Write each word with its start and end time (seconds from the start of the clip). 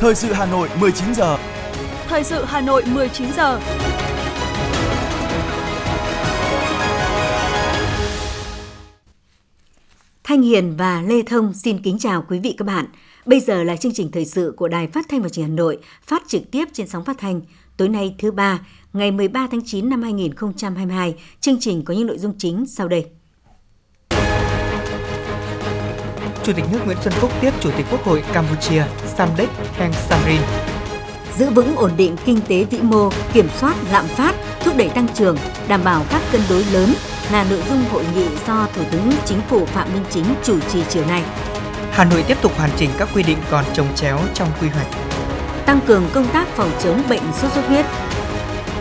Thời 0.00 0.14
sự 0.14 0.32
Hà 0.32 0.46
Nội 0.46 0.68
19 0.80 1.14
giờ. 1.14 1.38
Thời 2.08 2.24
sự 2.24 2.44
Hà 2.44 2.60
Nội 2.60 2.82
19 2.94 3.32
giờ. 3.36 3.60
Thanh 10.24 10.42
Hiền 10.42 10.76
và 10.76 11.02
Lê 11.02 11.22
Thông 11.22 11.54
xin 11.54 11.82
kính 11.82 11.98
chào 11.98 12.24
quý 12.28 12.38
vị 12.38 12.54
các 12.58 12.64
bạn. 12.64 12.86
Bây 13.26 13.40
giờ 13.40 13.62
là 13.62 13.76
chương 13.76 13.92
trình 13.94 14.10
thời 14.10 14.24
sự 14.24 14.54
của 14.56 14.68
Đài 14.68 14.86
Phát 14.86 15.06
thanh 15.08 15.22
và 15.22 15.28
Truyền 15.28 15.46
hình 15.46 15.52
Hà 15.52 15.56
Nội, 15.56 15.78
phát 16.02 16.22
trực 16.28 16.50
tiếp 16.50 16.68
trên 16.72 16.88
sóng 16.88 17.04
phát 17.04 17.18
thanh. 17.18 17.40
Tối 17.76 17.88
nay 17.88 18.14
thứ 18.18 18.30
ba, 18.30 18.60
ngày 18.92 19.10
13 19.10 19.48
tháng 19.50 19.64
9 19.66 19.88
năm 19.88 20.02
2022, 20.02 21.14
chương 21.40 21.60
trình 21.60 21.84
có 21.84 21.94
những 21.94 22.06
nội 22.06 22.18
dung 22.18 22.34
chính 22.38 22.66
sau 22.66 22.88
đây. 22.88 23.06
Chủ 26.48 26.54
tịch 26.54 26.64
nước 26.72 26.78
Nguyễn 26.86 26.98
Xuân 27.02 27.14
Phúc 27.14 27.32
tiếp 27.40 27.50
Chủ 27.60 27.70
tịch 27.76 27.86
Quốc 27.90 28.04
hội 28.04 28.24
Campuchia 28.32 28.82
Samdech 29.16 29.48
Heng 29.76 29.92
Samrin. 29.92 30.40
Giữ 31.38 31.50
vững 31.50 31.76
ổn 31.76 31.90
định 31.96 32.16
kinh 32.24 32.40
tế 32.48 32.64
vĩ 32.64 32.78
mô, 32.80 33.10
kiểm 33.32 33.48
soát 33.60 33.74
lạm 33.90 34.06
phát, 34.06 34.34
thúc 34.60 34.76
đẩy 34.76 34.88
tăng 34.88 35.06
trưởng, 35.14 35.36
đảm 35.68 35.84
bảo 35.84 36.04
các 36.10 36.22
cân 36.32 36.40
đối 36.50 36.64
lớn 36.64 36.94
là 37.32 37.46
nội 37.50 37.62
dung 37.68 37.84
hội 37.90 38.04
nghị 38.14 38.26
do 38.46 38.66
Thủ 38.74 38.82
tướng 38.90 39.12
Chính 39.24 39.40
phủ 39.48 39.66
Phạm 39.66 39.92
Minh 39.94 40.04
Chính 40.10 40.24
chủ 40.42 40.60
trì 40.72 40.82
chiều 40.88 41.06
nay. 41.06 41.22
Hà 41.90 42.04
Nội 42.04 42.24
tiếp 42.28 42.36
tục 42.42 42.52
hoàn 42.56 42.70
chỉnh 42.76 42.90
các 42.98 43.08
quy 43.14 43.22
định 43.22 43.38
còn 43.50 43.64
trồng 43.74 43.94
chéo 43.94 44.18
trong 44.34 44.48
quy 44.60 44.68
hoạch. 44.68 44.86
Tăng 45.66 45.80
cường 45.86 46.08
công 46.14 46.28
tác 46.28 46.48
phòng 46.48 46.70
chống 46.82 47.02
bệnh 47.08 47.22
sốt 47.42 47.52
xuất 47.52 47.68
huyết. 47.68 47.86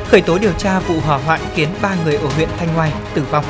Khởi 0.07 0.21
tố 0.21 0.37
điều 0.37 0.53
tra 0.57 0.79
vụ 0.79 0.99
hỏa 0.99 1.17
hoạn 1.17 1.41
khiến 1.55 1.69
3 1.81 1.95
người 2.03 2.15
ở 2.15 2.27
huyện 2.35 2.49
Thanh 2.57 2.73
Ngoai 2.73 2.91
tử 3.13 3.23
vong. 3.31 3.45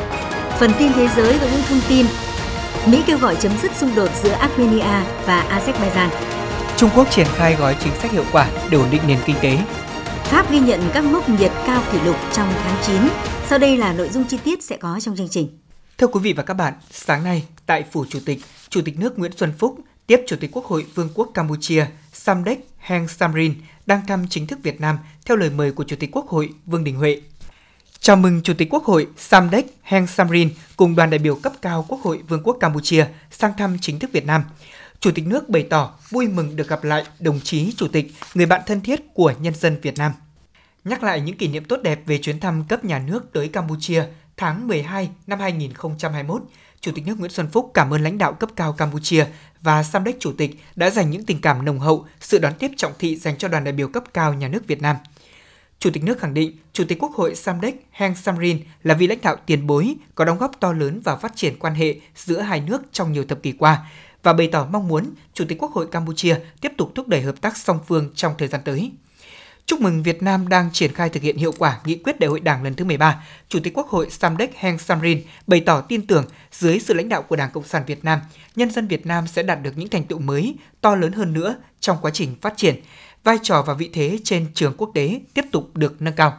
Phần 0.60 0.72
tin 0.80 0.94
thế 0.94 1.08
giới 1.16 1.40
có 1.40 1.48
những 1.52 1.62
thông 1.70 1.82
tin 1.90 2.06
Mỹ 2.91 3.04
kêu 3.08 3.18
gọi 3.18 3.36
chấm 3.36 3.52
dứt 3.62 3.72
xung 3.76 3.96
đột 3.96 4.09
giữa 4.23 4.32
Armenia 4.32 5.04
và 5.26 5.62
Azerbaijan. 5.62 6.09
Trung 6.78 6.89
Quốc 6.95 7.08
triển 7.12 7.28
khai 7.30 7.56
gói 7.56 7.75
chính 7.84 7.94
sách 7.95 8.12
hiệu 8.12 8.23
quả 8.31 8.50
để 8.72 8.78
ổn 8.78 8.88
định 8.92 9.02
nền 9.08 9.17
kinh 9.25 9.36
tế. 9.42 9.58
Pháp 10.23 10.52
ghi 10.52 10.59
nhận 10.59 10.81
các 10.94 11.03
mốc 11.03 11.30
nhiệt 11.30 11.52
cao 11.66 11.84
kỷ 11.92 12.00
lục 12.00 12.16
trong 12.34 12.53
tháng 12.64 12.84
9. 12.86 12.95
Sau 13.45 13.59
đây 13.59 13.78
là 13.78 13.94
nội 13.94 14.09
dung 14.09 14.23
chi 14.23 14.38
tiết 14.44 14.64
sẽ 14.64 14.78
có 14.78 15.00
trong 15.02 15.16
chương 15.16 15.30
trình. 15.30 15.59
Thưa 15.97 16.08
quý 16.08 16.20
vị 16.23 16.34
và 16.34 16.44
các 16.44 16.53
bạn, 16.53 16.73
sáng 16.92 17.23
nay 17.23 17.44
tại 17.66 17.84
Phủ 17.92 18.06
Chủ 18.09 18.20
tịch, 18.25 18.39
Chủ 18.70 18.81
tịch 18.86 19.00
nước 19.00 19.19
Nguyễn 19.19 19.31
Xuân 19.38 19.53
Phúc 19.58 19.78
tiếp 20.08 20.22
Chủ 20.28 20.36
tịch 20.40 20.52
Quốc 20.53 20.66
hội 20.66 20.86
Vương 20.95 21.09
quốc 21.16 21.31
Campuchia 21.34 21.86
Samdech 22.14 22.59
Heng 22.78 23.08
Samrin 23.08 23.53
đang 23.86 24.08
thăm 24.08 24.25
chính 24.30 24.47
thức 24.47 24.59
Việt 24.64 24.81
Nam 24.81 24.97
theo 25.25 25.38
lời 25.38 25.50
mời 25.50 25.72
của 25.72 25.84
Chủ 25.84 25.95
tịch 26.00 26.09
Quốc 26.12 26.28
hội 26.28 26.50
Vương 26.66 26.84
Đình 26.84 26.95
Huệ. 26.95 27.22
Chào 28.08 28.16
mừng 28.16 28.41
Chủ 28.44 28.53
tịch 28.53 28.67
Quốc 28.72 28.83
hội 28.83 29.08
Samdech 29.17 29.66
Heng 29.83 30.08
Samrin 30.08 30.50
cùng 30.75 30.95
đoàn 30.95 31.09
đại 31.09 31.19
biểu 31.19 31.36
cấp 31.36 31.53
cao 31.61 31.86
Quốc 31.88 32.02
hội 32.03 32.22
Vương 32.27 32.44
quốc 32.44 32.58
Campuchia 32.59 33.05
sang 33.31 33.53
thăm 33.58 33.77
chính 33.81 34.00
thức 34.00 34.09
Việt 34.13 34.25
Nam. 34.25 34.44
Chủ 35.00 35.11
tịch 35.16 35.27
nước 35.27 35.50
bày 35.50 35.67
tỏ 35.69 35.94
vui 36.09 36.28
mừng 36.28 36.55
được 36.55 36.67
gặp 36.67 36.83
lại 36.83 37.03
đồng 37.19 37.39
chí 37.44 37.73
Chủ 37.78 37.88
tịch, 37.88 38.11
người 38.33 38.45
bạn 38.45 38.61
thân 38.66 38.81
thiết 38.81 39.13
của 39.13 39.33
nhân 39.39 39.53
dân 39.55 39.78
Việt 39.81 39.97
Nam. 39.97 40.11
Nhắc 40.83 41.03
lại 41.03 41.22
những 41.22 41.38
kỷ 41.38 41.47
niệm 41.47 41.66
tốt 41.66 41.80
đẹp 41.83 42.02
về 42.05 42.17
chuyến 42.17 42.39
thăm 42.39 42.63
cấp 42.69 42.85
nhà 42.85 43.00
nước 43.00 43.33
tới 43.33 43.47
Campuchia 43.47 44.03
tháng 44.38 44.67
12 44.67 45.09
năm 45.28 45.39
2021, 45.39 46.41
Chủ 46.81 46.91
tịch 46.95 47.08
nước 47.08 47.19
Nguyễn 47.19 47.31
Xuân 47.31 47.47
Phúc 47.52 47.72
cảm 47.73 47.94
ơn 47.94 48.03
lãnh 48.03 48.17
đạo 48.17 48.33
cấp 48.33 48.50
cao 48.55 48.73
Campuchia 48.73 49.25
và 49.61 49.83
Samdech 49.83 50.19
Chủ 50.19 50.33
tịch 50.38 50.59
đã 50.75 50.89
dành 50.89 51.11
những 51.11 51.25
tình 51.25 51.41
cảm 51.41 51.66
nồng 51.66 51.80
hậu, 51.80 52.05
sự 52.19 52.38
đón 52.38 52.53
tiếp 52.59 52.72
trọng 52.78 52.94
thị 53.00 53.16
dành 53.16 53.38
cho 53.38 53.47
đoàn 53.47 53.63
đại 53.63 53.73
biểu 53.73 53.88
cấp 53.88 54.03
cao 54.13 54.33
nhà 54.33 54.47
nước 54.47 54.67
Việt 54.67 54.81
Nam– 54.81 54.95
Chủ 55.80 55.89
tịch 55.94 56.03
nước 56.03 56.20
khẳng 56.20 56.33
định, 56.33 56.58
Chủ 56.73 56.83
tịch 56.88 56.97
Quốc 57.02 57.11
hội 57.14 57.36
Samdech 57.36 57.75
Heng 57.92 58.16
Samrin 58.16 58.59
là 58.83 58.94
vị 58.94 59.08
lãnh 59.08 59.22
đạo 59.22 59.36
tiền 59.45 59.67
bối 59.67 59.95
có 60.16 60.25
đóng 60.25 60.38
góp 60.38 60.59
to 60.59 60.73
lớn 60.73 61.02
vào 61.03 61.17
phát 61.17 61.36
triển 61.36 61.59
quan 61.59 61.75
hệ 61.75 61.95
giữa 62.16 62.42
hai 62.42 62.61
nước 62.61 62.81
trong 62.92 63.11
nhiều 63.11 63.25
thập 63.25 63.44
kỷ 63.44 63.52
qua 63.52 63.86
và 64.23 64.34
bày 64.34 64.50
tỏ 64.52 64.67
mong 64.72 64.88
muốn 64.88 65.09
Chủ 65.34 65.45
tịch 65.47 65.58
Quốc 65.61 65.72
hội 65.72 65.88
Campuchia 65.92 66.36
tiếp 66.61 66.72
tục 66.78 66.92
thúc 66.95 67.08
đẩy 67.08 67.22
hợp 67.22 67.42
tác 67.42 67.58
song 67.58 67.80
phương 67.88 68.09
trong 68.16 68.34
thời 68.38 68.47
gian 68.47 68.61
tới. 68.66 68.92
Chúc 69.66 69.81
mừng 69.81 70.03
Việt 70.03 70.24
Nam 70.24 70.47
đang 70.47 70.69
triển 70.74 70.94
khai 70.94 71.09
thực 71.09 71.24
hiện 71.24 71.38
hiệu 71.38 71.53
quả 71.57 71.79
nghị 71.85 71.96
quyết 71.96 72.19
đại 72.19 72.28
hội 72.28 72.40
Đảng 72.40 72.63
lần 72.63 72.73
thứ 72.75 72.85
13. 72.85 73.23
Chủ 73.50 73.59
tịch 73.63 73.73
Quốc 73.73 73.88
hội 73.88 74.09
Samdech 74.09 74.56
Heng 74.56 74.78
Samrin 74.78 75.22
bày 75.47 75.59
tỏ 75.59 75.81
tin 75.81 76.07
tưởng 76.07 76.25
dưới 76.52 76.79
sự 76.79 76.94
lãnh 76.94 77.09
đạo 77.09 77.22
của 77.22 77.35
Đảng 77.35 77.52
Cộng 77.52 77.63
sản 77.63 77.84
Việt 77.88 78.06
Nam, 78.06 78.19
nhân 78.56 78.72
dân 78.72 78.88
Việt 78.88 79.06
Nam 79.06 79.28
sẽ 79.28 79.44
đạt 79.44 79.63
được 79.63 79.78
những 79.78 79.90
thành 79.90 80.03
tựu 80.03 80.19
mới, 80.19 80.56
to 80.81 80.96
lớn 80.96 81.12
hơn 81.12 81.34
nữa 81.34 81.56
trong 81.79 81.97
quá 82.02 82.12
trình 82.13 82.35
phát 82.41 82.53
triển, 82.57 82.75
vai 83.28 83.40
trò 83.44 83.62
và 83.62 83.74
vị 83.74 83.90
thế 83.94 84.20
trên 84.24 84.46
trường 84.54 84.74
quốc 84.78 84.92
tế 84.94 85.22
tiếp 85.34 85.46
tục 85.52 85.78
được 85.78 86.02
nâng 86.02 86.14
cao. 86.14 86.38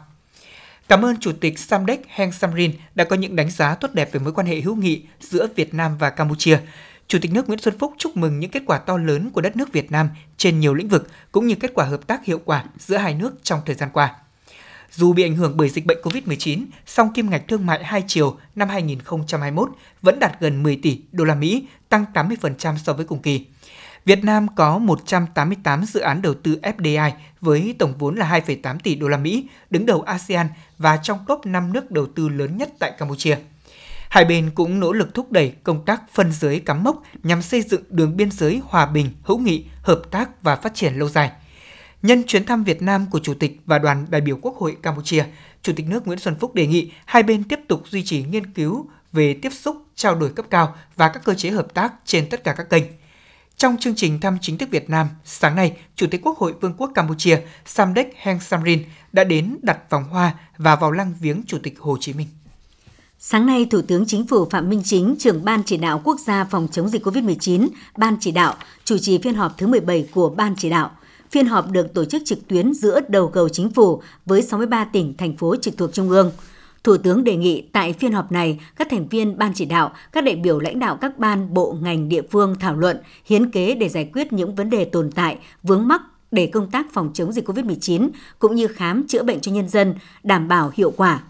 Cảm 0.89 1.05
ơn 1.05 1.17
Chủ 1.17 1.33
tịch 1.41 1.59
Samdech 1.59 2.01
Heng 2.09 2.33
Samrin 2.33 2.73
đã 2.95 3.05
có 3.05 3.17
những 3.17 3.37
đánh 3.37 3.51
giá 3.51 3.75
tốt 3.75 3.89
đẹp 3.95 4.13
về 4.13 4.21
mối 4.21 4.33
quan 4.33 4.47
hệ 4.47 4.61
hữu 4.61 4.77
nghị 4.77 5.03
giữa 5.21 5.47
Việt 5.57 5.75
Nam 5.75 5.99
và 5.99 6.11
Campuchia. 6.11 6.59
Chủ 7.09 7.19
tịch 7.23 7.33
nước 7.33 7.49
Nguyễn 7.49 7.59
Xuân 7.59 7.79
Phúc 7.79 7.95
chúc 7.99 8.17
mừng 8.17 8.41
những 8.41 8.51
kết 8.51 8.63
quả 8.67 8.79
to 8.79 8.97
lớn 8.97 9.31
của 9.31 9.41
đất 9.41 9.57
nước 9.57 9.73
Việt 9.73 9.93
Nam 9.93 10.09
trên 10.37 10.61
nhiều 10.61 10.75
lĩnh 10.75 10.89
vực 10.89 11.09
cũng 11.33 11.47
như 11.47 11.55
kết 11.55 11.71
quả 11.75 11.85
hợp 11.85 12.07
tác 12.07 12.25
hiệu 12.25 12.41
quả 12.45 12.65
giữa 12.79 12.97
hai 12.97 13.15
nước 13.15 13.35
trong 13.43 13.61
thời 13.67 13.75
gian 13.75 13.89
qua. 13.93 14.15
Dù 14.93 15.13
bị 15.13 15.23
ảnh 15.23 15.37
hưởng 15.37 15.57
bởi 15.57 15.69
dịch 15.69 15.87
bệnh 15.87 15.99
COVID-19, 16.03 16.65
song 16.87 17.13
kim 17.13 17.31
ngạch 17.31 17.49
thương 17.49 17.67
mại 17.67 17.85
hai 17.85 18.05
chiều 18.07 18.39
năm 18.55 18.69
2021 18.69 19.71
vẫn 20.03 20.19
đạt 20.19 20.41
gần 20.41 20.63
10 20.63 20.77
tỷ 20.77 21.01
đô 21.13 21.25
la 21.25 21.35
Mỹ, 21.35 21.67
tăng 21.89 22.05
80% 22.15 22.77
so 22.77 22.93
với 22.93 23.05
cùng 23.05 23.23
kỳ. 23.23 23.47
Việt 24.09 24.25
Nam 24.25 24.47
có 24.55 24.79
188 24.79 25.85
dự 25.85 26.01
án 26.01 26.23
đầu 26.23 26.35
tư 26.35 26.59
FDI 26.63 27.11
với 27.41 27.75
tổng 27.79 27.95
vốn 27.99 28.17
là 28.17 28.41
2,8 28.47 28.79
tỷ 28.83 28.95
đô 28.95 29.09
la 29.09 29.17
Mỹ, 29.17 29.49
đứng 29.71 29.87
đầu 29.87 30.03
ASEAN 30.03 30.47
và 30.79 30.97
trong 30.97 31.19
top 31.27 31.47
5 31.47 31.73
nước 31.73 31.91
đầu 31.91 32.07
tư 32.07 32.29
lớn 32.29 32.57
nhất 32.57 32.71
tại 32.79 32.93
Campuchia. 32.99 33.39
Hai 34.09 34.25
bên 34.25 34.51
cũng 34.55 34.81
nỗ 34.81 34.93
lực 34.93 35.15
thúc 35.15 35.33
đẩy 35.33 35.53
công 35.63 35.85
tác 35.85 36.03
phân 36.13 36.33
giới 36.33 36.61
cắm 36.61 36.85
mốc 36.85 37.03
nhằm 37.23 37.43
xây 37.43 37.63
dựng 37.63 37.83
đường 37.91 38.17
biên 38.17 38.31
giới 38.31 38.61
hòa 38.65 38.87
bình, 38.87 39.11
hữu 39.23 39.39
nghị, 39.39 39.65
hợp 39.83 40.03
tác 40.11 40.43
và 40.43 40.57
phát 40.57 40.75
triển 40.75 40.95
lâu 40.95 41.09
dài. 41.09 41.31
Nhân 42.03 42.23
chuyến 42.27 42.45
thăm 42.45 42.65
Việt 42.65 42.83
Nam 42.83 43.07
của 43.11 43.19
Chủ 43.19 43.35
tịch 43.35 43.61
và 43.67 43.79
đoàn 43.79 44.07
đại 44.11 44.21
biểu 44.21 44.39
Quốc 44.43 44.57
hội 44.57 44.77
Campuchia, 44.83 45.25
Chủ 45.63 45.73
tịch 45.77 45.87
nước 45.89 46.07
Nguyễn 46.07 46.19
Xuân 46.19 46.37
Phúc 46.41 46.55
đề 46.55 46.67
nghị 46.67 46.93
hai 47.07 47.23
bên 47.23 47.45
tiếp 47.45 47.61
tục 47.69 47.83
duy 47.87 48.05
trì 48.05 48.23
nghiên 48.23 48.53
cứu 48.53 48.89
về 49.13 49.35
tiếp 49.43 49.53
xúc, 49.53 49.77
trao 49.95 50.15
đổi 50.15 50.33
cấp 50.33 50.47
cao 50.51 50.75
và 50.97 51.09
các 51.09 51.25
cơ 51.25 51.35
chế 51.35 51.51
hợp 51.51 51.75
tác 51.75 51.93
trên 52.05 52.29
tất 52.31 52.45
cả 52.45 52.53
các 52.53 52.71
kênh– 52.71 52.85
trong 53.59 53.77
chương 53.77 53.95
trình 53.95 54.21
thăm 54.21 54.39
chính 54.41 54.59
thức 54.59 54.69
Việt 54.71 54.91
Nam, 54.91 55.09
sáng 55.25 55.57
nay, 55.57 55.77
Chủ 55.97 56.07
tịch 56.11 56.21
Quốc 56.25 56.39
hội 56.39 56.55
Vương 56.61 56.75
quốc 56.79 56.91
Campuchia 56.95 57.41
Samdech 57.67 58.13
Heng 58.17 58.41
Samrin 58.41 58.83
đã 59.13 59.25
đến 59.25 59.59
đặt 59.63 59.91
vòng 59.91 60.05
hoa 60.05 60.35
và 60.59 60.77
vào 60.77 60.93
lăng 60.93 61.15
viếng 61.21 61.43
Chủ 61.47 61.59
tịch 61.63 61.79
Hồ 61.79 61.97
Chí 62.01 62.13
Minh. 62.13 62.27
Sáng 63.19 63.47
nay, 63.47 63.67
Thủ 63.71 63.83
tướng 63.83 64.07
Chính 64.07 64.27
phủ 64.27 64.49
Phạm 64.51 64.69
Minh 64.69 64.83
Chính, 64.85 65.17
trưởng 65.19 65.45
Ban 65.45 65.63
chỉ 65.67 65.77
đạo 65.77 66.01
quốc 66.05 66.21
gia 66.21 66.45
phòng 66.45 66.69
chống 66.73 66.89
dịch 66.89 67.07
COVID-19, 67.07 67.69
Ban 67.97 68.17
chỉ 68.21 68.31
đạo, 68.31 68.55
chủ 68.85 68.99
trì 68.99 69.19
phiên 69.19 69.35
họp 69.35 69.59
thứ 69.59 69.67
17 69.67 70.09
của 70.15 70.29
Ban 70.29 70.55
chỉ 70.59 70.71
đạo. 70.71 70.91
Phiên 71.31 71.47
họp 71.47 71.71
được 71.71 71.95
tổ 71.95 72.05
chức 72.05 72.23
trực 72.25 72.49
tuyến 72.49 72.75
giữa 72.75 73.01
đầu 73.09 73.29
cầu 73.29 73.49
chính 73.49 73.71
phủ 73.71 74.03
với 74.27 74.43
63 74.43 74.85
tỉnh, 74.85 75.15
thành 75.17 75.37
phố 75.37 75.57
trực 75.57 75.77
thuộc 75.77 75.91
Trung 75.93 76.11
ương. 76.11 76.33
Thủ 76.89 76.97
tướng 76.97 77.25
đề 77.25 77.37
nghị 77.37 77.69
tại 77.73 77.93
phiên 77.93 78.13
họp 78.13 78.33
này, 78.33 78.61
các 78.77 78.89
thành 78.91 79.09
viên 79.09 79.39
ban 79.39 79.53
chỉ 79.55 79.65
đạo, 79.65 79.93
các 80.13 80.25
đại 80.25 80.37
biểu 80.37 80.59
lãnh 80.59 80.79
đạo 80.79 80.97
các 81.01 81.19
ban, 81.19 81.55
bộ, 81.55 81.77
ngành, 81.81 82.09
địa 82.09 82.23
phương 82.31 82.55
thảo 82.61 82.77
luận, 82.77 82.97
hiến 83.25 83.51
kế 83.51 83.75
để 83.75 83.89
giải 83.89 84.11
quyết 84.13 84.33
những 84.33 84.55
vấn 84.55 84.71
đề 84.71 84.85
tồn 84.85 85.11
tại, 85.11 85.39
vướng 85.63 85.89
mắc 85.89 86.03
để 86.31 86.47
công 86.47 86.71
tác 86.71 86.87
phòng 86.93 87.11
chống 87.15 87.33
dịch 87.33 87.49
COVID-19 87.49 88.09
cũng 88.39 88.55
như 88.55 88.67
khám 88.67 89.07
chữa 89.07 89.23
bệnh 89.23 89.41
cho 89.41 89.53
nhân 89.53 89.69
dân 89.69 89.95
đảm 90.23 90.49
bảo 90.49 90.73
hiệu 90.75 90.93
quả. 90.97 91.23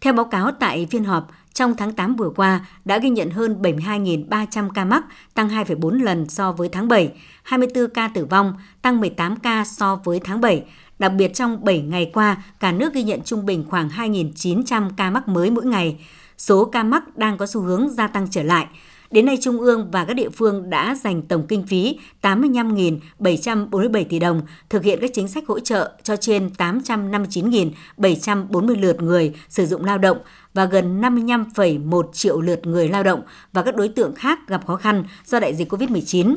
Theo 0.00 0.12
báo 0.12 0.24
cáo 0.24 0.50
tại 0.60 0.86
phiên 0.90 1.04
họp, 1.04 1.30
trong 1.54 1.76
tháng 1.76 1.92
8 1.92 2.16
vừa 2.16 2.30
qua 2.30 2.66
đã 2.84 2.98
ghi 2.98 3.10
nhận 3.10 3.30
hơn 3.30 3.62
72.300 3.62 4.70
ca 4.70 4.84
mắc, 4.84 5.04
tăng 5.34 5.48
2,4 5.48 6.02
lần 6.02 6.28
so 6.28 6.52
với 6.52 6.68
tháng 6.68 6.88
7, 6.88 7.12
24 7.42 7.90
ca 7.94 8.08
tử 8.08 8.24
vong, 8.24 8.54
tăng 8.82 9.00
18 9.00 9.36
ca 9.36 9.64
so 9.64 9.96
với 10.04 10.20
tháng 10.24 10.40
7, 10.40 10.64
Đặc 11.02 11.12
biệt 11.16 11.34
trong 11.34 11.64
7 11.64 11.80
ngày 11.80 12.10
qua, 12.14 12.42
cả 12.60 12.72
nước 12.72 12.94
ghi 12.94 13.02
nhận 13.02 13.20
trung 13.24 13.46
bình 13.46 13.64
khoảng 13.70 13.88
2.900 13.88 14.90
ca 14.96 15.10
mắc 15.10 15.28
mới 15.28 15.50
mỗi 15.50 15.64
ngày. 15.64 15.96
Số 16.38 16.64
ca 16.64 16.82
mắc 16.82 17.18
đang 17.18 17.38
có 17.38 17.46
xu 17.46 17.60
hướng 17.60 17.88
gia 17.88 18.06
tăng 18.06 18.28
trở 18.30 18.42
lại. 18.42 18.66
Đến 19.10 19.26
nay, 19.26 19.38
Trung 19.40 19.60
ương 19.60 19.90
và 19.90 20.04
các 20.04 20.14
địa 20.14 20.28
phương 20.28 20.70
đã 20.70 20.94
dành 20.94 21.22
tổng 21.22 21.46
kinh 21.48 21.66
phí 21.66 21.98
85.747 22.22 24.04
tỷ 24.04 24.18
đồng 24.18 24.42
thực 24.68 24.84
hiện 24.84 24.98
các 25.00 25.10
chính 25.14 25.28
sách 25.28 25.44
hỗ 25.48 25.60
trợ 25.60 25.92
cho 26.02 26.16
trên 26.16 26.50
859.740 26.58 28.80
lượt 28.80 29.02
người 29.02 29.34
sử 29.48 29.66
dụng 29.66 29.84
lao 29.84 29.98
động 29.98 30.18
và 30.54 30.64
gần 30.64 31.00
55,1 31.00 32.12
triệu 32.12 32.40
lượt 32.40 32.66
người 32.66 32.88
lao 32.88 33.02
động 33.02 33.22
và 33.52 33.62
các 33.62 33.76
đối 33.76 33.88
tượng 33.88 34.14
khác 34.14 34.48
gặp 34.48 34.66
khó 34.66 34.76
khăn 34.76 35.04
do 35.26 35.40
đại 35.40 35.54
dịch 35.54 35.72
COVID-19. 35.72 36.36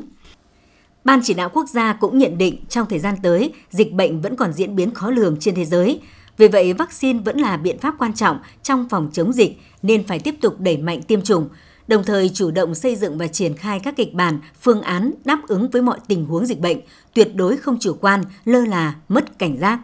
Ban 1.06 1.20
chỉ 1.24 1.34
đạo 1.34 1.50
quốc 1.54 1.70
gia 1.70 1.94
cũng 1.94 2.18
nhận 2.18 2.38
định 2.38 2.64
trong 2.70 2.88
thời 2.90 3.00
gian 3.00 3.16
tới, 3.24 3.54
dịch 3.72 3.94
bệnh 3.94 4.22
vẫn 4.22 4.36
còn 4.36 4.54
diễn 4.54 4.76
biến 4.76 4.94
khó 4.94 5.10
lường 5.10 5.38
trên 5.40 5.56
thế 5.56 5.66
giới. 5.66 6.00
Vì 6.38 6.48
vậy, 6.48 6.74
vaccine 6.74 7.20
vẫn 7.20 7.38
là 7.40 7.58
biện 7.58 7.80
pháp 7.80 7.96
quan 8.00 8.14
trọng 8.14 8.40
trong 8.64 8.90
phòng 8.90 9.10
chống 9.14 9.34
dịch 9.34 9.58
nên 9.82 10.08
phải 10.08 10.20
tiếp 10.20 10.36
tục 10.42 10.60
đẩy 10.60 10.78
mạnh 10.78 11.02
tiêm 11.02 11.22
chủng, 11.22 11.50
đồng 11.88 12.04
thời 12.04 12.30
chủ 12.30 12.52
động 12.52 12.76
xây 12.76 12.96
dựng 12.96 13.18
và 13.18 13.28
triển 13.28 13.58
khai 13.58 13.80
các 13.80 13.96
kịch 13.98 14.14
bản, 14.14 14.40
phương 14.62 14.82
án 14.82 15.12
đáp 15.26 15.40
ứng 15.48 15.70
với 15.70 15.82
mọi 15.82 16.00
tình 16.08 16.26
huống 16.26 16.46
dịch 16.46 16.60
bệnh, 16.60 16.78
tuyệt 17.14 17.36
đối 17.36 17.58
không 17.58 17.78
chủ 17.80 17.94
quan, 18.02 18.24
lơ 18.46 18.66
là, 18.66 18.96
mất 19.10 19.40
cảnh 19.40 19.58
giác 19.58 19.80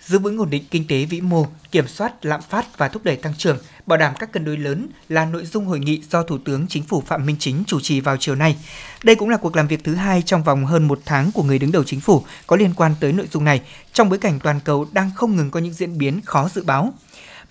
giữ 0.00 0.18
vững 0.18 0.38
ổn 0.38 0.50
định 0.50 0.64
kinh 0.70 0.86
tế 0.88 1.04
vĩ 1.04 1.20
mô, 1.20 1.46
kiểm 1.70 1.88
soát 1.88 2.24
lạm 2.24 2.40
phát 2.42 2.78
và 2.78 2.88
thúc 2.88 3.04
đẩy 3.04 3.16
tăng 3.16 3.34
trưởng, 3.38 3.58
bảo 3.90 3.96
đảm 3.96 4.14
các 4.18 4.32
cân 4.32 4.44
đối 4.44 4.56
lớn 4.56 4.88
là 5.08 5.24
nội 5.24 5.44
dung 5.46 5.66
hội 5.66 5.78
nghị 5.78 6.02
do 6.10 6.22
Thủ 6.22 6.38
tướng 6.38 6.66
Chính 6.68 6.82
phủ 6.82 7.02
Phạm 7.06 7.26
Minh 7.26 7.36
Chính 7.38 7.62
chủ 7.66 7.80
trì 7.80 8.00
vào 8.00 8.16
chiều 8.16 8.34
nay. 8.34 8.56
Đây 9.02 9.16
cũng 9.16 9.28
là 9.28 9.36
cuộc 9.36 9.56
làm 9.56 9.68
việc 9.68 9.84
thứ 9.84 9.94
hai 9.94 10.22
trong 10.22 10.42
vòng 10.42 10.66
hơn 10.66 10.88
một 10.88 11.00
tháng 11.04 11.32
của 11.32 11.42
người 11.42 11.58
đứng 11.58 11.72
đầu 11.72 11.84
chính 11.84 12.00
phủ 12.00 12.24
có 12.46 12.56
liên 12.56 12.74
quan 12.76 12.94
tới 13.00 13.12
nội 13.12 13.26
dung 13.32 13.44
này, 13.44 13.62
trong 13.92 14.08
bối 14.08 14.18
cảnh 14.18 14.38
toàn 14.42 14.60
cầu 14.64 14.86
đang 14.92 15.10
không 15.16 15.36
ngừng 15.36 15.50
có 15.50 15.60
những 15.60 15.72
diễn 15.72 15.98
biến 15.98 16.20
khó 16.24 16.48
dự 16.54 16.64
báo 16.64 16.92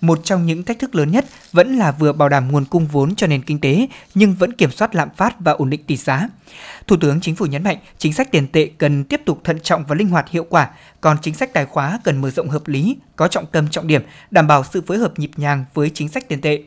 một 0.00 0.20
trong 0.24 0.46
những 0.46 0.62
thách 0.62 0.78
thức 0.78 0.94
lớn 0.94 1.10
nhất 1.10 1.24
vẫn 1.52 1.78
là 1.78 1.92
vừa 1.92 2.12
bảo 2.12 2.28
đảm 2.28 2.52
nguồn 2.52 2.64
cung 2.64 2.86
vốn 2.86 3.14
cho 3.14 3.26
nền 3.26 3.42
kinh 3.42 3.60
tế 3.60 3.86
nhưng 4.14 4.34
vẫn 4.34 4.52
kiểm 4.52 4.70
soát 4.70 4.94
lạm 4.94 5.08
phát 5.16 5.40
và 5.40 5.52
ổn 5.52 5.70
định 5.70 5.84
tỷ 5.84 5.96
giá. 5.96 6.28
Thủ 6.86 6.96
tướng 7.00 7.20
Chính 7.20 7.36
phủ 7.36 7.46
nhấn 7.46 7.62
mạnh 7.62 7.76
chính 7.98 8.12
sách 8.12 8.32
tiền 8.32 8.46
tệ 8.46 8.70
cần 8.78 9.04
tiếp 9.04 9.20
tục 9.24 9.40
thận 9.44 9.60
trọng 9.60 9.84
và 9.84 9.94
linh 9.94 10.08
hoạt 10.08 10.30
hiệu 10.30 10.46
quả, 10.50 10.70
còn 11.00 11.16
chính 11.22 11.34
sách 11.34 11.52
tài 11.52 11.66
khóa 11.66 12.00
cần 12.04 12.20
mở 12.20 12.30
rộng 12.30 12.48
hợp 12.48 12.68
lý, 12.68 12.96
có 13.16 13.28
trọng 13.28 13.46
tâm 13.46 13.68
trọng 13.68 13.86
điểm, 13.86 14.02
đảm 14.30 14.46
bảo 14.46 14.64
sự 14.72 14.82
phối 14.86 14.98
hợp 14.98 15.18
nhịp 15.18 15.30
nhàng 15.36 15.64
với 15.74 15.90
chính 15.94 16.08
sách 16.08 16.28
tiền 16.28 16.40
tệ. 16.40 16.62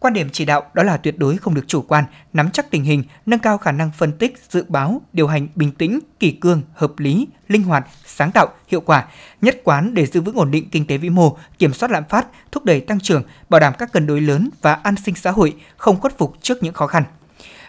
Quan 0.00 0.14
điểm 0.14 0.28
chỉ 0.32 0.44
đạo 0.44 0.62
đó 0.74 0.82
là 0.82 0.96
tuyệt 0.96 1.18
đối 1.18 1.36
không 1.36 1.54
được 1.54 1.64
chủ 1.66 1.82
quan, 1.82 2.04
nắm 2.32 2.50
chắc 2.50 2.70
tình 2.70 2.84
hình, 2.84 3.02
nâng 3.26 3.40
cao 3.40 3.58
khả 3.58 3.72
năng 3.72 3.90
phân 3.98 4.12
tích, 4.12 4.38
dự 4.50 4.64
báo, 4.68 5.02
điều 5.12 5.26
hành 5.26 5.48
bình 5.54 5.72
tĩnh, 5.72 6.00
kỷ 6.20 6.30
cương, 6.30 6.62
hợp 6.74 6.98
lý, 6.98 7.26
linh 7.48 7.62
hoạt, 7.62 7.86
sáng 8.06 8.32
tạo, 8.32 8.48
hiệu 8.68 8.80
quả, 8.80 9.06
nhất 9.40 9.60
quán 9.64 9.94
để 9.94 10.06
giữ 10.06 10.20
vững 10.20 10.36
ổn 10.36 10.50
định 10.50 10.70
kinh 10.70 10.86
tế 10.86 10.96
vĩ 10.96 11.10
mô, 11.10 11.36
kiểm 11.58 11.72
soát 11.72 11.90
lạm 11.92 12.04
phát, 12.08 12.26
thúc 12.52 12.64
đẩy 12.64 12.80
tăng 12.80 13.00
trưởng, 13.00 13.22
bảo 13.48 13.60
đảm 13.60 13.72
các 13.78 13.92
cân 13.92 14.06
đối 14.06 14.20
lớn 14.20 14.50
và 14.62 14.74
an 14.74 14.94
sinh 15.04 15.14
xã 15.14 15.30
hội, 15.30 15.54
không 15.76 16.00
khuất 16.00 16.18
phục 16.18 16.34
trước 16.42 16.62
những 16.62 16.74
khó 16.74 16.86
khăn. 16.86 17.04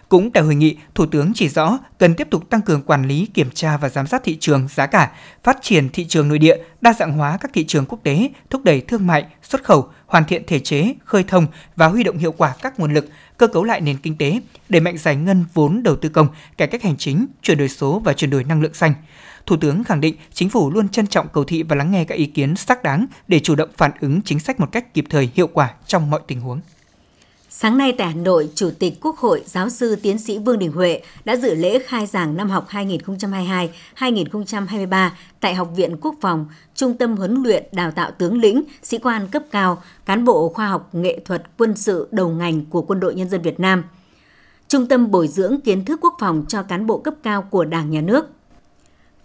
Cũng 0.09 0.31
tại 0.31 0.43
hội 0.43 0.55
nghị, 0.55 0.77
Thủ 0.95 1.05
tướng 1.05 1.31
chỉ 1.35 1.49
rõ 1.49 1.79
cần 1.97 2.15
tiếp 2.15 2.27
tục 2.31 2.49
tăng 2.49 2.61
cường 2.61 2.81
quản 2.81 3.07
lý, 3.07 3.25
kiểm 3.33 3.49
tra 3.53 3.77
và 3.77 3.89
giám 3.89 4.07
sát 4.07 4.23
thị 4.23 4.37
trường 4.39 4.67
giá 4.67 4.85
cả, 4.85 5.11
phát 5.43 5.57
triển 5.61 5.89
thị 5.89 6.05
trường 6.05 6.27
nội 6.27 6.39
địa, 6.39 6.57
đa 6.81 6.93
dạng 6.93 7.13
hóa 7.13 7.37
các 7.41 7.51
thị 7.53 7.65
trường 7.65 7.85
quốc 7.85 7.99
tế, 8.03 8.29
thúc 8.49 8.63
đẩy 8.63 8.81
thương 8.81 9.07
mại, 9.07 9.25
xuất 9.43 9.63
khẩu, 9.63 9.89
hoàn 10.09 10.25
thiện 10.25 10.44
thể 10.47 10.59
chế, 10.59 10.94
khơi 11.06 11.23
thông 11.23 11.47
và 11.75 11.88
huy 11.88 12.03
động 12.03 12.17
hiệu 12.17 12.31
quả 12.31 12.56
các 12.61 12.79
nguồn 12.79 12.94
lực, 12.94 13.09
cơ 13.38 13.47
cấu 13.47 13.63
lại 13.63 13.81
nền 13.81 13.97
kinh 13.97 14.17
tế, 14.17 14.41
đẩy 14.69 14.81
mạnh 14.81 14.97
giải 14.97 15.15
ngân 15.15 15.45
vốn 15.53 15.83
đầu 15.83 15.95
tư 15.95 16.09
công, 16.09 16.27
cải 16.57 16.67
cách 16.67 16.83
hành 16.83 16.97
chính, 16.97 17.25
chuyển 17.41 17.57
đổi 17.57 17.69
số 17.69 18.00
và 18.00 18.13
chuyển 18.13 18.29
đổi 18.29 18.44
năng 18.44 18.61
lượng 18.61 18.73
xanh. 18.73 18.94
Thủ 19.45 19.57
tướng 19.57 19.83
khẳng 19.83 20.01
định 20.01 20.15
chính 20.33 20.50
phủ 20.50 20.71
luôn 20.71 20.89
trân 20.89 21.07
trọng 21.07 21.27
cầu 21.33 21.44
thị 21.44 21.63
và 21.63 21.75
lắng 21.75 21.91
nghe 21.91 22.06
các 22.06 22.15
ý 22.15 22.25
kiến 22.25 22.56
xác 22.56 22.83
đáng 22.83 23.06
để 23.27 23.39
chủ 23.39 23.56
động 23.56 23.69
phản 23.77 23.91
ứng 24.00 24.21
chính 24.21 24.39
sách 24.39 24.59
một 24.59 24.71
cách 24.71 24.94
kịp 24.94 25.06
thời 25.09 25.29
hiệu 25.35 25.47
quả 25.47 25.73
trong 25.88 26.09
mọi 26.09 26.21
tình 26.27 26.41
huống. 26.41 26.61
Sáng 27.51 27.77
nay 27.77 27.95
tại 27.97 28.07
Hà 28.07 28.13
Nội, 28.13 28.49
Chủ 28.55 28.69
tịch 28.79 28.93
Quốc 29.01 29.17
hội 29.17 29.43
giáo 29.45 29.69
sư 29.69 29.95
tiến 29.95 30.19
sĩ 30.19 30.37
Vương 30.37 30.59
Đình 30.59 30.71
Huệ 30.71 31.01
đã 31.25 31.35
dự 31.35 31.55
lễ 31.55 31.79
khai 31.79 32.05
giảng 32.05 32.37
năm 32.37 32.49
học 32.49 32.67
2022-2023 32.69 35.09
tại 35.39 35.55
Học 35.55 35.69
viện 35.75 35.97
Quốc 36.01 36.15
phòng, 36.21 36.45
Trung 36.75 36.97
tâm 36.97 37.15
huấn 37.15 37.43
luyện 37.43 37.63
đào 37.71 37.91
tạo 37.91 38.11
tướng 38.11 38.37
lĩnh, 38.37 38.63
sĩ 38.83 38.97
quan 38.97 39.27
cấp 39.27 39.43
cao, 39.51 39.83
cán 40.05 40.25
bộ 40.25 40.49
khoa 40.49 40.67
học 40.67 40.95
nghệ 40.95 41.19
thuật 41.25 41.43
quân 41.57 41.75
sự 41.75 42.07
đầu 42.11 42.29
ngành 42.29 42.65
của 42.65 42.81
Quân 42.81 42.99
đội 42.99 43.15
Nhân 43.15 43.29
dân 43.29 43.41
Việt 43.41 43.59
Nam. 43.59 43.83
Trung 44.67 44.87
tâm 44.87 45.11
bồi 45.11 45.27
dưỡng 45.27 45.61
kiến 45.61 45.85
thức 45.85 45.99
quốc 46.01 46.13
phòng 46.19 46.45
cho 46.47 46.63
cán 46.63 46.87
bộ 46.87 46.97
cấp 46.97 47.13
cao 47.23 47.41
của 47.41 47.65
Đảng, 47.65 47.91
Nhà 47.91 48.01
nước. 48.01 48.27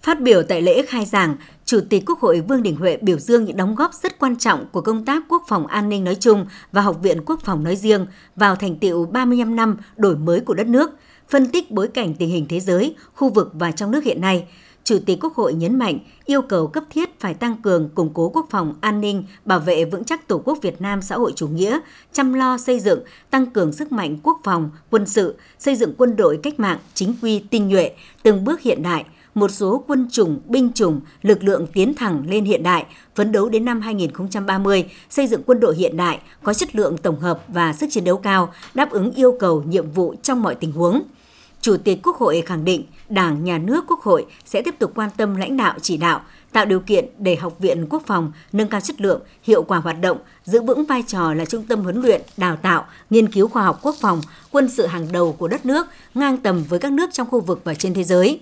Phát 0.03 0.21
biểu 0.21 0.43
tại 0.43 0.63
lễ 0.63 0.87
khai 0.87 1.05
giảng, 1.05 1.37
Chủ 1.67 1.81
tịch 1.91 2.03
Quốc 2.07 2.21
hội 2.21 2.41
Vương 2.41 2.63
Đình 2.63 2.77
Huệ 2.77 2.97
biểu 2.97 3.19
dương 3.19 3.45
những 3.45 3.57
đóng 3.57 3.75
góp 3.75 3.95
rất 3.95 4.19
quan 4.19 4.37
trọng 4.37 4.67
của 4.73 4.81
công 4.81 5.05
tác 5.05 5.25
quốc 5.29 5.43
phòng 5.49 5.67
an 5.67 5.89
ninh 5.89 6.05
nói 6.05 6.15
chung 6.15 6.47
và 6.73 6.81
Học 6.81 6.99
viện 7.03 7.23
Quốc 7.27 7.41
phòng 7.45 7.65
nói 7.65 7.77
riêng 7.77 8.07
vào 8.37 8.57
thành 8.57 8.79
tiệu 8.79 9.07
35 9.13 9.57
năm 9.57 9.77
đổi 9.97 10.17
mới 10.17 10.41
của 10.41 10.55
đất 10.55 10.67
nước, 10.67 10.91
phân 11.29 11.51
tích 11.51 11.71
bối 11.71 11.89
cảnh 11.89 12.15
tình 12.15 12.29
hình 12.29 12.47
thế 12.49 12.61
giới, 12.61 12.95
khu 13.15 13.29
vực 13.29 13.51
và 13.55 13.73
trong 13.73 13.91
nước 13.91 14.05
hiện 14.05 14.21
nay. 14.21 14.47
Chủ 14.85 14.99
tịch 15.07 15.19
Quốc 15.21 15.35
hội 15.35 15.55
nhấn 15.55 15.79
mạnh 15.79 15.99
yêu 16.25 16.43
cầu 16.43 16.67
cấp 16.67 16.85
thiết 16.91 17.21
phải 17.21 17.35
tăng 17.35 17.63
cường 17.63 17.89
củng 17.95 18.11
cố 18.15 18.29
quốc 18.29 18.47
phòng 18.51 18.75
an 18.81 19.01
ninh, 19.01 19.25
bảo 19.45 19.61
vệ 19.61 19.85
vững 19.85 20.05
chắc 20.05 20.29
Tổ 20.29 20.43
quốc 20.45 20.59
Việt 20.63 20.81
Nam 20.81 21.03
xã 21.03 21.17
hội 21.17 21.33
chủ 21.37 21.49
nghĩa, 21.49 21.79
chăm 22.13 22.33
lo 22.33 22.59
xây 22.59 22.81
dựng, 22.81 23.01
tăng 23.31 23.47
cường 23.47 23.73
sức 23.73 23.93
mạnh 23.93 24.19
quốc 24.23 24.41
phòng, 24.45 24.71
quân 24.91 25.07
sự, 25.07 25.35
xây 25.59 25.77
dựng 25.77 25.95
quân 25.99 26.17
đội 26.17 26.41
cách 26.43 26.61
mạng 26.61 26.79
chính 26.95 27.15
quy 27.23 27.39
tinh 27.39 27.69
nhuệ, 27.69 27.91
từng 28.23 28.45
bước 28.45 28.61
hiện 28.61 28.83
đại, 28.83 29.05
một 29.35 29.51
số 29.51 29.85
quân 29.87 30.09
chủng, 30.11 30.41
binh 30.47 30.73
chủng, 30.75 31.01
lực 31.23 31.45
lượng 31.45 31.67
tiến 31.75 31.95
thẳng 31.95 32.25
lên 32.29 32.45
hiện 32.45 32.63
đại, 32.63 32.87
phấn 33.15 33.33
đấu 33.33 33.49
đến 33.49 33.65
năm 33.65 33.81
2030, 33.81 34.85
xây 35.11 35.27
dựng 35.27 35.43
quân 35.47 35.61
đội 35.61 35.77
hiện 35.77 35.97
đại, 35.97 36.19
có 36.43 36.55
chất 36.55 36.77
lượng 36.77 36.99
tổng 36.99 37.21
hợp 37.21 37.45
và 37.49 37.73
sức 37.73 37.87
chiến 37.91 38.05
đấu 38.05 38.17
cao, 38.17 38.53
đáp 38.75 38.91
ứng 38.91 39.13
yêu 39.13 39.37
cầu 39.41 39.63
nhiệm 39.63 39.91
vụ 39.91 40.15
trong 40.23 40.43
mọi 40.43 40.55
tình 40.55 40.73
huống. 40.73 41.03
Chủ 41.61 41.77
tịch 41.77 42.01
Quốc 42.03 42.17
hội 42.17 42.43
khẳng 42.47 42.65
định 42.65 42.85
Đảng, 43.09 43.45
Nhà 43.45 43.59
nước, 43.59 43.85
Quốc 43.89 44.01
hội 44.01 44.27
sẽ 44.45 44.63
tiếp 44.63 44.75
tục 44.79 44.93
quan 44.95 45.11
tâm 45.17 45.37
lãnh 45.37 45.57
đạo 45.57 45.75
chỉ 45.83 45.97
đạo, 45.97 46.21
tạo 46.53 46.65
điều 46.65 46.81
kiện 46.81 47.05
để 47.19 47.37
Học 47.37 47.59
viện 47.59 47.87
Quốc 47.91 48.03
phòng 48.07 48.33
nâng 48.53 48.69
cao 48.69 48.81
chất 48.81 49.01
lượng, 49.01 49.21
hiệu 49.43 49.63
quả 49.63 49.79
hoạt 49.79 50.01
động, 50.01 50.19
giữ 50.45 50.63
vững 50.63 50.85
vai 50.85 51.03
trò 51.07 51.35
là 51.35 51.45
trung 51.45 51.65
tâm 51.69 51.81
huấn 51.81 52.03
luyện, 52.03 52.23
đào 52.37 52.57
tạo, 52.57 52.87
nghiên 53.11 53.33
cứu 53.33 53.49
khoa 53.49 53.63
học 53.63 53.79
quốc 53.83 53.97
phòng, 54.01 54.21
quân 54.51 54.69
sự 54.69 54.87
hàng 54.87 55.13
đầu 55.13 55.33
của 55.33 55.49
đất 55.49 55.67
nước, 55.67 55.87
ngang 56.15 56.39
tầm 56.39 56.65
với 56.69 56.79
các 56.79 56.93
nước 56.93 57.11
trong 57.13 57.31
khu 57.31 57.41
vực 57.41 57.61
và 57.65 57.75
trên 57.75 57.95
thế 57.95 58.05
giới. 58.05 58.41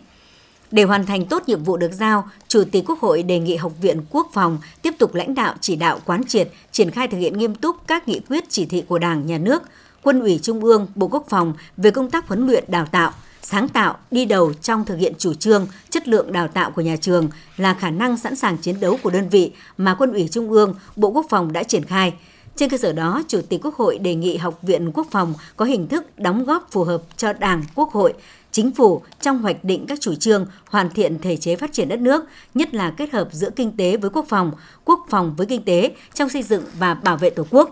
Để 0.73 0.83
hoàn 0.83 1.07
thành 1.07 1.27
tốt 1.27 1.43
nhiệm 1.47 1.65
vụ 1.65 1.77
được 1.77 1.93
giao, 1.93 2.29
Chủ 2.49 2.65
tịch 2.73 2.85
Quốc 2.87 3.01
hội 3.01 3.23
đề 3.23 3.39
nghị 3.39 3.57
Học 3.57 3.73
viện 3.81 4.01
Quốc 4.11 4.29
phòng 4.33 4.59
tiếp 4.83 4.95
tục 4.99 5.15
lãnh 5.15 5.35
đạo 5.35 5.55
chỉ 5.61 5.77
đạo 5.77 6.01
quán 6.05 6.25
triệt, 6.29 6.53
triển 6.73 6.91
khai 6.91 7.09
thực 7.09 7.19
hiện 7.19 7.39
nghiêm 7.39 7.55
túc 7.55 7.77
các 7.87 8.09
nghị 8.09 8.21
quyết 8.29 8.45
chỉ 8.49 8.67
thị 8.67 8.85
của 8.89 8.99
Đảng, 8.99 9.27
Nhà 9.27 9.39
nước, 9.39 9.63
Quân 10.03 10.21
ủy 10.21 10.41
Trung 10.43 10.65
ương, 10.65 10.87
Bộ 10.95 11.09
Quốc 11.09 11.27
phòng 11.29 11.55
về 11.77 11.91
công 11.91 12.11
tác 12.11 12.29
huấn 12.29 12.47
luyện 12.47 12.65
đào 12.69 12.87
tạo, 12.87 13.13
sáng 13.43 13.69
tạo, 13.69 13.97
đi 14.11 14.25
đầu 14.25 14.53
trong 14.63 14.85
thực 14.85 14.97
hiện 14.97 15.13
chủ 15.19 15.35
trương, 15.35 15.67
chất 15.91 16.09
lượng 16.09 16.33
đào 16.33 16.49
tạo 16.49 16.71
của 16.71 16.83
nhà 16.83 16.97
trường 16.97 17.29
là 17.57 17.75
khả 17.75 17.91
năng 17.91 18.17
sẵn 18.17 18.37
sàng 18.37 18.57
chiến 18.57 18.81
đấu 18.81 18.99
của 19.03 19.11
đơn 19.11 19.29
vị 19.29 19.53
mà 19.77 19.95
Quân 19.95 20.13
ủy 20.13 20.29
Trung 20.29 20.51
ương, 20.51 20.75
Bộ 20.97 21.09
Quốc 21.09 21.27
phòng 21.29 21.53
đã 21.53 21.63
triển 21.63 21.85
khai. 21.85 22.15
Trên 22.57 22.71
cơ 22.71 22.77
sở 22.77 22.93
đó, 22.93 23.23
Chủ 23.29 23.41
tịch 23.49 23.61
Quốc 23.65 23.75
hội 23.75 23.99
đề 23.99 24.15
nghị 24.15 24.37
Học 24.37 24.59
viện 24.63 24.93
Quốc 24.95 25.07
phòng 25.11 25.35
có 25.57 25.65
hình 25.65 25.89
thức 25.89 26.19
đóng 26.19 26.45
góp 26.45 26.69
phù 26.71 26.85
hợp 26.85 27.03
cho 27.17 27.33
Đảng, 27.33 27.65
Quốc 27.75 27.91
hội, 27.93 28.15
chính 28.53 28.73
phủ 28.73 29.03
trong 29.21 29.39
hoạch 29.39 29.65
định 29.65 29.87
các 29.87 30.01
chủ 30.01 30.15
trương 30.15 30.47
hoàn 30.67 30.91
thiện 30.91 31.19
thể 31.19 31.37
chế 31.37 31.57
phát 31.57 31.73
triển 31.73 31.89
đất 31.89 32.01
nước, 32.01 32.25
nhất 32.55 32.75
là 32.75 32.91
kết 32.91 33.13
hợp 33.13 33.29
giữa 33.33 33.51
kinh 33.51 33.77
tế 33.77 33.97
với 33.97 34.11
quốc 34.11 34.27
phòng, 34.29 34.53
quốc 34.85 35.07
phòng 35.09 35.35
với 35.37 35.47
kinh 35.47 35.63
tế 35.63 35.95
trong 36.15 36.29
xây 36.29 36.43
dựng 36.43 36.65
và 36.79 36.95
bảo 36.95 37.17
vệ 37.17 37.31
Tổ 37.31 37.47
quốc. 37.51 37.71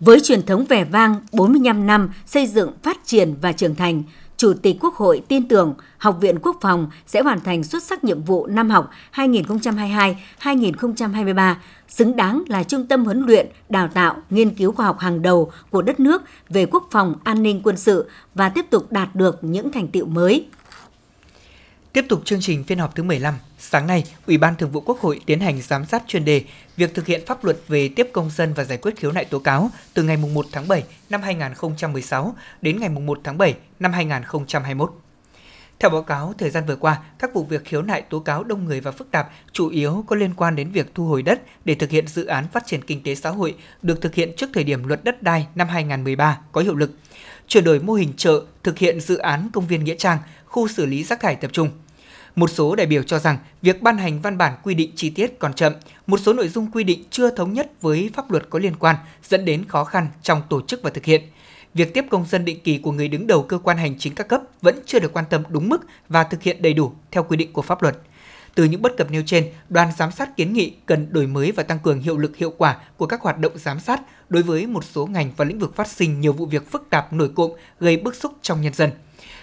Với 0.00 0.20
truyền 0.20 0.46
thống 0.46 0.64
vẻ 0.64 0.84
vang 0.84 1.16
45 1.32 1.86
năm 1.86 2.10
xây 2.26 2.46
dựng, 2.46 2.72
phát 2.82 2.98
triển 3.04 3.34
và 3.40 3.52
trưởng 3.52 3.74
thành, 3.74 4.02
Chủ 4.40 4.52
tịch 4.62 4.76
Quốc 4.80 4.94
hội 4.94 5.22
tin 5.28 5.48
tưởng 5.48 5.74
Học 5.98 6.18
viện 6.20 6.38
Quốc 6.42 6.56
phòng 6.60 6.90
sẽ 7.06 7.22
hoàn 7.22 7.40
thành 7.40 7.64
xuất 7.64 7.82
sắc 7.82 8.04
nhiệm 8.04 8.22
vụ 8.22 8.46
năm 8.46 8.70
học 8.70 8.90
2022-2023, 9.14 11.54
xứng 11.88 12.16
đáng 12.16 12.42
là 12.48 12.62
trung 12.62 12.86
tâm 12.86 13.04
huấn 13.04 13.26
luyện, 13.26 13.46
đào 13.68 13.88
tạo, 13.88 14.16
nghiên 14.30 14.54
cứu 14.54 14.72
khoa 14.72 14.86
học 14.86 14.98
hàng 14.98 15.22
đầu 15.22 15.52
của 15.70 15.82
đất 15.82 16.00
nước 16.00 16.22
về 16.48 16.66
quốc 16.66 16.88
phòng 16.90 17.14
an 17.24 17.42
ninh 17.42 17.60
quân 17.64 17.76
sự 17.76 18.08
và 18.34 18.48
tiếp 18.48 18.66
tục 18.70 18.92
đạt 18.92 19.14
được 19.14 19.44
những 19.44 19.72
thành 19.72 19.88
tựu 19.88 20.06
mới. 20.06 20.46
Tiếp 21.92 22.06
tục 22.08 22.22
chương 22.24 22.40
trình 22.40 22.64
phiên 22.64 22.78
họp 22.78 22.94
thứ 22.94 23.02
15, 23.02 23.34
sáng 23.58 23.86
nay, 23.86 24.04
Ủy 24.26 24.38
ban 24.38 24.56
Thường 24.56 24.70
vụ 24.70 24.80
Quốc 24.80 25.00
hội 25.00 25.20
tiến 25.26 25.40
hành 25.40 25.62
giám 25.62 25.84
sát 25.84 26.02
chuyên 26.06 26.24
đề 26.24 26.44
việc 26.76 26.94
thực 26.94 27.06
hiện 27.06 27.26
pháp 27.26 27.44
luật 27.44 27.56
về 27.68 27.88
tiếp 27.96 28.08
công 28.12 28.30
dân 28.30 28.54
và 28.54 28.64
giải 28.64 28.78
quyết 28.78 28.96
khiếu 28.96 29.12
nại 29.12 29.24
tố 29.24 29.38
cáo 29.38 29.70
từ 29.94 30.02
ngày 30.02 30.16
1 30.16 30.46
tháng 30.52 30.68
7 30.68 30.84
năm 31.10 31.22
2016 31.22 32.34
đến 32.62 32.80
ngày 32.80 32.88
1 32.88 33.20
tháng 33.24 33.38
7 33.38 33.54
năm 33.80 33.92
2021. 33.92 34.92
Theo 35.78 35.90
báo 35.90 36.02
cáo, 36.02 36.34
thời 36.38 36.50
gian 36.50 36.64
vừa 36.66 36.76
qua, 36.76 37.02
các 37.18 37.34
vụ 37.34 37.44
việc 37.44 37.64
khiếu 37.64 37.82
nại 37.82 38.02
tố 38.02 38.18
cáo 38.18 38.44
đông 38.44 38.64
người 38.64 38.80
và 38.80 38.90
phức 38.90 39.10
tạp 39.10 39.30
chủ 39.52 39.68
yếu 39.68 40.04
có 40.06 40.16
liên 40.16 40.34
quan 40.34 40.56
đến 40.56 40.70
việc 40.70 40.94
thu 40.94 41.06
hồi 41.06 41.22
đất 41.22 41.42
để 41.64 41.74
thực 41.74 41.90
hiện 41.90 42.06
dự 42.06 42.26
án 42.26 42.48
phát 42.52 42.66
triển 42.66 42.82
kinh 42.82 43.02
tế 43.02 43.14
xã 43.14 43.30
hội 43.30 43.54
được 43.82 44.00
thực 44.00 44.14
hiện 44.14 44.32
trước 44.36 44.50
thời 44.54 44.64
điểm 44.64 44.84
luật 44.84 45.04
đất 45.04 45.22
đai 45.22 45.46
năm 45.54 45.68
2013 45.68 46.38
có 46.52 46.60
hiệu 46.60 46.74
lực, 46.74 46.90
chuyển 47.48 47.64
đổi 47.64 47.80
mô 47.80 47.92
hình 47.92 48.12
chợ 48.16 48.42
thực 48.62 48.78
hiện 48.78 49.00
dự 49.00 49.16
án 49.16 49.48
công 49.52 49.66
viên 49.66 49.84
Nghĩa 49.84 49.96
Trang, 49.98 50.18
khu 50.50 50.68
xử 50.68 50.86
lý 50.86 51.04
rác 51.04 51.20
thải 51.20 51.36
tập 51.36 51.50
trung. 51.52 51.70
Một 52.36 52.50
số 52.50 52.74
đại 52.74 52.86
biểu 52.86 53.02
cho 53.02 53.18
rằng 53.18 53.38
việc 53.62 53.82
ban 53.82 53.98
hành 53.98 54.20
văn 54.20 54.38
bản 54.38 54.52
quy 54.62 54.74
định 54.74 54.90
chi 54.96 55.10
tiết 55.10 55.38
còn 55.38 55.54
chậm, 55.54 55.72
một 56.06 56.20
số 56.20 56.32
nội 56.32 56.48
dung 56.48 56.70
quy 56.70 56.84
định 56.84 57.04
chưa 57.10 57.30
thống 57.30 57.52
nhất 57.52 57.70
với 57.80 58.10
pháp 58.14 58.30
luật 58.30 58.50
có 58.50 58.58
liên 58.58 58.74
quan 58.78 58.96
dẫn 59.28 59.44
đến 59.44 59.64
khó 59.68 59.84
khăn 59.84 60.08
trong 60.22 60.42
tổ 60.48 60.60
chức 60.62 60.82
và 60.82 60.90
thực 60.90 61.04
hiện– 61.04 61.22
việc 61.74 61.94
tiếp 61.94 62.04
công 62.10 62.26
dân 62.26 62.44
định 62.44 62.60
kỳ 62.60 62.78
của 62.78 62.92
người 62.92 63.08
đứng 63.08 63.26
đầu 63.26 63.42
cơ 63.42 63.58
quan 63.58 63.78
hành 63.78 63.98
chính 63.98 64.14
các 64.14 64.28
cấp 64.28 64.42
vẫn 64.62 64.78
chưa 64.86 64.98
được 64.98 65.12
quan 65.12 65.24
tâm 65.30 65.42
đúng 65.48 65.68
mức 65.68 65.80
và 66.08 66.24
thực 66.24 66.42
hiện 66.42 66.62
đầy 66.62 66.74
đủ 66.74 66.92
theo 67.10 67.22
quy 67.22 67.36
định 67.36 67.52
của 67.52 67.62
pháp 67.62 67.82
luật. 67.82 67.98
Từ 68.54 68.64
những 68.64 68.82
bất 68.82 68.96
cập 68.96 69.10
nêu 69.10 69.22
trên, 69.26 69.52
đoàn 69.68 69.88
giám 69.98 70.10
sát 70.10 70.36
kiến 70.36 70.52
nghị 70.52 70.72
cần 70.86 71.12
đổi 71.12 71.26
mới 71.26 71.52
và 71.52 71.62
tăng 71.62 71.78
cường 71.78 72.00
hiệu 72.00 72.18
lực 72.18 72.36
hiệu 72.36 72.54
quả 72.58 72.76
của 72.96 73.06
các 73.06 73.20
hoạt 73.22 73.38
động 73.38 73.52
giám 73.58 73.80
sát 73.80 74.00
đối 74.28 74.42
với 74.42 74.66
một 74.66 74.84
số 74.84 75.06
ngành 75.06 75.32
và 75.36 75.44
lĩnh 75.44 75.58
vực 75.58 75.76
phát 75.76 75.88
sinh 75.88 76.20
nhiều 76.20 76.32
vụ 76.32 76.46
việc 76.46 76.70
phức 76.70 76.86
tạp 76.90 77.12
nổi 77.12 77.30
cộm 77.34 77.50
gây 77.80 77.96
bức 77.96 78.14
xúc 78.14 78.32
trong 78.42 78.60
nhân 78.60 78.74
dân. 78.74 78.90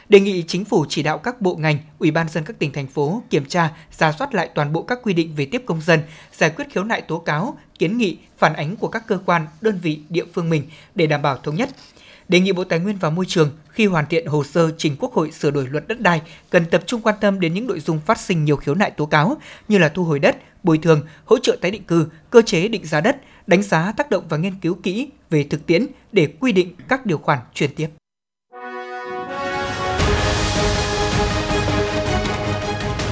Đề 0.10 0.20
nghị 0.20 0.44
chính 0.48 0.66
phủ 0.66 0.86
chỉ 0.90 1.04
đạo 1.04 1.18
các 1.18 1.42
bộ 1.42 1.56
ngành, 1.56 1.78
ủy 2.00 2.12
ban 2.12 2.30
dân 2.30 2.44
các 2.44 2.60
tỉnh 2.60 2.72
thành 2.72 2.88
phố 2.88 3.24
kiểm 3.30 3.46
tra, 3.46 3.72
giả 3.92 4.12
soát 4.12 4.36
lại 4.36 4.50
toàn 4.56 4.74
bộ 4.74 4.84
các 4.84 5.00
quy 5.04 5.14
định 5.14 5.36
về 5.36 5.46
tiếp 5.46 5.64
công 5.66 5.82
dân, 5.82 6.00
giải 6.34 6.50
quyết 6.50 6.66
khiếu 6.72 6.84
nại 6.84 7.02
tố 7.02 7.20
cáo, 7.20 7.58
kiến 7.80 7.98
nghị, 7.98 8.18
phản 8.38 8.54
ánh 8.54 8.76
của 8.76 8.88
các 8.88 9.08
cơ 9.08 9.20
quan, 9.26 9.48
đơn 9.62 9.80
vị, 9.84 10.00
địa 10.10 10.26
phương 10.34 10.50
mình 10.50 10.64
để 10.96 11.08
đảm 11.08 11.22
bảo 11.22 11.38
thống 11.38 11.56
nhất 11.56 11.70
đề 12.30 12.40
nghị 12.40 12.52
Bộ 12.52 12.64
Tài 12.64 12.80
nguyên 12.80 12.98
và 12.98 13.10
Môi 13.10 13.26
trường 13.26 13.52
khi 13.70 13.86
hoàn 13.86 14.06
thiện 14.06 14.28
hồ 14.28 14.44
sơ 14.44 14.72
trình 14.78 14.96
Quốc 15.00 15.14
hội 15.14 15.32
sửa 15.32 15.52
đổi 15.52 15.68
luật 15.68 15.88
đất 15.88 16.00
đai 16.00 16.22
cần 16.50 16.66
tập 16.66 16.84
trung 16.86 17.02
quan 17.02 17.16
tâm 17.22 17.40
đến 17.40 17.54
những 17.54 17.68
nội 17.68 17.80
dung 17.80 18.00
phát 18.00 18.20
sinh 18.20 18.46
nhiều 18.46 18.56
khiếu 18.56 18.76
nại 18.76 18.92
tố 18.92 19.06
cáo 19.06 19.38
như 19.68 19.78
là 19.78 19.90
thu 19.90 20.04
hồi 20.04 20.20
đất, 20.20 20.38
bồi 20.64 20.78
thường, 20.78 21.02
hỗ 21.26 21.40
trợ 21.40 21.58
tái 21.62 21.72
định 21.72 21.84
cư, 21.84 22.08
cơ 22.30 22.42
chế 22.42 22.68
định 22.68 22.86
giá 22.86 23.02
đất, 23.02 23.18
đánh 23.48 23.64
giá 23.64 23.94
tác 23.98 24.10
động 24.10 24.26
và 24.30 24.38
nghiên 24.38 24.56
cứu 24.56 24.78
kỹ 24.84 25.10
về 25.30 25.44
thực 25.44 25.66
tiễn 25.66 25.86
để 26.12 26.28
quy 26.40 26.52
định 26.52 26.76
các 26.88 27.06
điều 27.06 27.18
khoản 27.18 27.40
chuyển 27.54 27.76
tiếp. 27.76 27.88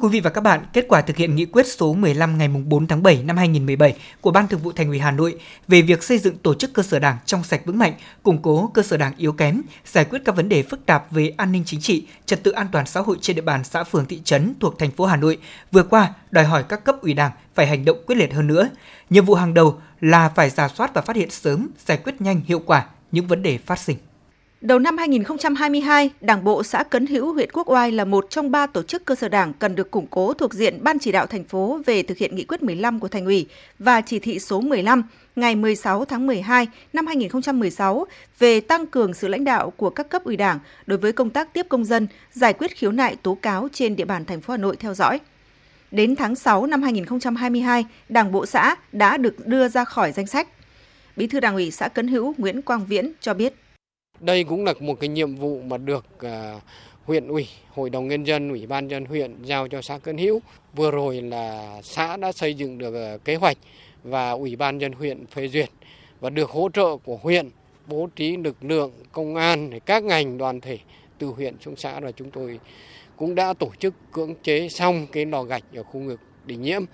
Quý 0.00 0.08
vị 0.08 0.20
và 0.20 0.30
các 0.30 0.40
bạn, 0.40 0.60
kết 0.72 0.86
quả 0.88 1.00
thực 1.00 1.16
hiện 1.16 1.36
nghị 1.36 1.44
quyết 1.44 1.66
số 1.66 1.94
15 1.94 2.38
ngày 2.38 2.48
4 2.48 2.86
tháng 2.86 3.02
7 3.02 3.22
năm 3.22 3.36
2017 3.36 3.96
của 4.20 4.30
Ban 4.30 4.48
Thường 4.48 4.60
vụ 4.60 4.72
Thành 4.72 4.88
ủy 4.88 4.98
Hà 4.98 5.10
Nội 5.10 5.34
về 5.68 5.82
việc 5.82 6.02
xây 6.02 6.18
dựng 6.18 6.36
tổ 6.38 6.54
chức 6.54 6.72
cơ 6.72 6.82
sở 6.82 6.98
Đảng 6.98 7.16
trong 7.26 7.44
sạch 7.44 7.60
vững 7.64 7.78
mạnh, 7.78 7.92
củng 8.22 8.42
cố 8.42 8.70
cơ 8.74 8.82
sở 8.82 8.96
Đảng 8.96 9.12
yếu 9.16 9.32
kém, 9.32 9.62
giải 9.86 10.04
quyết 10.04 10.18
các 10.24 10.36
vấn 10.36 10.48
đề 10.48 10.62
phức 10.62 10.86
tạp 10.86 11.12
về 11.12 11.32
an 11.36 11.52
ninh 11.52 11.62
chính 11.66 11.80
trị, 11.80 12.06
trật 12.26 12.42
tự 12.42 12.50
an 12.50 12.66
toàn 12.72 12.86
xã 12.86 13.00
hội 13.00 13.16
trên 13.20 13.36
địa 13.36 13.42
bàn 13.42 13.64
xã 13.64 13.84
phường 13.84 14.06
thị 14.06 14.20
trấn 14.24 14.54
thuộc 14.60 14.78
thành 14.78 14.90
phố 14.90 15.04
Hà 15.04 15.16
Nội 15.16 15.38
vừa 15.72 15.82
qua 15.82 16.12
đòi 16.30 16.44
hỏi 16.44 16.64
các 16.68 16.84
cấp 16.84 16.96
ủy 17.02 17.14
Đảng 17.14 17.32
phải 17.54 17.66
hành 17.66 17.84
động 17.84 17.98
quyết 18.06 18.16
liệt 18.16 18.34
hơn 18.34 18.46
nữa. 18.46 18.68
Nhiệm 19.10 19.24
vụ 19.24 19.34
hàng 19.34 19.54
đầu 19.54 19.78
là 20.00 20.28
phải 20.28 20.50
giả 20.50 20.68
soát 20.68 20.94
và 20.94 21.02
phát 21.02 21.16
hiện 21.16 21.30
sớm, 21.30 21.68
giải 21.86 21.98
quyết 22.04 22.20
nhanh 22.20 22.40
hiệu 22.46 22.62
quả 22.66 22.86
những 23.12 23.26
vấn 23.26 23.42
đề 23.42 23.58
phát 23.58 23.78
sinh. 23.78 23.96
Đầu 24.60 24.78
năm 24.78 24.98
2022, 24.98 26.10
Đảng 26.20 26.44
bộ 26.44 26.62
xã 26.62 26.82
Cấn 26.82 27.06
Hữu, 27.06 27.32
huyện 27.32 27.50
Quốc 27.52 27.70
Oai 27.70 27.92
là 27.92 28.04
một 28.04 28.26
trong 28.30 28.50
ba 28.50 28.66
tổ 28.66 28.82
chức 28.82 29.04
cơ 29.04 29.14
sở 29.14 29.28
đảng 29.28 29.52
cần 29.52 29.74
được 29.74 29.90
củng 29.90 30.06
cố 30.06 30.34
thuộc 30.34 30.54
diện 30.54 30.78
Ban 30.84 30.98
chỉ 30.98 31.12
đạo 31.12 31.26
thành 31.26 31.44
phố 31.44 31.80
về 31.86 32.02
thực 32.02 32.18
hiện 32.18 32.36
nghị 32.36 32.44
quyết 32.44 32.62
15 32.62 33.00
của 33.00 33.08
Thành 33.08 33.24
ủy 33.24 33.46
và 33.78 34.00
chỉ 34.00 34.18
thị 34.18 34.38
số 34.38 34.60
15 34.60 35.02
ngày 35.36 35.56
16 35.56 36.04
tháng 36.04 36.26
12 36.26 36.68
năm 36.92 37.06
2016 37.06 38.06
về 38.38 38.60
tăng 38.60 38.86
cường 38.86 39.14
sự 39.14 39.28
lãnh 39.28 39.44
đạo 39.44 39.70
của 39.70 39.90
các 39.90 40.08
cấp 40.08 40.24
ủy 40.24 40.36
đảng 40.36 40.58
đối 40.86 40.98
với 40.98 41.12
công 41.12 41.30
tác 41.30 41.52
tiếp 41.52 41.66
công 41.68 41.84
dân, 41.84 42.06
giải 42.32 42.52
quyết 42.52 42.76
khiếu 42.76 42.92
nại 42.92 43.16
tố 43.16 43.38
cáo 43.42 43.68
trên 43.72 43.96
địa 43.96 44.04
bàn 44.04 44.24
thành 44.24 44.40
phố 44.40 44.52
Hà 44.52 44.56
Nội 44.56 44.76
theo 44.76 44.94
dõi. 44.94 45.20
Đến 45.90 46.16
tháng 46.16 46.34
6 46.34 46.66
năm 46.66 46.82
2022, 46.82 47.84
Đảng 48.08 48.32
bộ 48.32 48.46
xã 48.46 48.74
đã 48.92 49.16
được 49.16 49.46
đưa 49.46 49.68
ra 49.68 49.84
khỏi 49.84 50.12
danh 50.12 50.26
sách. 50.26 50.48
Bí 51.16 51.26
thư 51.26 51.40
Đảng 51.40 51.54
ủy 51.54 51.70
xã 51.70 51.88
Cấn 51.88 52.08
Hữu 52.08 52.34
Nguyễn 52.38 52.62
Quang 52.62 52.86
Viễn 52.86 53.12
cho 53.20 53.34
biết 53.34 53.54
đây 54.20 54.44
cũng 54.44 54.64
là 54.64 54.74
một 54.80 55.00
cái 55.00 55.08
nhiệm 55.08 55.34
vụ 55.34 55.60
mà 55.60 55.76
được 55.76 56.06
à, 56.20 56.60
huyện 57.04 57.28
ủy, 57.28 57.48
hội 57.70 57.90
đồng 57.90 58.08
nhân 58.08 58.24
dân, 58.24 58.48
ủy 58.48 58.66
ban 58.66 58.88
dân 58.88 59.04
huyện 59.04 59.42
giao 59.42 59.68
cho 59.68 59.82
xã 59.82 59.98
Cấn 59.98 60.18
Hữu. 60.18 60.40
Vừa 60.74 60.90
rồi 60.90 61.22
là 61.22 61.76
xã 61.82 62.16
đã 62.16 62.32
xây 62.32 62.54
dựng 62.54 62.78
được 62.78 62.94
à, 62.94 63.16
kế 63.24 63.34
hoạch 63.34 63.56
và 64.04 64.30
ủy 64.30 64.56
ban 64.56 64.78
dân 64.78 64.92
huyện 64.92 65.26
phê 65.26 65.48
duyệt 65.48 65.68
và 66.20 66.30
được 66.30 66.50
hỗ 66.50 66.68
trợ 66.72 66.96
của 67.04 67.18
huyện 67.22 67.50
bố 67.86 68.08
trí 68.16 68.36
lực 68.36 68.56
lượng 68.64 68.92
công 69.12 69.34
an 69.34 69.80
các 69.86 70.02
ngành 70.02 70.38
đoàn 70.38 70.60
thể 70.60 70.78
từ 71.18 71.26
huyện 71.26 71.54
xuống 71.60 71.76
xã 71.76 72.00
và 72.00 72.12
chúng 72.12 72.30
tôi 72.30 72.60
cũng 73.16 73.34
đã 73.34 73.52
tổ 73.52 73.70
chức 73.78 73.94
cưỡng 74.12 74.34
chế 74.42 74.68
xong 74.68 75.06
cái 75.12 75.26
lò 75.26 75.42
gạch 75.42 75.64
ở 75.74 75.82
khu 75.82 76.00
vực 76.00 76.20
Đình 76.46 76.62
nhiễm 76.62 76.84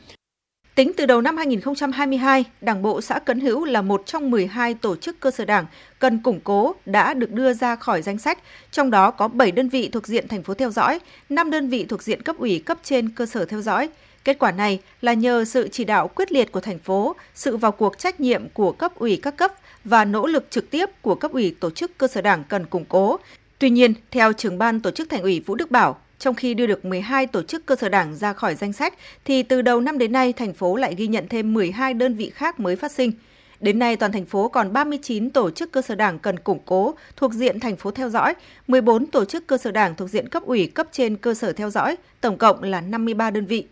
Tính 0.76 0.92
từ 0.96 1.06
đầu 1.06 1.20
năm 1.20 1.36
2022, 1.36 2.44
Đảng 2.60 2.82
bộ 2.82 3.00
xã 3.00 3.18
Cấn 3.18 3.40
Hữu 3.40 3.64
là 3.64 3.82
một 3.82 4.02
trong 4.06 4.30
12 4.30 4.74
tổ 4.74 4.96
chức 4.96 5.20
cơ 5.20 5.30
sở 5.30 5.44
đảng 5.44 5.66
cần 5.98 6.18
củng 6.18 6.40
cố 6.40 6.74
đã 6.86 7.14
được 7.14 7.32
đưa 7.32 7.52
ra 7.52 7.76
khỏi 7.76 8.02
danh 8.02 8.18
sách, 8.18 8.38
trong 8.70 8.90
đó 8.90 9.10
có 9.10 9.28
7 9.28 9.50
đơn 9.50 9.68
vị 9.68 9.88
thuộc 9.92 10.06
diện 10.06 10.28
thành 10.28 10.42
phố 10.42 10.54
theo 10.54 10.70
dõi, 10.70 10.98
5 11.28 11.50
đơn 11.50 11.68
vị 11.68 11.86
thuộc 11.88 12.02
diện 12.02 12.22
cấp 12.22 12.36
ủy 12.38 12.58
cấp 12.58 12.78
trên 12.82 13.08
cơ 13.08 13.26
sở 13.26 13.44
theo 13.44 13.62
dõi. 13.62 13.88
Kết 14.24 14.38
quả 14.38 14.52
này 14.52 14.80
là 15.00 15.12
nhờ 15.12 15.44
sự 15.44 15.68
chỉ 15.68 15.84
đạo 15.84 16.08
quyết 16.08 16.32
liệt 16.32 16.52
của 16.52 16.60
thành 16.60 16.78
phố, 16.78 17.16
sự 17.34 17.56
vào 17.56 17.72
cuộc 17.72 17.98
trách 17.98 18.20
nhiệm 18.20 18.48
của 18.48 18.72
cấp 18.72 18.92
ủy 18.98 19.18
các 19.22 19.36
cấp 19.36 19.52
và 19.84 20.04
nỗ 20.04 20.26
lực 20.26 20.46
trực 20.50 20.70
tiếp 20.70 20.90
của 21.02 21.14
cấp 21.14 21.32
ủy 21.32 21.56
tổ 21.60 21.70
chức 21.70 21.98
cơ 21.98 22.08
sở 22.08 22.20
đảng 22.20 22.44
cần 22.44 22.66
củng 22.66 22.84
cố. 22.84 23.18
Tuy 23.58 23.70
nhiên, 23.70 23.94
theo 24.10 24.32
trưởng 24.32 24.58
ban 24.58 24.80
tổ 24.80 24.90
chức 24.90 25.10
thành 25.10 25.22
ủy 25.22 25.40
Vũ 25.46 25.54
Đức 25.54 25.70
Bảo, 25.70 26.00
trong 26.18 26.34
khi 26.34 26.54
đưa 26.54 26.66
được 26.66 26.84
12 26.84 27.26
tổ 27.26 27.42
chức 27.42 27.66
cơ 27.66 27.76
sở 27.76 27.88
đảng 27.88 28.16
ra 28.16 28.32
khỏi 28.32 28.54
danh 28.54 28.72
sách, 28.72 28.94
thì 29.24 29.42
từ 29.42 29.62
đầu 29.62 29.80
năm 29.80 29.98
đến 29.98 30.12
nay, 30.12 30.32
thành 30.32 30.54
phố 30.54 30.76
lại 30.76 30.94
ghi 30.96 31.06
nhận 31.06 31.28
thêm 31.28 31.54
12 31.54 31.94
đơn 31.94 32.14
vị 32.14 32.30
khác 32.34 32.60
mới 32.60 32.76
phát 32.76 32.92
sinh. 32.92 33.12
Đến 33.60 33.78
nay, 33.78 33.96
toàn 33.96 34.12
thành 34.12 34.24
phố 34.24 34.48
còn 34.48 34.72
39 34.72 35.30
tổ 35.30 35.50
chức 35.50 35.72
cơ 35.72 35.82
sở 35.82 35.94
đảng 35.94 36.18
cần 36.18 36.38
củng 36.38 36.60
cố 36.64 36.94
thuộc 37.16 37.32
diện 37.32 37.60
thành 37.60 37.76
phố 37.76 37.90
theo 37.90 38.08
dõi, 38.08 38.34
14 38.68 39.06
tổ 39.06 39.24
chức 39.24 39.46
cơ 39.46 39.58
sở 39.58 39.70
đảng 39.70 39.94
thuộc 39.94 40.10
diện 40.10 40.28
cấp 40.28 40.42
ủy 40.42 40.66
cấp 40.66 40.86
trên 40.92 41.16
cơ 41.16 41.34
sở 41.34 41.52
theo 41.52 41.70
dõi, 41.70 41.96
tổng 42.20 42.38
cộng 42.38 42.62
là 42.62 42.80
53 42.80 43.30
đơn 43.30 43.46
vị. 43.46 43.66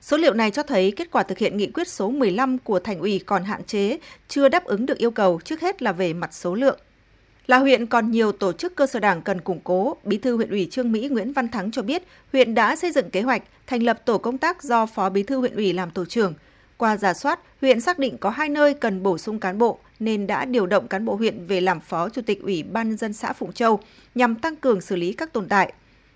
Số 0.00 0.16
liệu 0.16 0.34
này 0.34 0.50
cho 0.50 0.62
thấy 0.62 0.92
kết 0.96 1.10
quả 1.10 1.22
thực 1.22 1.38
hiện 1.38 1.56
nghị 1.56 1.66
quyết 1.66 1.88
số 1.88 2.10
15 2.10 2.58
của 2.58 2.80
thành 2.80 2.98
ủy 2.98 3.20
còn 3.26 3.44
hạn 3.44 3.64
chế, 3.64 3.98
chưa 4.28 4.48
đáp 4.48 4.64
ứng 4.64 4.86
được 4.86 4.98
yêu 4.98 5.10
cầu 5.10 5.40
trước 5.44 5.60
hết 5.60 5.82
là 5.82 5.92
về 5.92 6.12
mặt 6.12 6.34
số 6.34 6.54
lượng. 6.54 6.78
Là 7.50 7.58
huyện 7.58 7.86
còn 7.86 8.10
nhiều 8.10 8.32
tổ 8.32 8.52
chức 8.52 8.76
cơ 8.76 8.86
sở 8.86 9.00
đảng 9.00 9.22
cần 9.22 9.40
củng 9.40 9.60
cố, 9.64 9.96
Bí 10.04 10.18
thư 10.18 10.36
huyện 10.36 10.50
ủy 10.50 10.68
Trương 10.70 10.92
Mỹ 10.92 11.08
Nguyễn 11.08 11.32
Văn 11.32 11.48
Thắng 11.48 11.70
cho 11.70 11.82
biết, 11.82 12.02
huyện 12.32 12.54
đã 12.54 12.76
xây 12.76 12.92
dựng 12.92 13.10
kế 13.10 13.22
hoạch 13.22 13.42
thành 13.66 13.82
lập 13.82 14.02
tổ 14.04 14.18
công 14.18 14.38
tác 14.38 14.62
do 14.62 14.86
Phó 14.86 15.10
Bí 15.10 15.22
thư 15.22 15.38
huyện 15.38 15.54
ủy 15.54 15.72
làm 15.72 15.90
tổ 15.90 16.04
trưởng. 16.04 16.34
Qua 16.76 16.96
giả 16.96 17.14
soát, 17.14 17.40
huyện 17.60 17.80
xác 17.80 17.98
định 17.98 18.18
có 18.18 18.30
hai 18.30 18.48
nơi 18.48 18.74
cần 18.74 19.02
bổ 19.02 19.18
sung 19.18 19.40
cán 19.40 19.58
bộ 19.58 19.78
nên 20.00 20.26
đã 20.26 20.44
điều 20.44 20.66
động 20.66 20.88
cán 20.88 21.04
bộ 21.04 21.14
huyện 21.14 21.46
về 21.46 21.60
làm 21.60 21.80
Phó 21.80 22.08
Chủ 22.08 22.22
tịch 22.22 22.42
Ủy 22.42 22.62
ban 22.62 22.88
nhân 22.88 22.98
dân 22.98 23.12
xã 23.12 23.32
Phụng 23.32 23.52
Châu 23.52 23.80
nhằm 24.14 24.34
tăng 24.34 24.56
cường 24.56 24.80
xử 24.80 24.96
lý 24.96 25.12
các 25.12 25.32
tồn 25.32 25.48
tại. 25.48 25.72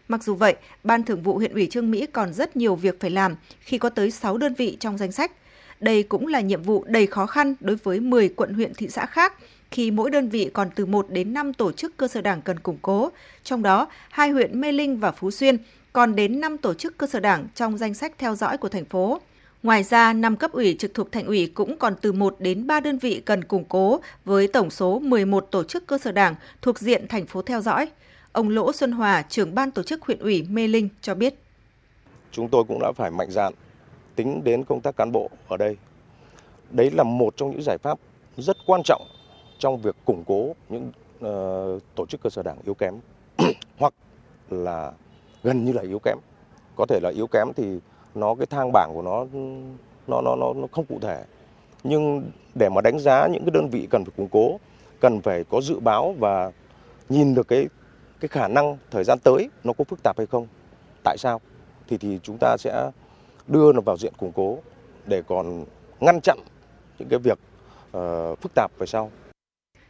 Mặc 0.08 0.24
dù 0.24 0.34
vậy, 0.34 0.56
Ban 0.84 1.02
Thường 1.02 1.22
vụ 1.22 1.38
huyện 1.38 1.54
ủy 1.54 1.66
Trương 1.66 1.90
Mỹ 1.90 2.06
còn 2.06 2.32
rất 2.32 2.56
nhiều 2.56 2.74
việc 2.74 3.00
phải 3.00 3.10
làm 3.10 3.36
khi 3.60 3.78
có 3.78 3.88
tới 3.88 4.10
6 4.10 4.38
đơn 4.38 4.54
vị 4.54 4.76
trong 4.80 4.98
danh 4.98 5.12
sách. 5.12 5.32
Đây 5.80 6.02
cũng 6.02 6.26
là 6.26 6.40
nhiệm 6.40 6.62
vụ 6.62 6.84
đầy 6.86 7.06
khó 7.06 7.26
khăn 7.26 7.54
đối 7.60 7.76
với 7.76 8.00
10 8.00 8.28
quận 8.28 8.54
huyện 8.54 8.74
thị 8.74 8.88
xã 8.88 9.06
khác 9.06 9.32
khi 9.70 9.90
mỗi 9.90 10.10
đơn 10.10 10.28
vị 10.28 10.50
còn 10.52 10.70
từ 10.74 10.86
1 10.86 11.06
đến 11.10 11.34
5 11.34 11.52
tổ 11.52 11.72
chức 11.72 11.96
cơ 11.96 12.08
sở 12.08 12.20
đảng 12.20 12.42
cần 12.42 12.58
củng 12.58 12.78
cố, 12.82 13.10
trong 13.44 13.62
đó 13.62 13.88
hai 14.10 14.30
huyện 14.30 14.60
Mê 14.60 14.72
Linh 14.72 15.00
và 15.00 15.12
Phú 15.12 15.30
Xuyên 15.30 15.56
còn 15.92 16.14
đến 16.16 16.40
5 16.40 16.58
tổ 16.58 16.74
chức 16.74 16.98
cơ 16.98 17.06
sở 17.06 17.20
đảng 17.20 17.46
trong 17.54 17.78
danh 17.78 17.94
sách 17.94 18.12
theo 18.18 18.34
dõi 18.34 18.58
của 18.58 18.68
thành 18.68 18.84
phố. 18.84 19.20
Ngoài 19.62 19.82
ra, 19.82 20.12
năm 20.12 20.36
cấp 20.36 20.52
ủy 20.52 20.76
trực 20.78 20.94
thuộc 20.94 21.12
thành 21.12 21.26
ủy 21.26 21.52
cũng 21.54 21.78
còn 21.78 21.94
từ 22.00 22.12
1 22.12 22.36
đến 22.38 22.66
3 22.66 22.80
đơn 22.80 22.98
vị 22.98 23.22
cần 23.24 23.44
củng 23.44 23.64
cố 23.64 24.00
với 24.24 24.48
tổng 24.48 24.70
số 24.70 24.98
11 24.98 25.48
tổ 25.50 25.64
chức 25.64 25.86
cơ 25.86 25.98
sở 25.98 26.12
đảng 26.12 26.34
thuộc 26.62 26.78
diện 26.78 27.08
thành 27.08 27.26
phố 27.26 27.42
theo 27.42 27.60
dõi. 27.60 27.88
Ông 28.32 28.48
Lỗ 28.48 28.72
Xuân 28.72 28.92
Hòa, 28.92 29.22
trưởng 29.22 29.54
ban 29.54 29.70
tổ 29.70 29.82
chức 29.82 30.02
huyện 30.02 30.18
ủy 30.18 30.46
Mê 30.50 30.68
Linh 30.68 30.88
cho 31.00 31.14
biết. 31.14 31.34
Chúng 32.32 32.48
tôi 32.48 32.64
cũng 32.68 32.80
đã 32.80 32.92
phải 32.92 33.10
mạnh 33.10 33.30
dạn 33.30 33.52
tính 34.16 34.44
đến 34.44 34.64
công 34.64 34.80
tác 34.80 34.96
cán 34.96 35.12
bộ 35.12 35.30
ở 35.48 35.56
đây. 35.56 35.76
Đấy 36.70 36.90
là 36.90 37.02
một 37.02 37.36
trong 37.36 37.50
những 37.50 37.62
giải 37.62 37.78
pháp 37.78 37.98
rất 38.36 38.56
quan 38.66 38.80
trọng 38.84 39.02
trong 39.58 39.78
việc 39.78 39.96
củng 40.04 40.24
cố 40.26 40.54
những 40.68 40.92
uh, 41.18 41.82
tổ 41.94 42.06
chức 42.06 42.22
cơ 42.22 42.30
sở 42.30 42.42
đảng 42.42 42.58
yếu 42.64 42.74
kém 42.74 42.94
hoặc 43.78 43.94
là 44.50 44.92
gần 45.42 45.64
như 45.64 45.72
là 45.72 45.82
yếu 45.82 45.98
kém. 45.98 46.18
Có 46.76 46.86
thể 46.88 47.00
là 47.02 47.10
yếu 47.10 47.26
kém 47.26 47.48
thì 47.56 47.78
nó 48.14 48.34
cái 48.34 48.46
thang 48.46 48.72
bảng 48.72 48.90
của 48.94 49.02
nó 49.02 49.26
nó 50.06 50.20
nó 50.20 50.36
nó, 50.36 50.52
nó 50.52 50.66
không 50.72 50.84
cụ 50.84 50.98
thể. 51.00 51.24
Nhưng 51.84 52.30
để 52.54 52.68
mà 52.68 52.80
đánh 52.80 52.98
giá 52.98 53.26
những 53.26 53.44
cái 53.44 53.50
đơn 53.50 53.68
vị 53.68 53.86
cần 53.90 54.04
phải 54.04 54.12
củng 54.16 54.28
cố 54.28 54.58
cần 55.00 55.20
phải 55.20 55.44
có 55.44 55.60
dự 55.60 55.80
báo 55.80 56.14
và 56.18 56.52
nhìn 57.08 57.34
được 57.34 57.48
cái 57.48 57.66
cái 58.20 58.28
khả 58.28 58.48
năng 58.48 58.76
thời 58.90 59.04
gian 59.04 59.18
tới 59.18 59.50
nó 59.64 59.72
có 59.72 59.84
phức 59.84 60.02
tạp 60.02 60.18
hay 60.18 60.26
không 60.26 60.46
tại 61.04 61.18
sao 61.18 61.40
thì 61.88 61.98
thì 61.98 62.20
chúng 62.22 62.38
ta 62.38 62.56
sẽ 62.56 62.90
đưa 63.46 63.72
nó 63.72 63.80
vào 63.80 63.96
diện 63.96 64.12
củng 64.16 64.32
cố 64.32 64.58
để 65.06 65.22
còn 65.22 65.64
ngăn 66.00 66.20
chặn 66.20 66.38
những 66.98 67.08
cái 67.08 67.18
việc 67.18 67.38
uh, 67.96 68.40
phức 68.40 68.52
tạp 68.54 68.70
về 68.78 68.86
sau 68.86 69.10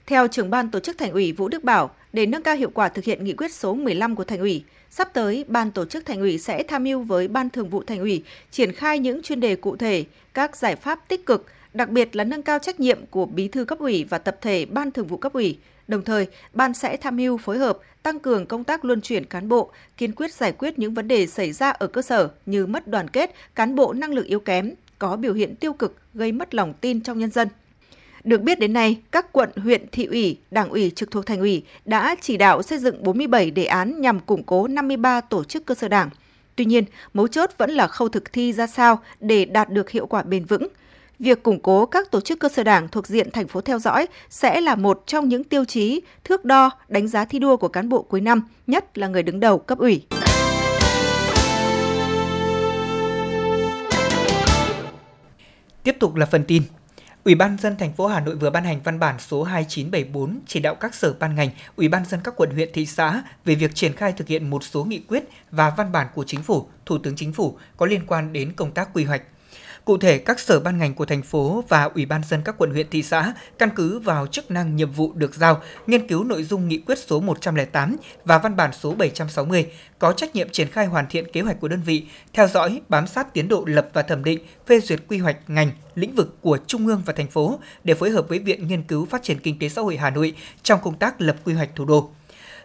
theo 0.07 0.29
trưởng 0.29 0.51
ban 0.51 0.71
tổ 0.71 0.81
chức 0.81 0.99
thành 0.99 1.13
ủy 1.13 1.33
Vũ 1.33 1.49
Đức 1.49 1.65
Bảo, 1.65 1.91
để 2.13 2.27
nâng 2.27 2.43
cao 2.43 2.57
hiệu 2.57 2.71
quả 2.75 2.89
thực 2.89 3.05
hiện 3.05 3.25
nghị 3.25 3.33
quyết 3.33 3.53
số 3.53 3.75
15 3.75 4.17
của 4.17 4.25
thành 4.25 4.39
ủy, 4.39 4.65
sắp 4.91 5.09
tới 5.13 5.45
ban 5.49 5.71
tổ 5.71 5.85
chức 5.85 6.07
thành 6.07 6.21
ủy 6.21 6.39
sẽ 6.39 6.63
tham 6.63 6.85
mưu 6.85 7.03
với 7.03 7.29
ban 7.29 7.51
thường 7.51 7.69
vụ 7.69 7.83
thành 7.83 7.99
ủy 7.99 8.23
triển 8.51 8.73
khai 8.73 8.99
những 8.99 9.23
chuyên 9.23 9.41
đề 9.41 9.57
cụ 9.57 9.77
thể, 9.77 10.05
các 10.35 10.57
giải 10.57 10.77
pháp 10.77 11.09
tích 11.09 11.27
cực, 11.27 11.47
đặc 11.75 11.91
biệt 11.91 12.17
là 12.17 12.25
nâng 12.25 12.43
cao 12.43 12.59
trách 12.59 12.81
nhiệm 12.81 13.07
của 13.07 13.27
bí 13.27 13.49
thư 13.49 13.65
cấp 13.65 13.79
ủy 13.79 14.05
và 14.05 14.19
tập 14.19 14.37
thể 14.41 14.67
ban 14.67 14.91
thường 14.91 15.07
vụ 15.07 15.17
cấp 15.17 15.33
ủy. 15.33 15.59
Đồng 15.89 16.03
thời, 16.03 16.27
ban 16.53 16.75
sẽ 16.75 16.97
tham 16.97 17.17
mưu 17.17 17.39
phối 17.39 17.59
hợp 17.59 17.79
tăng 18.03 18.19
cường 18.19 18.47
công 18.47 18.65
tác 18.65 18.85
luân 18.85 19.01
chuyển 19.01 19.25
cán 19.25 19.49
bộ, 19.49 19.71
kiên 19.97 20.13
quyết 20.13 20.35
giải 20.35 20.53
quyết 20.53 20.79
những 20.79 20.95
vấn 20.95 21.09
đề 21.09 21.27
xảy 21.27 21.53
ra 21.53 21.71
ở 21.71 21.87
cơ 21.87 22.03
sở 22.03 22.29
như 22.47 22.67
mất 22.67 22.89
đoàn 22.89 23.09
kết, 23.09 23.35
cán 23.55 23.75
bộ 23.75 23.93
năng 23.93 24.13
lực 24.15 24.27
yếu 24.27 24.41
kém, 24.41 24.75
có 24.99 25.17
biểu 25.17 25.35
hiện 25.35 25.57
tiêu 25.57 25.73
cực 25.73 25.97
gây 26.15 26.33
mất 26.33 26.55
lòng 26.55 26.75
tin 26.81 27.01
trong 27.01 27.19
nhân 27.19 27.31
dân. 27.31 27.49
Được 28.25 28.43
biết 28.43 28.59
đến 28.59 28.73
nay, 28.73 29.01
các 29.11 29.33
quận, 29.33 29.51
huyện, 29.57 29.87
thị 29.93 30.05
ủy, 30.05 30.39
đảng 30.51 30.69
ủy 30.69 30.91
trực 30.91 31.11
thuộc 31.11 31.27
thành 31.27 31.41
ủy 31.41 31.65
đã 31.85 32.17
chỉ 32.21 32.37
đạo 32.37 32.63
xây 32.63 32.79
dựng 32.79 33.03
47 33.03 33.51
đề 33.51 33.65
án 33.65 34.01
nhằm 34.01 34.21
củng 34.21 34.43
cố 34.43 34.69
53 34.69 35.21
tổ 35.21 35.45
chức 35.45 35.67
cơ 35.67 35.75
sở 35.75 35.89
đảng. 35.89 36.11
Tuy 36.57 36.65
nhiên, 36.65 36.85
mấu 37.15 37.29
chốt 37.29 37.51
vẫn 37.59 37.71
là 37.71 37.87
khâu 37.87 38.09
thực 38.09 38.33
thi 38.33 38.53
ra 38.53 38.67
sao 38.67 38.99
để 39.21 39.45
đạt 39.45 39.71
được 39.71 39.91
hiệu 39.91 40.07
quả 40.07 40.23
bền 40.23 40.45
vững. 40.45 40.69
việc 41.19 41.43
củng 41.43 41.61
cố 41.61 41.87
các 41.87 42.11
tổ 42.11 42.21
chức 42.21 42.39
cơ 42.41 42.49
sở 42.49 42.63
đảng 42.63 42.89
thuộc 42.89 43.07
diện 43.07 43.31
thành 43.31 43.49
phố 43.49 43.61
theo 43.61 43.79
dõi 43.79 44.07
sẽ 44.31 44.61
là 44.61 44.75
một 44.75 45.03
trong 45.07 45.29
những 45.29 45.45
tiêu 45.45 45.65
chí 45.65 46.01
thước 46.25 46.45
đo 46.45 46.71
đánh 46.89 47.09
giá 47.09 47.25
thi 47.25 47.39
đua 47.39 47.57
của 47.57 47.69
cán 47.69 47.89
bộ 47.89 48.03
cuối 48.03 48.21
năm, 48.21 48.43
nhất 48.67 48.99
là 48.99 49.09
người 49.09 49.23
đứng 49.23 49.41
đầu 49.41 49.59
cấp 49.59 49.79
ủy. 49.79 50.07
Tiếp 55.83 55.97
tục 56.01 56.15
là 56.15 56.27
phần 56.27 56.45
tin. 56.45 56.63
Ủy 57.25 57.35
ban 57.35 57.57
dân 57.59 57.77
thành 57.77 57.93
phố 57.93 58.07
Hà 58.07 58.21
Nội 58.21 58.37
vừa 58.37 58.51
ban 58.51 58.65
hành 58.65 58.81
văn 58.85 58.99
bản 58.99 59.19
số 59.19 59.43
2974 59.43 60.41
chỉ 60.47 60.61
đạo 60.61 60.75
các 60.75 60.95
sở 60.95 61.15
ban 61.19 61.35
ngành, 61.35 61.51
Ủy 61.77 61.89
ban 61.89 62.05
dân 62.05 62.21
các 62.25 62.35
quận 62.37 62.51
huyện 62.51 62.69
thị 62.73 62.87
xã 62.87 63.23
về 63.45 63.55
việc 63.55 63.75
triển 63.75 63.93
khai 63.93 64.13
thực 64.13 64.29
hiện 64.29 64.51
một 64.51 64.65
số 64.65 64.85
nghị 64.85 64.99
quyết 64.99 65.25
và 65.51 65.71
văn 65.71 65.93
bản 65.93 66.07
của 66.15 66.25
chính 66.25 66.43
phủ, 66.43 66.67
Thủ 66.87 66.99
tướng 66.99 67.17
Chính 67.17 67.33
phủ 67.33 67.59
có 67.77 67.87
liên 67.87 68.07
quan 68.07 68.33
đến 68.33 68.53
công 68.53 68.71
tác 68.73 68.89
quy 68.93 69.05
hoạch. 69.05 69.23
Cụ 69.85 69.99
thể, 69.99 70.19
các 70.19 70.41
sở 70.41 70.61
ban 70.61 70.79
ngành 70.79 70.95
của 70.95 71.05
thành 71.05 71.23
phố 71.23 71.65
và 71.69 71.85
Ủy 71.85 72.07
ban 72.07 72.23
dân 72.25 72.43
các 72.45 72.55
quận 72.59 72.71
huyện 72.71 72.91
thị 72.91 73.03
xã 73.03 73.35
căn 73.59 73.71
cứ 73.77 73.99
vào 73.99 74.27
chức 74.27 74.51
năng 74.51 74.77
nhiệm 74.77 74.93
vụ 74.93 75.13
được 75.15 75.35
giao, 75.35 75.61
nghiên 75.87 76.07
cứu 76.07 76.25
nội 76.25 76.45
dung 76.45 76.69
nghị 76.69 76.79
quyết 76.79 76.99
số 76.99 77.21
108 77.21 77.97
và 78.25 78.39
văn 78.39 78.57
bản 78.57 78.71
số 78.73 78.95
760, 78.95 79.67
có 79.99 80.13
trách 80.13 80.35
nhiệm 80.35 80.49
triển 80.49 80.69
khai 80.69 80.87
hoàn 80.87 81.07
thiện 81.11 81.33
kế 81.33 81.41
hoạch 81.41 81.61
của 81.61 81.69
đơn 81.69 81.83
vị, 81.83 82.07
theo 82.33 82.49
dõi, 82.49 82.81
bám 82.89 83.07
sát 83.07 83.35
tiến 83.35 83.49
độ 83.49 83.65
lập 83.67 83.89
và 83.93 84.03
thẩm 84.03 84.25
định, 84.25 84.39
phê 84.67 84.81
duyệt 84.81 85.01
quy 85.09 85.19
hoạch 85.19 85.37
ngành, 85.51 85.71
lĩnh 85.95 86.15
vực 86.15 86.37
của 86.41 86.59
Trung 86.67 86.87
ương 86.87 87.03
và 87.07 87.13
thành 87.13 87.31
phố 87.31 87.59
để 87.85 87.95
phối 87.95 88.11
hợp 88.11 88.29
với 88.29 88.39
Viện 88.39 88.69
Nghiên 88.69 88.83
cứu 88.83 89.07
Phát 89.07 89.23
triển 89.23 89.39
Kinh 89.39 89.59
tế 89.59 89.69
Xã 89.69 89.83
hội 89.83 89.97
Hà 89.97 90.11
Nội 90.11 90.35
trong 90.63 90.81
công 90.83 90.99
tác 90.99 91.21
lập 91.21 91.37
quy 91.45 91.55
hoạch 91.55 91.71
thủ 91.75 91.85
đô. 91.85 92.11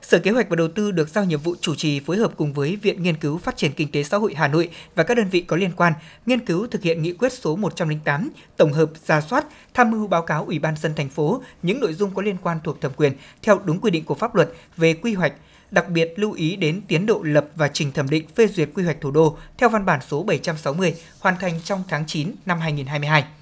Sở 0.02 0.20
Kế 0.20 0.32
hoạch 0.32 0.50
và 0.50 0.56
Đầu 0.56 0.68
tư 0.68 0.92
được 0.92 1.10
giao 1.10 1.26
nhiệm 1.26 1.40
vụ 1.40 1.56
chủ 1.62 1.76
trì 1.76 2.00
phối 2.00 2.18
hợp 2.18 2.32
cùng 2.38 2.54
với 2.54 2.76
Viện 2.76 3.04
Nghiên 3.04 3.18
cứu 3.18 3.38
Phát 3.38 3.58
triển 3.58 3.72
Kinh 3.72 3.92
tế 3.92 4.04
Xã 4.04 4.18
hội 4.18 4.34
Hà 4.36 4.48
Nội 4.48 4.70
và 4.96 5.04
các 5.04 5.18
đơn 5.18 5.30
vị 5.30 5.42
có 5.42 5.56
liên 5.56 5.72
quan 5.76 5.94
nghiên 6.26 6.46
cứu 6.46 6.68
thực 6.68 6.84
hiện 6.84 7.02
nghị 7.02 7.14
quyết 7.14 7.34
số 7.34 7.56
108, 7.56 8.30
tổng 8.58 8.74
hợp, 8.74 8.90
ra 9.06 9.22
soát, 9.22 9.46
tham 9.74 9.92
mưu 9.92 10.08
báo 10.08 10.22
cáo 10.22 10.46
Ủy 10.46 10.60
ban 10.60 10.76
dân 10.76 10.96
thành 10.96 11.10
phố 11.10 11.42
những 11.64 11.80
nội 11.80 11.94
dung 11.94 12.14
có 12.14 12.22
liên 12.22 12.38
quan 12.42 12.60
thuộc 12.64 12.82
thẩm 12.82 12.92
quyền 12.98 13.14
theo 13.42 13.60
đúng 13.64 13.80
quy 13.80 13.92
định 13.92 14.06
của 14.06 14.16
pháp 14.16 14.36
luật 14.36 14.50
về 14.78 14.94
quy 14.94 15.14
hoạch, 15.14 15.34
đặc 15.72 15.90
biệt 15.90 16.14
lưu 16.16 16.32
ý 16.34 16.56
đến 16.56 16.82
tiến 16.88 17.06
độ 17.06 17.22
lập 17.24 17.46
và 17.56 17.68
trình 17.68 17.92
thẩm 17.92 18.10
định 18.10 18.28
phê 18.36 18.48
duyệt 18.48 18.70
quy 18.74 18.84
hoạch 18.84 19.02
thủ 19.02 19.12
đô 19.12 19.38
theo 19.58 19.70
văn 19.70 19.86
bản 19.86 20.00
số 20.08 20.24
760 20.24 20.96
hoàn 21.20 21.36
thành 21.40 21.62
trong 21.64 21.84
tháng 21.88 22.06
9 22.08 22.36
năm 22.46 22.60
2022. 22.60 23.39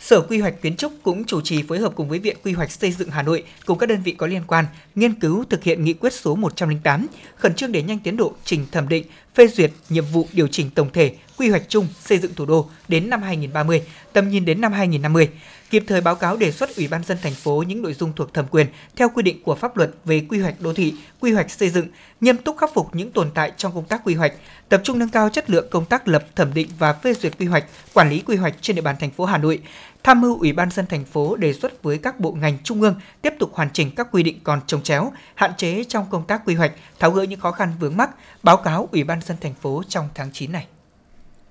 Sở 0.00 0.20
Quy 0.20 0.38
hoạch 0.38 0.62
Kiến 0.62 0.76
trúc 0.76 0.92
cũng 1.02 1.24
chủ 1.24 1.40
trì 1.40 1.62
phối 1.62 1.78
hợp 1.78 1.92
cùng 1.94 2.08
với 2.08 2.18
Viện 2.18 2.36
Quy 2.44 2.52
hoạch 2.52 2.70
Xây 2.70 2.92
dựng 2.92 3.10
Hà 3.10 3.22
Nội 3.22 3.44
cùng 3.66 3.78
các 3.78 3.88
đơn 3.88 4.02
vị 4.02 4.12
có 4.12 4.26
liên 4.26 4.42
quan 4.46 4.64
nghiên 4.94 5.14
cứu 5.14 5.44
thực 5.50 5.62
hiện 5.62 5.84
nghị 5.84 5.92
quyết 5.92 6.12
số 6.12 6.34
108, 6.34 7.06
khẩn 7.36 7.54
trương 7.54 7.72
đẩy 7.72 7.82
nhanh 7.82 7.98
tiến 7.98 8.16
độ 8.16 8.32
trình 8.44 8.66
thẩm 8.72 8.88
định, 8.88 9.04
phê 9.34 9.46
duyệt 9.46 9.70
nhiệm 9.88 10.04
vụ 10.04 10.28
điều 10.32 10.46
chỉnh 10.46 10.70
tổng 10.70 10.90
thể 10.92 11.14
quy 11.36 11.48
hoạch 11.48 11.62
chung 11.68 11.86
xây 12.04 12.18
dựng 12.18 12.34
thủ 12.34 12.46
đô 12.46 12.70
đến 12.88 13.10
năm 13.10 13.22
2030, 13.22 13.82
tầm 14.12 14.28
nhìn 14.28 14.44
đến 14.44 14.60
năm 14.60 14.72
2050 14.72 15.28
kịp 15.70 15.84
thời 15.86 16.00
báo 16.00 16.14
cáo 16.14 16.36
đề 16.36 16.52
xuất 16.52 16.76
Ủy 16.76 16.88
ban 16.88 17.04
dân 17.04 17.18
thành 17.22 17.34
phố 17.34 17.64
những 17.66 17.82
nội 17.82 17.94
dung 17.94 18.12
thuộc 18.16 18.34
thẩm 18.34 18.46
quyền 18.50 18.66
theo 18.96 19.08
quy 19.08 19.22
định 19.22 19.42
của 19.42 19.54
pháp 19.54 19.76
luật 19.76 19.90
về 20.04 20.22
quy 20.28 20.38
hoạch 20.38 20.60
đô 20.60 20.72
thị, 20.72 20.94
quy 21.20 21.32
hoạch 21.32 21.50
xây 21.50 21.70
dựng, 21.70 21.86
nghiêm 22.20 22.36
túc 22.36 22.56
khắc 22.58 22.74
phục 22.74 22.94
những 22.94 23.12
tồn 23.12 23.30
tại 23.34 23.52
trong 23.56 23.74
công 23.74 23.84
tác 23.84 24.00
quy 24.04 24.14
hoạch, 24.14 24.32
tập 24.68 24.80
trung 24.84 24.98
nâng 24.98 25.08
cao 25.08 25.28
chất 25.28 25.50
lượng 25.50 25.66
công 25.70 25.84
tác 25.84 26.08
lập 26.08 26.24
thẩm 26.36 26.54
định 26.54 26.68
và 26.78 26.92
phê 26.92 27.14
duyệt 27.14 27.38
quy 27.38 27.46
hoạch, 27.46 27.64
quản 27.94 28.10
lý 28.10 28.20
quy 28.20 28.36
hoạch 28.36 28.54
trên 28.60 28.76
địa 28.76 28.82
bàn 28.82 28.96
thành 29.00 29.10
phố 29.10 29.24
Hà 29.24 29.38
Nội, 29.38 29.60
tham 30.04 30.20
mưu 30.20 30.38
Ủy 30.38 30.52
ban 30.52 30.70
dân 30.70 30.86
thành 30.86 31.04
phố 31.04 31.36
đề 31.36 31.52
xuất 31.52 31.82
với 31.82 31.98
các 31.98 32.20
bộ 32.20 32.32
ngành 32.32 32.58
trung 32.64 32.82
ương 32.82 32.94
tiếp 33.22 33.34
tục 33.38 33.50
hoàn 33.54 33.68
chỉnh 33.72 33.90
các 33.96 34.08
quy 34.12 34.22
định 34.22 34.38
còn 34.44 34.60
trồng 34.66 34.82
chéo, 34.82 35.12
hạn 35.34 35.50
chế 35.56 35.84
trong 35.84 36.06
công 36.10 36.26
tác 36.26 36.42
quy 36.46 36.54
hoạch, 36.54 36.72
tháo 36.98 37.10
gỡ 37.10 37.22
những 37.22 37.40
khó 37.40 37.52
khăn 37.52 37.72
vướng 37.80 37.96
mắc, 37.96 38.10
báo 38.42 38.56
cáo 38.56 38.88
Ủy 38.92 39.04
ban 39.04 39.20
dân 39.22 39.36
thành 39.40 39.54
phố 39.54 39.82
trong 39.88 40.08
tháng 40.14 40.30
9 40.32 40.52
này. 40.52 40.66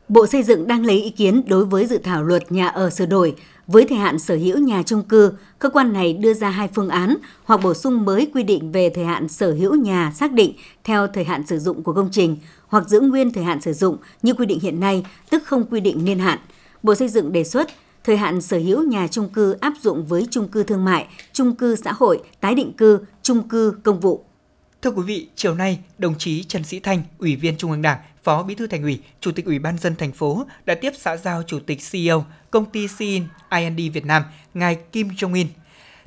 Bộ 0.10 0.28
Xây 0.28 0.44
dựng 0.44 0.68
đang 0.68 0.86
lấy 0.86 1.02
ý 1.02 1.10
kiến 1.10 1.42
đối 1.48 1.66
với 1.66 1.86
dự 1.86 1.98
thảo 1.98 2.24
luật 2.24 2.52
nhà 2.52 2.68
ở 2.68 2.90
sửa 2.90 3.06
đổi 3.06 3.36
với 3.68 3.86
thời 3.90 3.98
hạn 3.98 4.20
sở 4.20 4.36
hữu 4.36 4.58
nhà 4.58 4.84
chung 4.86 5.04
cư, 5.04 5.34
cơ 5.60 5.70
quan 5.70 5.94
này 5.94 6.14
đưa 6.14 6.34
ra 6.34 6.50
hai 6.50 6.70
phương 6.74 6.90
án 6.90 7.18
hoặc 7.44 7.62
bổ 7.64 7.74
sung 7.74 8.06
mới 8.06 8.32
quy 8.34 8.44
định 8.44 8.72
về 8.72 8.90
thời 8.90 9.06
hạn 9.06 9.28
sở 9.28 9.52
hữu 9.52 9.76
nhà 9.76 10.12
xác 10.16 10.32
định 10.32 10.54
theo 10.84 11.08
thời 11.08 11.24
hạn 11.24 11.48
sử 11.48 11.60
dụng 11.60 11.84
của 11.84 11.94
công 11.94 12.10
trình 12.12 12.38
hoặc 12.68 12.90
giữ 12.90 13.00
nguyên 13.00 13.34
thời 13.34 13.44
hạn 13.44 13.62
sử 13.62 13.74
dụng 13.74 13.98
như 14.22 14.34
quy 14.34 14.46
định 14.46 14.60
hiện 14.60 14.80
nay, 14.80 15.06
tức 15.30 15.44
không 15.46 15.66
quy 15.72 15.80
định 15.80 16.06
niên 16.06 16.20
hạn. 16.20 16.40
Bộ 16.84 16.96
Xây 16.96 17.10
dựng 17.10 17.32
đề 17.32 17.44
xuất 17.44 17.70
thời 18.10 18.18
hạn 18.18 18.42
sở 18.42 18.58
hữu 18.58 18.84
nhà 18.84 19.08
chung 19.08 19.30
cư 19.30 19.54
áp 19.62 19.74
dụng 19.82 20.06
với 20.06 20.28
chung 20.32 20.48
cư 20.48 20.64
thương 20.64 20.86
mại, 20.86 21.08
chung 21.34 21.56
cư 21.56 21.76
xã 21.76 21.92
hội, 21.92 22.22
tái 22.40 22.56
định 22.56 22.74
cư, 22.74 23.06
chung 23.22 23.50
cư 23.50 23.74
công 23.84 24.00
vụ. 24.00 24.24
Thưa 24.82 24.90
quý 24.92 25.02
vị, 25.06 25.30
chiều 25.36 25.56
nay, 25.56 25.80
đồng 25.98 26.18
chí 26.18 26.44
Trần 26.44 26.64
Sĩ 26.64 26.80
Thanh, 26.80 27.02
Ủy 27.20 27.36
viên 27.36 27.58
Trung 27.58 27.72
ương 27.72 27.82
Đảng, 27.82 28.00
Phó 28.24 28.44
Bí 28.44 28.56
thư 28.56 28.68
Thành 28.68 28.84
ủy, 28.84 29.00
Chủ 29.22 29.32
tịch 29.32 29.46
Ủy 29.46 29.60
ban 29.60 29.78
dân 29.78 29.96
thành 29.96 30.12
phố 30.12 30.46
đã 30.66 30.76
tiếp 30.76 30.92
xã 30.98 31.18
giao 31.18 31.44
Chủ 31.44 31.60
tịch 31.60 31.80
CEO 31.92 32.26
công 32.52 32.66
ty 32.66 32.88
Sein 32.88 33.28
IND 33.52 33.94
Việt 33.94 34.06
Nam, 34.06 34.24
ngài 34.54 34.76
Kim 34.76 35.08
Jong 35.08 35.34
In. 35.34 35.48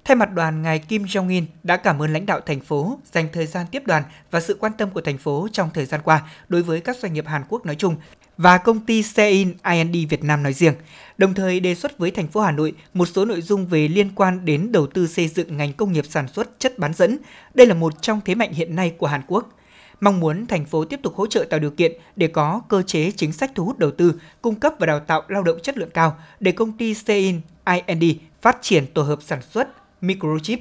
Thay 0.05 0.17
mặt 0.17 0.33
đoàn, 0.35 0.63
ngài 0.63 0.79
Kim 0.79 1.03
Jong 1.03 1.29
In 1.29 1.45
đã 1.63 1.77
cảm 1.77 2.03
ơn 2.03 2.13
lãnh 2.13 2.27
đạo 2.27 2.41
thành 2.47 2.61
phố 2.61 2.99
dành 3.13 3.29
thời 3.33 3.47
gian 3.47 3.67
tiếp 3.71 3.83
đoàn 3.87 4.03
và 4.31 4.41
sự 4.41 4.57
quan 4.61 4.73
tâm 4.79 4.91
của 4.91 5.01
thành 5.01 5.19
phố 5.19 5.49
trong 5.53 5.71
thời 5.75 5.87
gian 5.87 6.01
qua 6.05 6.23
đối 6.49 6.63
với 6.63 6.81
các 6.81 6.97
doanh 6.97 7.13
nghiệp 7.13 7.27
Hàn 7.27 7.43
Quốc 7.49 7.67
nói 7.67 7.77
chung 7.77 7.97
và 8.37 8.59
công 8.59 8.81
ty 8.81 9.03
Sein 9.03 9.53
IND 9.71 9.97
Việt 10.11 10.25
Nam 10.25 10.43
nói 10.43 10.53
riêng, 10.53 10.75
đồng 11.19 11.35
thời 11.35 11.61
đề 11.61 11.75
xuất 11.75 11.99
với 11.99 12.11
thành 12.11 12.29
phố 12.29 12.41
Hà 12.41 12.51
Nội 12.51 12.73
một 12.95 13.07
số 13.07 13.25
nội 13.25 13.41
dung 13.41 13.67
về 13.67 13.89
liên 13.89 14.11
quan 14.15 14.45
đến 14.45 14.73
đầu 14.73 14.87
tư 14.87 15.07
xây 15.07 15.29
dựng 15.29 15.57
ngành 15.57 15.73
công 15.73 15.93
nghiệp 15.93 16.05
sản 16.09 16.29
xuất 16.29 16.59
chất 16.59 16.79
bán 16.79 16.95
dẫn. 16.95 17.19
Đây 17.55 17.67
là 17.67 17.75
một 17.75 18.03
trong 18.03 18.21
thế 18.25 18.35
mạnh 18.35 18.53
hiện 18.53 18.77
nay 18.77 18.95
của 18.99 19.07
Hàn 19.07 19.23
Quốc– 19.27 19.49
mong 20.03 20.21
muốn 20.21 20.47
thành 20.47 20.65
phố 20.65 20.85
tiếp 20.85 21.01
tục 21.03 21.15
hỗ 21.17 21.27
trợ 21.27 21.45
tạo 21.51 21.61
điều 21.61 21.71
kiện 21.71 21.93
để 22.17 22.29
có 22.29 22.61
cơ 22.69 22.83
chế 22.83 23.11
chính 23.11 23.33
sách 23.33 23.51
thu 23.55 23.65
hút 23.65 23.79
đầu 23.79 23.91
tư, 23.91 24.21
cung 24.43 24.55
cấp 24.55 24.75
và 24.79 24.87
đào 24.87 25.01
tạo 25.01 25.23
lao 25.29 25.43
động 25.43 25.59
chất 25.63 25.79
lượng 25.79 25.91
cao 25.95 26.17
để 26.41 26.53
công 26.53 26.73
ty 26.73 26.95
Sein 26.95 27.41
IND 27.87 28.05
phát 28.43 28.59
triển 28.61 28.87
tổ 28.87 29.03
hợp 29.03 29.19
sản 29.23 29.43
xuất 29.43 29.69
microchip. 30.01 30.61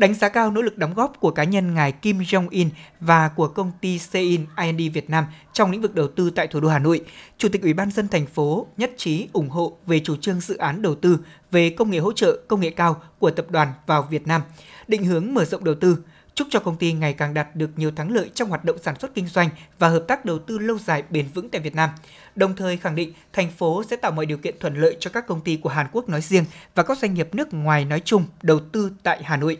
Đánh 0.00 0.14
giá 0.14 0.28
cao 0.28 0.50
nỗ 0.50 0.62
lực 0.62 0.78
đóng 0.78 0.94
góp 0.94 1.20
của 1.20 1.30
cá 1.30 1.44
nhân 1.44 1.74
ngài 1.74 1.92
Kim 1.92 2.18
Jong-in 2.18 2.68
và 3.00 3.28
của 3.28 3.48
công 3.48 3.72
ty 3.80 3.98
Sein 3.98 4.46
IND 4.62 4.94
Việt 4.94 5.10
Nam 5.10 5.24
trong 5.52 5.70
lĩnh 5.70 5.80
vực 5.80 5.94
đầu 5.94 6.08
tư 6.08 6.30
tại 6.30 6.46
thủ 6.46 6.60
đô 6.60 6.68
Hà 6.68 6.78
Nội, 6.78 7.00
Chủ 7.38 7.48
tịch 7.48 7.62
Ủy 7.62 7.72
ban 7.72 7.90
dân 7.90 8.08
thành 8.08 8.26
phố 8.26 8.66
nhất 8.76 8.90
trí 8.96 9.28
ủng 9.32 9.48
hộ 9.48 9.76
về 9.86 10.00
chủ 10.00 10.16
trương 10.16 10.40
dự 10.40 10.56
án 10.56 10.82
đầu 10.82 10.94
tư 10.94 11.18
về 11.50 11.70
công 11.70 11.90
nghệ 11.90 11.98
hỗ 11.98 12.12
trợ 12.12 12.38
công 12.48 12.60
nghệ 12.60 12.70
cao 12.70 13.02
của 13.18 13.30
tập 13.30 13.46
đoàn 13.50 13.72
vào 13.86 14.02
Việt 14.10 14.26
Nam, 14.26 14.42
định 14.88 15.04
hướng 15.04 15.34
mở 15.34 15.44
rộng 15.44 15.64
đầu 15.64 15.74
tư, 15.74 15.96
chúc 16.34 16.48
cho 16.50 16.60
công 16.60 16.76
ty 16.76 16.92
ngày 16.92 17.12
càng 17.12 17.34
đạt 17.34 17.56
được 17.56 17.70
nhiều 17.76 17.90
thắng 17.90 18.14
lợi 18.14 18.30
trong 18.34 18.48
hoạt 18.48 18.64
động 18.64 18.78
sản 18.82 18.98
xuất 18.98 19.14
kinh 19.14 19.26
doanh 19.26 19.48
và 19.78 19.88
hợp 19.88 20.04
tác 20.08 20.24
đầu 20.24 20.38
tư 20.38 20.58
lâu 20.58 20.78
dài 20.78 21.02
bền 21.10 21.26
vững 21.34 21.48
tại 21.48 21.60
Việt 21.60 21.74
Nam. 21.74 21.90
Đồng 22.36 22.56
thời 22.56 22.76
khẳng 22.76 22.94
định 22.94 23.12
thành 23.32 23.50
phố 23.50 23.82
sẽ 23.90 23.96
tạo 23.96 24.12
mọi 24.12 24.26
điều 24.26 24.38
kiện 24.38 24.54
thuận 24.60 24.74
lợi 24.74 24.96
cho 25.00 25.10
các 25.10 25.26
công 25.26 25.40
ty 25.40 25.56
của 25.56 25.68
Hàn 25.68 25.86
Quốc 25.92 26.08
nói 26.08 26.20
riêng 26.20 26.44
và 26.74 26.82
các 26.82 26.98
doanh 26.98 27.14
nghiệp 27.14 27.34
nước 27.34 27.54
ngoài 27.54 27.84
nói 27.84 28.02
chung 28.04 28.24
đầu 28.42 28.60
tư 28.72 28.90
tại 29.02 29.22
Hà 29.24 29.36
Nội. 29.36 29.58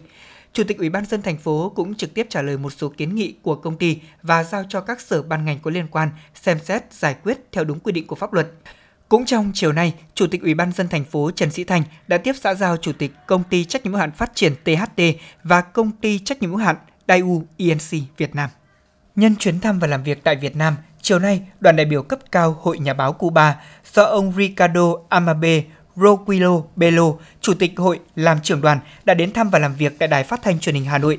Chủ 0.52 0.64
tịch 0.64 0.78
Ủy 0.78 0.88
ban 0.90 1.04
dân 1.06 1.22
thành 1.22 1.38
phố 1.38 1.72
cũng 1.76 1.94
trực 1.94 2.14
tiếp 2.14 2.26
trả 2.30 2.42
lời 2.42 2.58
một 2.58 2.70
số 2.70 2.88
kiến 2.88 3.14
nghị 3.14 3.34
của 3.42 3.54
công 3.54 3.76
ty 3.76 3.98
và 4.22 4.44
giao 4.44 4.64
cho 4.68 4.80
các 4.80 5.00
sở 5.00 5.22
ban 5.22 5.44
ngành 5.44 5.58
có 5.62 5.70
liên 5.70 5.86
quan 5.90 6.10
xem 6.34 6.58
xét 6.64 6.92
giải 6.92 7.16
quyết 7.22 7.38
theo 7.52 7.64
đúng 7.64 7.80
quy 7.80 7.92
định 7.92 8.06
của 8.06 8.16
pháp 8.16 8.32
luật. 8.32 8.50
Cũng 9.08 9.24
trong 9.24 9.50
chiều 9.54 9.72
nay, 9.72 9.94
Chủ 10.14 10.26
tịch 10.26 10.42
Ủy 10.42 10.54
ban 10.54 10.72
dân 10.72 10.88
thành 10.88 11.04
phố 11.04 11.30
Trần 11.30 11.50
Sĩ 11.50 11.64
Thành 11.64 11.82
đã 12.08 12.18
tiếp 12.18 12.32
xã 12.40 12.54
giao 12.54 12.76
Chủ 12.76 12.92
tịch 12.92 13.12
Công 13.26 13.42
ty 13.44 13.64
trách 13.64 13.84
nhiệm 13.84 13.92
hữu 13.92 14.00
hạn 14.00 14.12
phát 14.12 14.30
triển 14.34 14.54
THT 14.64 15.02
và 15.44 15.60
Công 15.60 15.90
ty 15.90 16.18
trách 16.18 16.40
nhiệm 16.40 16.50
hữu 16.50 16.58
hạn 16.58 16.76
Daewoo 17.08 17.42
ENC 17.56 18.16
Việt 18.16 18.34
Nam. 18.34 18.50
Nhân 19.16 19.36
chuyến 19.36 19.60
thăm 19.60 19.78
và 19.78 19.86
làm 19.86 20.02
việc 20.02 20.24
tại 20.24 20.36
Việt 20.36 20.56
Nam, 20.56 20.76
chiều 21.02 21.18
nay, 21.18 21.42
đoàn 21.60 21.76
đại 21.76 21.86
biểu 21.86 22.02
cấp 22.02 22.18
cao 22.32 22.56
Hội 22.60 22.78
Nhà 22.78 22.94
báo 22.94 23.12
Cuba 23.12 23.62
do 23.94 24.02
ông 24.02 24.32
Ricardo 24.36 24.94
Amabe 25.08 25.62
Roquilo 26.00 26.62
Belo, 26.76 27.12
Chủ 27.40 27.54
tịch 27.54 27.72
hội 27.76 28.00
làm 28.16 28.38
trưởng 28.42 28.60
đoàn 28.60 28.80
đã 29.04 29.14
đến 29.14 29.32
thăm 29.32 29.50
và 29.50 29.58
làm 29.58 29.74
việc 29.74 29.98
tại 29.98 30.08
Đài 30.08 30.24
Phát 30.24 30.42
thanh 30.42 30.58
Truyền 30.58 30.74
hình 30.74 30.84
Hà 30.84 30.98
Nội. 30.98 31.18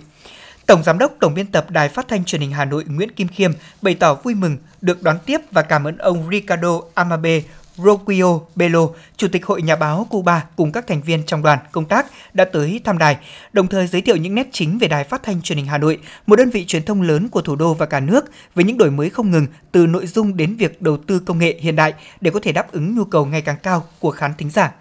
Tổng 0.65 0.83
Giám 0.83 0.97
đốc 0.97 1.11
Tổng 1.19 1.33
biên 1.33 1.45
tập 1.45 1.65
Đài 1.69 1.89
Phát 1.89 2.07
thanh 2.07 2.25
Truyền 2.25 2.41
hình 2.41 2.51
Hà 2.51 2.65
Nội 2.65 2.83
Nguyễn 2.87 3.11
Kim 3.11 3.27
Khiêm 3.27 3.51
bày 3.81 3.95
tỏ 3.95 4.13
vui 4.13 4.35
mừng 4.35 4.57
được 4.81 5.03
đón 5.03 5.17
tiếp 5.25 5.41
và 5.51 5.61
cảm 5.61 5.87
ơn 5.87 5.97
ông 5.97 6.29
Ricardo 6.31 6.81
Amabe 6.93 7.41
Roquio 7.77 8.39
Belo, 8.55 8.87
Chủ 9.17 9.27
tịch 9.27 9.45
Hội 9.45 9.61
Nhà 9.61 9.75
báo 9.75 10.07
Cuba 10.09 10.45
cùng 10.55 10.71
các 10.71 10.87
thành 10.87 11.01
viên 11.01 11.23
trong 11.25 11.43
đoàn 11.43 11.59
công 11.71 11.85
tác 11.85 12.05
đã 12.33 12.45
tới 12.45 12.81
thăm 12.83 12.97
đài, 12.97 13.17
đồng 13.53 13.67
thời 13.67 13.87
giới 13.87 14.01
thiệu 14.01 14.15
những 14.15 14.35
nét 14.35 14.47
chính 14.51 14.77
về 14.77 14.87
Đài 14.87 15.03
Phát 15.03 15.23
thanh 15.23 15.41
Truyền 15.41 15.57
hình 15.57 15.67
Hà 15.67 15.77
Nội, 15.77 15.99
một 16.27 16.35
đơn 16.35 16.49
vị 16.49 16.65
truyền 16.65 16.83
thông 16.83 17.01
lớn 17.01 17.29
của 17.29 17.41
thủ 17.41 17.55
đô 17.55 17.73
và 17.73 17.85
cả 17.85 17.99
nước 17.99 18.25
với 18.55 18.65
những 18.65 18.77
đổi 18.77 18.91
mới 18.91 19.09
không 19.09 19.31
ngừng 19.31 19.47
từ 19.71 19.87
nội 19.87 20.07
dung 20.07 20.37
đến 20.37 20.55
việc 20.55 20.81
đầu 20.81 20.97
tư 20.97 21.19
công 21.19 21.39
nghệ 21.39 21.57
hiện 21.61 21.75
đại 21.75 21.93
để 22.21 22.31
có 22.31 22.39
thể 22.43 22.51
đáp 22.51 22.71
ứng 22.71 22.95
nhu 22.95 23.03
cầu 23.03 23.25
ngày 23.25 23.41
càng 23.41 23.57
cao 23.63 23.85
của 23.99 24.11
khán 24.11 24.31
thính 24.37 24.49
giả. 24.49 24.71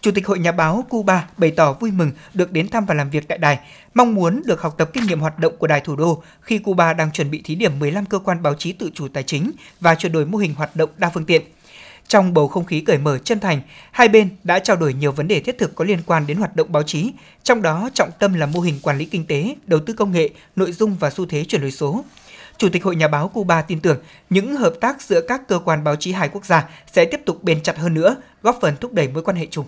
Chủ 0.00 0.10
tịch 0.10 0.26
Hội 0.26 0.38
Nhà 0.38 0.52
báo 0.52 0.84
Cuba 0.88 1.28
bày 1.36 1.50
tỏ 1.50 1.72
vui 1.72 1.90
mừng 1.90 2.10
được 2.34 2.52
đến 2.52 2.68
thăm 2.68 2.86
và 2.86 2.94
làm 2.94 3.10
việc 3.10 3.28
tại 3.28 3.38
đài, 3.38 3.58
mong 3.94 4.14
muốn 4.14 4.42
được 4.46 4.62
học 4.62 4.74
tập 4.78 4.90
kinh 4.92 5.06
nghiệm 5.06 5.20
hoạt 5.20 5.38
động 5.38 5.56
của 5.58 5.66
đài 5.66 5.80
thủ 5.80 5.96
đô 5.96 6.22
khi 6.40 6.58
Cuba 6.58 6.92
đang 6.92 7.12
chuẩn 7.12 7.30
bị 7.30 7.42
thí 7.44 7.54
điểm 7.54 7.78
15 7.78 8.06
cơ 8.06 8.18
quan 8.18 8.42
báo 8.42 8.54
chí 8.54 8.72
tự 8.72 8.90
chủ 8.94 9.08
tài 9.08 9.22
chính 9.22 9.52
và 9.80 9.94
chuyển 9.94 10.12
đổi 10.12 10.26
mô 10.26 10.38
hình 10.38 10.54
hoạt 10.54 10.76
động 10.76 10.90
đa 10.96 11.10
phương 11.14 11.24
tiện. 11.24 11.42
Trong 12.08 12.34
bầu 12.34 12.48
không 12.48 12.64
khí 12.64 12.80
cởi 12.80 12.98
mở 12.98 13.18
chân 13.18 13.40
thành, 13.40 13.60
hai 13.90 14.08
bên 14.08 14.28
đã 14.44 14.58
trao 14.58 14.76
đổi 14.76 14.94
nhiều 14.94 15.12
vấn 15.12 15.28
đề 15.28 15.40
thiết 15.40 15.58
thực 15.58 15.74
có 15.74 15.84
liên 15.84 15.98
quan 16.06 16.26
đến 16.26 16.36
hoạt 16.36 16.56
động 16.56 16.72
báo 16.72 16.82
chí, 16.82 17.12
trong 17.42 17.62
đó 17.62 17.90
trọng 17.94 18.10
tâm 18.18 18.34
là 18.34 18.46
mô 18.46 18.60
hình 18.60 18.78
quản 18.82 18.98
lý 18.98 19.04
kinh 19.04 19.26
tế, 19.26 19.56
đầu 19.66 19.80
tư 19.86 19.92
công 19.92 20.12
nghệ, 20.12 20.30
nội 20.56 20.72
dung 20.72 20.96
và 21.00 21.10
xu 21.10 21.26
thế 21.26 21.44
chuyển 21.44 21.60
đổi 21.60 21.70
số. 21.70 22.04
Chủ 22.58 22.68
tịch 22.68 22.84
Hội 22.84 22.96
Nhà 22.96 23.08
báo 23.08 23.28
Cuba 23.28 23.62
tin 23.62 23.80
tưởng 23.80 23.98
những 24.30 24.56
hợp 24.56 24.74
tác 24.80 25.02
giữa 25.02 25.20
các 25.20 25.48
cơ 25.48 25.58
quan 25.58 25.84
báo 25.84 25.96
chí 25.96 26.12
hai 26.12 26.28
quốc 26.28 26.44
gia 26.44 26.68
sẽ 26.92 27.04
tiếp 27.04 27.20
tục 27.26 27.42
bền 27.44 27.62
chặt 27.62 27.78
hơn 27.78 27.94
nữa, 27.94 28.16
góp 28.42 28.58
phần 28.60 28.76
thúc 28.76 28.92
đẩy 28.92 29.08
mối 29.08 29.22
quan 29.22 29.36
hệ 29.36 29.46
chung. 29.50 29.66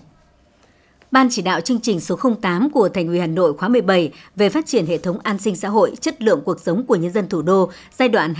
Ban 1.11 1.27
chỉ 1.29 1.41
đạo 1.41 1.61
chương 1.61 1.79
trình 1.79 1.99
số 1.99 2.19
08 2.41 2.69
của 2.69 2.89
Thành 2.89 3.07
ủy 3.07 3.19
Hà 3.19 3.27
Nội 3.27 3.53
khóa 3.53 3.69
17 3.69 4.11
về 4.35 4.49
phát 4.49 4.65
triển 4.65 4.85
hệ 4.85 4.97
thống 4.97 5.19
an 5.23 5.37
sinh 5.37 5.55
xã 5.55 5.69
hội, 5.69 5.95
chất 6.01 6.21
lượng 6.21 6.41
cuộc 6.45 6.59
sống 6.59 6.85
của 6.85 6.95
nhân 6.95 7.11
dân 7.11 7.29
thủ 7.29 7.41
đô 7.41 7.71
giai 7.97 8.09
đoạn 8.09 8.33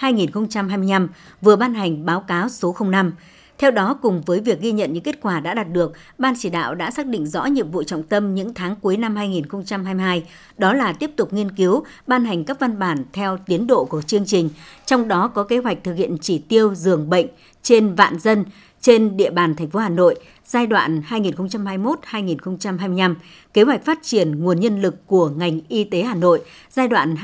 2021-2025 0.00 1.08
vừa 1.40 1.56
ban 1.56 1.74
hành 1.74 2.06
báo 2.06 2.20
cáo 2.20 2.48
số 2.48 2.76
05. 2.80 3.12
Theo 3.58 3.70
đó, 3.70 3.98
cùng 4.02 4.22
với 4.26 4.40
việc 4.40 4.60
ghi 4.60 4.72
nhận 4.72 4.92
những 4.92 5.02
kết 5.02 5.20
quả 5.22 5.40
đã 5.40 5.54
đạt 5.54 5.72
được, 5.72 5.92
Ban 6.18 6.34
chỉ 6.38 6.50
đạo 6.50 6.74
đã 6.74 6.90
xác 6.90 7.06
định 7.06 7.26
rõ 7.26 7.44
nhiệm 7.44 7.70
vụ 7.70 7.82
trọng 7.82 8.02
tâm 8.02 8.34
những 8.34 8.54
tháng 8.54 8.76
cuối 8.76 8.96
năm 8.96 9.16
2022, 9.16 10.24
đó 10.58 10.72
là 10.72 10.92
tiếp 10.92 11.10
tục 11.16 11.32
nghiên 11.32 11.50
cứu, 11.50 11.84
ban 12.06 12.24
hành 12.24 12.44
các 12.44 12.60
văn 12.60 12.78
bản 12.78 13.04
theo 13.12 13.38
tiến 13.46 13.66
độ 13.66 13.84
của 13.84 14.02
chương 14.02 14.26
trình, 14.26 14.50
trong 14.86 15.08
đó 15.08 15.28
có 15.28 15.44
kế 15.44 15.58
hoạch 15.58 15.78
thực 15.84 15.94
hiện 15.94 16.16
chỉ 16.20 16.38
tiêu 16.38 16.74
giường 16.74 17.10
bệnh 17.10 17.26
trên 17.62 17.94
vạn 17.94 18.18
dân 18.18 18.44
trên 18.86 19.16
địa 19.16 19.30
bàn 19.30 19.54
thành 19.54 19.70
phố 19.70 19.78
Hà 19.78 19.88
Nội 19.88 20.14
giai 20.44 20.66
đoạn 20.66 21.02
2021-2025, 21.08 23.14
kế 23.54 23.62
hoạch 23.62 23.84
phát 23.84 23.98
triển 24.02 24.40
nguồn 24.40 24.60
nhân 24.60 24.82
lực 24.82 25.06
của 25.06 25.28
ngành 25.28 25.60
y 25.68 25.84
tế 25.84 26.02
Hà 26.02 26.14
Nội 26.14 26.40
giai 26.70 26.88
đoạn 26.88 27.14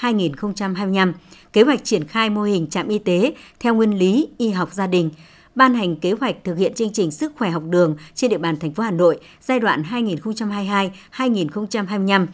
2021-2025, 0.00 1.12
kế 1.52 1.62
hoạch 1.62 1.84
triển 1.84 2.04
khai 2.04 2.30
mô 2.30 2.42
hình 2.42 2.66
trạm 2.66 2.88
y 2.88 2.98
tế 2.98 3.34
theo 3.60 3.74
nguyên 3.74 3.98
lý 3.98 4.28
y 4.38 4.50
học 4.50 4.72
gia 4.72 4.86
đình, 4.86 5.10
ban 5.54 5.74
hành 5.74 5.96
kế 5.96 6.12
hoạch 6.12 6.36
thực 6.44 6.58
hiện 6.58 6.74
chương 6.74 6.92
trình 6.92 7.10
sức 7.10 7.32
khỏe 7.38 7.50
học 7.50 7.62
đường 7.70 7.96
trên 8.14 8.30
địa 8.30 8.38
bàn 8.38 8.56
thành 8.56 8.74
phố 8.74 8.82
Hà 8.82 8.90
Nội 8.90 9.20
giai 9.40 9.60
đoạn 9.60 9.82
2022-2025 9.90 12.26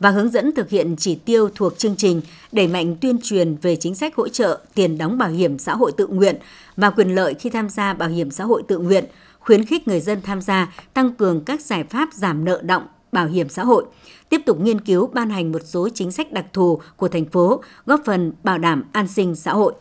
và 0.00 0.10
hướng 0.10 0.30
dẫn 0.30 0.54
thực 0.54 0.70
hiện 0.70 0.96
chỉ 0.98 1.14
tiêu 1.14 1.48
thuộc 1.54 1.78
chương 1.78 1.96
trình 1.96 2.20
đẩy 2.52 2.68
mạnh 2.68 2.96
tuyên 3.00 3.18
truyền 3.22 3.56
về 3.62 3.76
chính 3.76 3.94
sách 3.94 4.16
hỗ 4.16 4.28
trợ 4.28 4.60
tiền 4.74 4.98
đóng 4.98 5.18
bảo 5.18 5.28
hiểm 5.28 5.58
xã 5.58 5.74
hội 5.74 5.92
tự 5.96 6.06
nguyện 6.06 6.36
và 6.76 6.90
quyền 6.90 7.14
lợi 7.14 7.34
khi 7.34 7.50
tham 7.50 7.68
gia 7.68 7.94
bảo 7.94 8.08
hiểm 8.08 8.30
xã 8.30 8.44
hội 8.44 8.62
tự 8.68 8.78
nguyện, 8.78 9.04
khuyến 9.40 9.64
khích 9.64 9.88
người 9.88 10.00
dân 10.00 10.22
tham 10.22 10.42
gia, 10.42 10.74
tăng 10.94 11.14
cường 11.14 11.44
các 11.44 11.60
giải 11.60 11.84
pháp 11.84 12.08
giảm 12.12 12.44
nợ 12.44 12.60
động 12.62 12.86
bảo 13.12 13.26
hiểm 13.26 13.48
xã 13.48 13.64
hội, 13.64 13.84
tiếp 14.28 14.40
tục 14.46 14.60
nghiên 14.60 14.80
cứu 14.80 15.06
ban 15.06 15.30
hành 15.30 15.52
một 15.52 15.62
số 15.64 15.88
chính 15.94 16.12
sách 16.12 16.32
đặc 16.32 16.46
thù 16.52 16.80
của 16.96 17.08
thành 17.08 17.24
phố, 17.24 17.62
góp 17.86 18.00
phần 18.06 18.32
bảo 18.42 18.58
đảm 18.58 18.84
an 18.92 19.08
sinh 19.08 19.34
xã 19.36 19.52
hội. 19.52 19.72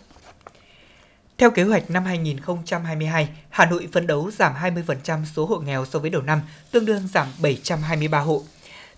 Theo 1.37 1.51
kế 1.51 1.63
hoạch 1.63 1.89
năm 1.89 2.05
2022, 2.05 3.29
Hà 3.49 3.65
Nội 3.65 3.87
phấn 3.91 4.07
đấu 4.07 4.31
giảm 4.31 4.53
20% 4.53 5.25
số 5.35 5.45
hộ 5.45 5.59
nghèo 5.59 5.85
so 5.85 5.99
với 5.99 6.09
đầu 6.09 6.21
năm, 6.21 6.41
tương 6.71 6.85
đương 6.85 7.07
giảm 7.13 7.27
723 7.41 8.19
hộ. 8.19 8.43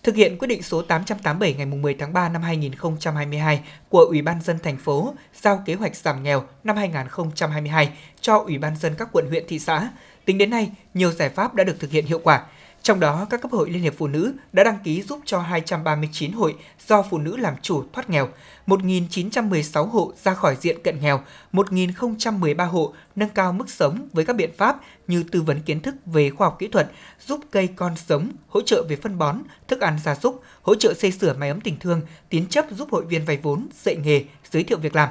Thực 0.07 0.15
hiện 0.15 0.37
quyết 0.37 0.47
định 0.47 0.63
số 0.63 0.81
887 0.81 1.53
ngày 1.53 1.65
10 1.65 1.93
tháng 1.93 2.13
3 2.13 2.29
năm 2.29 2.41
2022 2.41 3.61
của 3.89 3.99
Ủy 3.99 4.21
ban 4.21 4.41
dân 4.41 4.59
thành 4.63 4.77
phố 4.77 5.13
giao 5.41 5.63
kế 5.65 5.73
hoạch 5.73 5.95
giảm 5.95 6.23
nghèo 6.23 6.43
năm 6.63 6.77
2022 6.77 7.89
cho 8.21 8.37
Ủy 8.37 8.57
ban 8.57 8.75
dân 8.75 8.95
các 8.97 9.09
quận 9.11 9.27
huyện 9.29 9.43
thị 9.47 9.59
xã, 9.59 9.89
tính 10.25 10.37
đến 10.37 10.49
nay 10.49 10.71
nhiều 10.93 11.11
giải 11.11 11.29
pháp 11.29 11.55
đã 11.55 11.63
được 11.63 11.79
thực 11.79 11.91
hiện 11.91 12.05
hiệu 12.05 12.19
quả. 12.23 12.45
Trong 12.87 12.99
đó, 12.99 13.27
các 13.29 13.41
cấp 13.41 13.51
hội 13.51 13.69
Liên 13.69 13.81
hiệp 13.81 13.93
Phụ 13.97 14.07
nữ 14.07 14.33
đã 14.53 14.63
đăng 14.63 14.79
ký 14.83 15.01
giúp 15.01 15.19
cho 15.25 15.39
239 15.39 16.31
hội 16.31 16.55
do 16.87 17.01
phụ 17.09 17.17
nữ 17.17 17.37
làm 17.37 17.53
chủ 17.61 17.83
thoát 17.93 18.09
nghèo, 18.09 18.29
1.916 18.67 19.85
hộ 19.85 20.13
ra 20.23 20.33
khỏi 20.33 20.55
diện 20.61 20.77
cận 20.83 20.99
nghèo, 21.01 21.21
1.013 21.53 22.67
hộ 22.67 22.93
nâng 23.15 23.29
cao 23.29 23.53
mức 23.53 23.69
sống 23.69 24.09
với 24.13 24.25
các 24.25 24.35
biện 24.35 24.49
pháp 24.57 24.81
như 25.07 25.23
tư 25.23 25.41
vấn 25.41 25.61
kiến 25.61 25.79
thức 25.79 25.95
về 26.05 26.29
khoa 26.29 26.47
học 26.47 26.55
kỹ 26.59 26.67
thuật, 26.67 26.91
giúp 27.27 27.39
cây 27.51 27.69
con 27.75 27.95
sống, 28.07 28.31
hỗ 28.47 28.61
trợ 28.61 28.83
về 28.89 28.95
phân 28.95 29.17
bón, 29.17 29.37
thức 29.67 29.81
ăn 29.81 29.99
gia 30.03 30.15
súc, 30.15 30.41
hỗ 30.61 30.75
trợ 30.75 30.93
xây 30.93 31.11
sửa 31.11 31.33
máy 31.33 31.49
ấm 31.49 31.61
tình 31.61 31.79
thương, 31.79 32.01
tín 32.29 32.47
chấp 32.47 32.65
giúp 32.71 32.89
hội 32.91 33.05
viên 33.05 33.25
vay 33.25 33.37
vốn, 33.37 33.67
dạy 33.83 33.95
nghề, 33.95 34.23
giới 34.51 34.63
thiệu 34.63 34.77
việc 34.77 34.95
làm. 34.95 35.09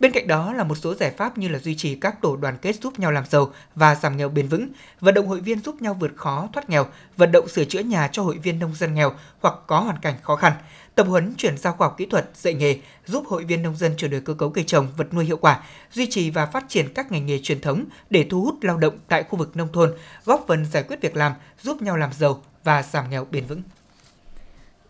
Bên 0.00 0.12
cạnh 0.12 0.26
đó 0.26 0.52
là 0.52 0.64
một 0.64 0.74
số 0.74 0.94
giải 0.94 1.10
pháp 1.10 1.38
như 1.38 1.48
là 1.48 1.58
duy 1.58 1.76
trì 1.76 1.94
các 1.94 2.22
tổ 2.22 2.36
đoàn 2.36 2.56
kết 2.62 2.76
giúp 2.82 2.98
nhau 2.98 3.12
làm 3.12 3.24
giàu 3.26 3.52
và 3.74 3.94
giảm 3.94 4.16
nghèo 4.16 4.28
bền 4.28 4.48
vững, 4.48 4.68
vận 5.00 5.14
động 5.14 5.26
hội 5.26 5.40
viên 5.40 5.60
giúp 5.60 5.82
nhau 5.82 5.94
vượt 5.94 6.10
khó 6.16 6.48
thoát 6.52 6.70
nghèo, 6.70 6.86
vận 7.16 7.32
động 7.32 7.48
sửa 7.48 7.64
chữa 7.64 7.78
nhà 7.78 8.08
cho 8.12 8.22
hội 8.22 8.38
viên 8.38 8.58
nông 8.58 8.74
dân 8.74 8.94
nghèo 8.94 9.12
hoặc 9.40 9.54
có 9.66 9.80
hoàn 9.80 9.98
cảnh 9.98 10.14
khó 10.22 10.36
khăn, 10.36 10.52
tập 10.94 11.06
huấn 11.08 11.34
chuyển 11.36 11.58
giao 11.58 11.72
khoa 11.72 11.88
học 11.88 11.94
kỹ 11.98 12.06
thuật, 12.06 12.30
dạy 12.34 12.54
nghề, 12.54 12.78
giúp 13.06 13.24
hội 13.26 13.44
viên 13.44 13.62
nông 13.62 13.76
dân 13.76 13.94
chuyển 13.96 14.10
đổi 14.10 14.20
cơ 14.20 14.34
cấu 14.34 14.50
cây 14.50 14.64
trồng, 14.64 14.88
vật 14.96 15.14
nuôi 15.14 15.24
hiệu 15.24 15.36
quả, 15.36 15.60
duy 15.92 16.06
trì 16.10 16.30
và 16.30 16.46
phát 16.46 16.64
triển 16.68 16.94
các 16.94 17.12
ngành 17.12 17.26
nghề 17.26 17.38
truyền 17.38 17.60
thống 17.60 17.84
để 18.10 18.26
thu 18.30 18.42
hút 18.44 18.54
lao 18.62 18.76
động 18.76 18.98
tại 19.08 19.22
khu 19.22 19.38
vực 19.38 19.56
nông 19.56 19.72
thôn, 19.72 19.94
góp 20.24 20.44
phần 20.48 20.66
giải 20.66 20.82
quyết 20.82 21.00
việc 21.00 21.16
làm, 21.16 21.32
giúp 21.62 21.82
nhau 21.82 21.96
làm 21.96 22.12
giàu 22.12 22.42
và 22.64 22.82
giảm 22.82 23.10
nghèo 23.10 23.26
bền 23.30 23.46
vững. 23.46 23.62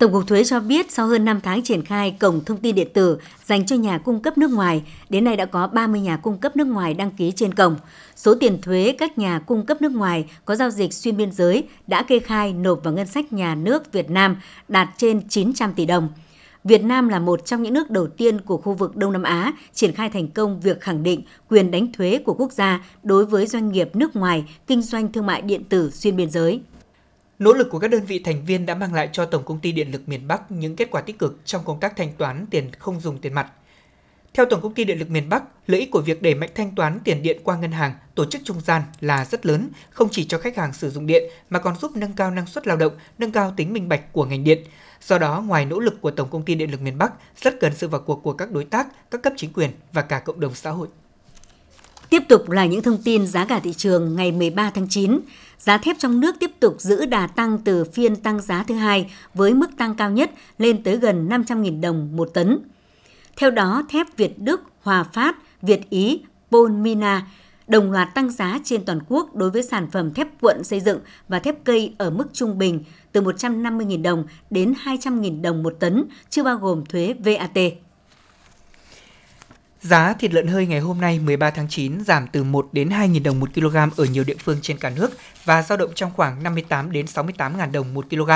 Tổng 0.01 0.13
cục 0.13 0.27
Thuế 0.27 0.45
cho 0.45 0.61
biết 0.61 0.91
sau 0.91 1.07
hơn 1.07 1.25
5 1.25 1.41
tháng 1.41 1.63
triển 1.63 1.85
khai 1.85 2.17
cổng 2.21 2.45
thông 2.45 2.59
tin 2.59 2.75
điện 2.75 2.89
tử 2.95 3.19
dành 3.45 3.67
cho 3.67 3.77
nhà 3.77 3.99
cung 3.99 4.21
cấp 4.21 4.39
nước 4.39 4.51
ngoài, 4.51 4.83
đến 5.09 5.25
nay 5.25 5.37
đã 5.37 5.45
có 5.45 5.67
30 5.67 6.01
nhà 6.01 6.17
cung 6.17 6.39
cấp 6.39 6.57
nước 6.57 6.67
ngoài 6.67 6.95
đăng 6.95 7.11
ký 7.11 7.33
trên 7.37 7.55
cổng. 7.55 7.77
Số 8.17 8.35
tiền 8.35 8.61
thuế 8.63 8.95
các 8.99 9.19
nhà 9.19 9.39
cung 9.39 9.67
cấp 9.67 9.83
nước 9.83 9.93
ngoài 9.93 10.25
có 10.45 10.57
giao 10.57 10.71
dịch 10.71 10.93
xuyên 10.93 11.17
biên 11.17 11.33
giới 11.33 11.65
đã 11.87 12.03
kê 12.03 12.19
khai 12.19 12.53
nộp 12.53 12.85
vào 12.85 12.95
ngân 12.95 13.07
sách 13.07 13.33
nhà 13.33 13.55
nước 13.55 13.93
Việt 13.93 14.11
Nam 14.11 14.37
đạt 14.69 14.89
trên 14.97 15.29
900 15.29 15.73
tỷ 15.73 15.87
đồng. 15.87 16.09
Việt 16.65 16.85
Nam 16.85 17.09
là 17.09 17.19
một 17.19 17.47
trong 17.47 17.63
những 17.63 17.75
nước 17.75 17.91
đầu 17.91 18.07
tiên 18.07 18.41
của 18.41 18.57
khu 18.57 18.73
vực 18.75 18.97
Đông 18.97 19.13
Nam 19.13 19.23
Á 19.23 19.53
triển 19.75 19.93
khai 19.93 20.11
thành 20.11 20.29
công 20.29 20.61
việc 20.61 20.81
khẳng 20.81 21.03
định 21.03 21.23
quyền 21.49 21.71
đánh 21.71 21.93
thuế 21.93 22.19
của 22.25 22.35
quốc 22.35 22.53
gia 22.53 22.85
đối 23.03 23.27
với 23.27 23.47
doanh 23.47 23.73
nghiệp 23.73 23.97
nước 23.97 24.17
ngoài 24.17 24.45
kinh 24.67 24.83
doanh 24.83 25.13
thương 25.13 25.27
mại 25.27 25.43
điện 25.43 25.65
tử 25.65 25.91
xuyên 25.91 26.17
biên 26.17 26.31
giới. 26.31 26.61
Nỗ 27.41 27.53
lực 27.53 27.71
của 27.71 27.79
các 27.79 27.89
đơn 27.89 28.05
vị 28.05 28.19
thành 28.19 28.45
viên 28.45 28.67
đã 28.67 28.75
mang 28.75 28.95
lại 28.95 29.09
cho 29.13 29.25
Tổng 29.25 29.45
công 29.45 29.59
ty 29.59 29.73
Điện 29.73 29.91
lực 29.91 30.09
miền 30.09 30.29
Bắc 30.29 30.51
những 30.51 30.77
kết 30.77 30.91
quả 30.91 31.01
tích 31.01 31.19
cực 31.19 31.41
trong 31.45 31.65
công 31.65 31.81
tác 31.81 31.97
thanh 31.97 32.13
toán 32.13 32.47
tiền 32.51 32.71
không 32.79 33.01
dùng 33.01 33.19
tiền 33.19 33.35
mặt. 33.35 33.53
Theo 34.35 34.47
Tổng 34.47 34.61
công 34.61 34.75
ty 34.75 34.85
Điện 34.85 34.99
lực 34.99 35.11
miền 35.11 35.29
Bắc, 35.29 35.43
lợi 35.67 35.81
ích 35.81 35.91
của 35.91 36.01
việc 36.01 36.23
đẩy 36.23 36.35
mạnh 36.35 36.51
thanh 36.55 36.75
toán 36.75 37.01
tiền 37.05 37.23
điện 37.23 37.41
qua 37.45 37.57
ngân 37.57 37.73
hàng, 37.73 37.95
tổ 38.15 38.25
chức 38.25 38.41
trung 38.45 38.61
gian 38.61 38.83
là 39.01 39.25
rất 39.25 39.47
lớn, 39.47 39.69
không 39.91 40.09
chỉ 40.11 40.25
cho 40.25 40.39
khách 40.39 40.57
hàng 40.57 40.73
sử 40.73 40.91
dụng 40.91 41.07
điện 41.07 41.23
mà 41.51 41.59
còn 41.59 41.77
giúp 41.77 41.93
nâng 41.97 42.13
cao 42.13 42.31
năng 42.31 42.47
suất 42.47 42.67
lao 42.67 42.77
động, 42.77 42.93
nâng 43.19 43.33
cao 43.33 43.53
tính 43.57 43.73
minh 43.73 43.89
bạch 43.89 44.13
của 44.13 44.25
ngành 44.25 44.45
điện. 44.45 44.65
Do 45.03 45.19
đó, 45.19 45.41
ngoài 45.47 45.65
nỗ 45.65 45.81
lực 45.81 46.01
của 46.01 46.11
Tổng 46.11 46.29
công 46.31 46.45
ty 46.45 46.55
Điện 46.55 46.71
lực 46.71 46.83
miền 46.83 46.99
Bắc, 46.99 47.13
rất 47.43 47.61
cần 47.61 47.73
sự 47.75 47.89
vào 47.89 48.01
cuộc 48.01 48.23
của 48.23 48.33
các 48.33 48.51
đối 48.51 48.65
tác, 48.65 49.11
các 49.11 49.23
cấp 49.23 49.33
chính 49.37 49.53
quyền 49.53 49.71
và 49.93 50.03
cả 50.03 50.19
cộng 50.19 50.41
đồng 50.41 50.55
xã 50.55 50.71
hội. 50.71 50.89
Tiếp 52.11 52.23
tục 52.29 52.51
là 52.51 52.67
những 52.67 52.83
thông 52.83 53.03
tin 53.03 53.27
giá 53.27 53.45
cả 53.45 53.61
thị 53.61 53.73
trường 53.73 54.17
ngày 54.17 54.33
13 54.33 54.71
tháng 54.75 54.87
9. 54.89 55.21
Giá 55.61 55.79
thép 55.79 55.99
trong 55.99 56.21
nước 56.21 56.37
tiếp 56.41 56.51
tục 56.61 56.77
giữ 56.79 57.07
đà 57.07 57.27
tăng 57.27 57.59
từ 57.59 57.85
phiên 57.85 58.17
tăng 58.17 58.41
giá 58.41 58.63
thứ 58.63 58.75
hai 58.75 59.11
với 59.35 59.55
mức 59.55 59.71
tăng 59.77 59.95
cao 59.95 60.11
nhất 60.11 60.31
lên 60.59 60.83
tới 60.83 60.97
gần 60.97 61.29
500.000 61.29 61.81
đồng 61.81 62.17
một 62.17 62.31
tấn. 62.35 62.59
Theo 63.37 63.51
đó, 63.51 63.83
thép 63.89 64.17
Việt 64.17 64.39
Đức, 64.39 64.63
Hòa 64.83 65.05
Phát, 65.05 65.37
Việt 65.63 65.91
Ý, 65.91 66.21
Polmina 66.51 67.27
đồng 67.67 67.93
loạt 67.93 68.09
tăng 68.15 68.31
giá 68.31 68.59
trên 68.65 68.85
toàn 68.85 69.01
quốc 69.09 69.37
đối 69.37 69.51
với 69.51 69.63
sản 69.63 69.91
phẩm 69.91 70.15
thép 70.15 70.41
cuộn 70.41 70.65
xây 70.65 70.81
dựng 70.81 71.01
và 71.29 71.39
thép 71.39 71.65
cây 71.65 71.95
ở 71.99 72.11
mức 72.11 72.27
trung 72.33 72.59
bình 72.59 72.85
từ 73.13 73.21
150.000 73.21 74.03
đồng 74.03 74.25
đến 74.51 74.75
200.000 74.85 75.43
đồng 75.43 75.63
một 75.63 75.77
tấn, 75.81 76.05
chưa 76.31 76.43
bao 76.43 76.57
gồm 76.57 76.85
thuế 76.85 77.15
VAT. 77.25 77.59
Giá 79.83 80.13
thịt 80.13 80.35
lợn 80.35 80.47
hơi 80.47 80.67
ngày 80.67 80.81
hôm 80.81 81.01
nay 81.01 81.19
13 81.19 81.51
tháng 81.51 81.69
9 81.69 82.05
giảm 82.05 82.27
từ 82.33 82.45
1 82.45 82.69
đến 82.73 82.89
2.000 82.89 83.23
đồng 83.23 83.41
một 83.41 83.55
kg 83.55 83.77
ở 83.97 84.05
nhiều 84.05 84.25
địa 84.25 84.37
phương 84.39 84.59
trên 84.63 84.79
cả 84.79 84.91
nước 84.91 85.11
và 85.45 85.63
dao 85.63 85.79
động 85.79 85.91
trong 85.95 86.11
khoảng 86.17 86.43
58 86.43 86.93
đến 86.93 87.07
68 87.07 87.59
000 87.59 87.73
đồng 87.73 87.95
một 87.95 88.07
kg. 88.11 88.31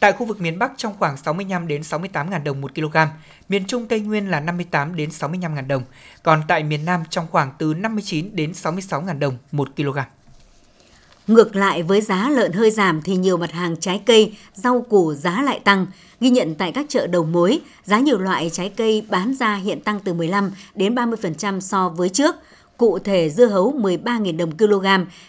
Tại 0.00 0.12
khu 0.12 0.26
vực 0.26 0.40
miền 0.40 0.58
Bắc 0.58 0.72
trong 0.76 0.94
khoảng 0.98 1.16
65 1.16 1.68
đến 1.68 1.82
68 1.82 2.30
000 2.30 2.44
đồng 2.44 2.60
một 2.60 2.74
kg, 2.74 2.96
miền 3.48 3.64
Trung 3.66 3.88
Tây 3.88 4.00
Nguyên 4.00 4.30
là 4.30 4.40
58 4.40 4.96
đến 4.96 5.10
65 5.10 5.54
000 5.54 5.68
đồng, 5.68 5.82
còn 6.22 6.42
tại 6.48 6.62
miền 6.62 6.84
Nam 6.84 7.02
trong 7.10 7.26
khoảng 7.30 7.52
từ 7.58 7.74
59 7.74 8.36
đến 8.36 8.54
66 8.54 9.04
000 9.06 9.18
đồng 9.18 9.36
một 9.52 9.68
kg. 9.76 9.98
Ngược 11.28 11.56
lại 11.56 11.82
với 11.82 12.00
giá 12.00 12.30
lợn 12.30 12.52
hơi 12.52 12.70
giảm 12.70 13.02
thì 13.02 13.16
nhiều 13.16 13.36
mặt 13.36 13.52
hàng 13.52 13.76
trái 13.76 14.00
cây, 14.06 14.36
rau 14.54 14.80
củ 14.80 15.14
giá 15.14 15.42
lại 15.42 15.60
tăng. 15.64 15.86
Ghi 16.20 16.30
nhận 16.30 16.54
tại 16.54 16.72
các 16.72 16.86
chợ 16.88 17.06
đầu 17.06 17.24
mối, 17.24 17.60
giá 17.84 17.98
nhiều 17.98 18.18
loại 18.18 18.50
trái 18.52 18.68
cây 18.76 19.06
bán 19.10 19.34
ra 19.34 19.54
hiện 19.54 19.80
tăng 19.80 20.00
từ 20.00 20.14
15 20.14 20.50
đến 20.74 20.94
30% 20.94 21.60
so 21.60 21.88
với 21.88 22.08
trước. 22.08 22.34
Cụ 22.76 22.98
thể 22.98 23.30
dưa 23.30 23.46
hấu 23.46 23.72
13.000 23.72 24.36
đồng 24.36 24.56
kg, 24.56 24.86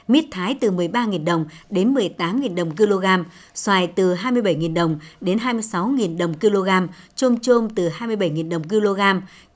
mít 0.07 0.25
thái 0.31 0.57
từ 0.61 0.71
13.000 0.71 1.23
đồng 1.25 1.45
đến 1.69 1.93
18.000 1.93 2.55
đồng 2.55 2.75
kg, 2.75 3.05
xoài 3.53 3.87
từ 3.87 4.15
27.000 4.15 4.73
đồng 4.73 4.99
đến 5.21 5.37
26.000 5.37 6.17
đồng 6.17 6.33
kg, 6.33 6.69
chôm 7.15 7.39
chôm 7.39 7.69
từ 7.69 7.89
27.000 7.89 8.49
đồng 8.49 8.63
kg, 8.67 9.01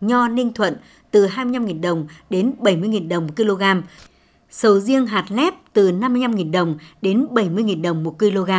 nho 0.02 0.28
ninh 0.28 0.54
thuận 0.54 0.76
từ 1.12 1.28
25.000 1.28 1.82
đồng 1.82 2.08
đến 2.30 2.54
70.000 2.60 3.08
đồng 3.08 3.36
kg, 3.36 3.64
sầu 4.56 4.80
riêng 4.80 5.08
hạt 5.08 5.26
lép 5.30 5.54
từ 5.74 5.92
55.000 5.92 6.52
đồng 6.52 6.78
đến 7.02 7.28
70.000 7.32 7.82
đồng 7.82 8.04
một 8.04 8.20
kg. 8.20 8.52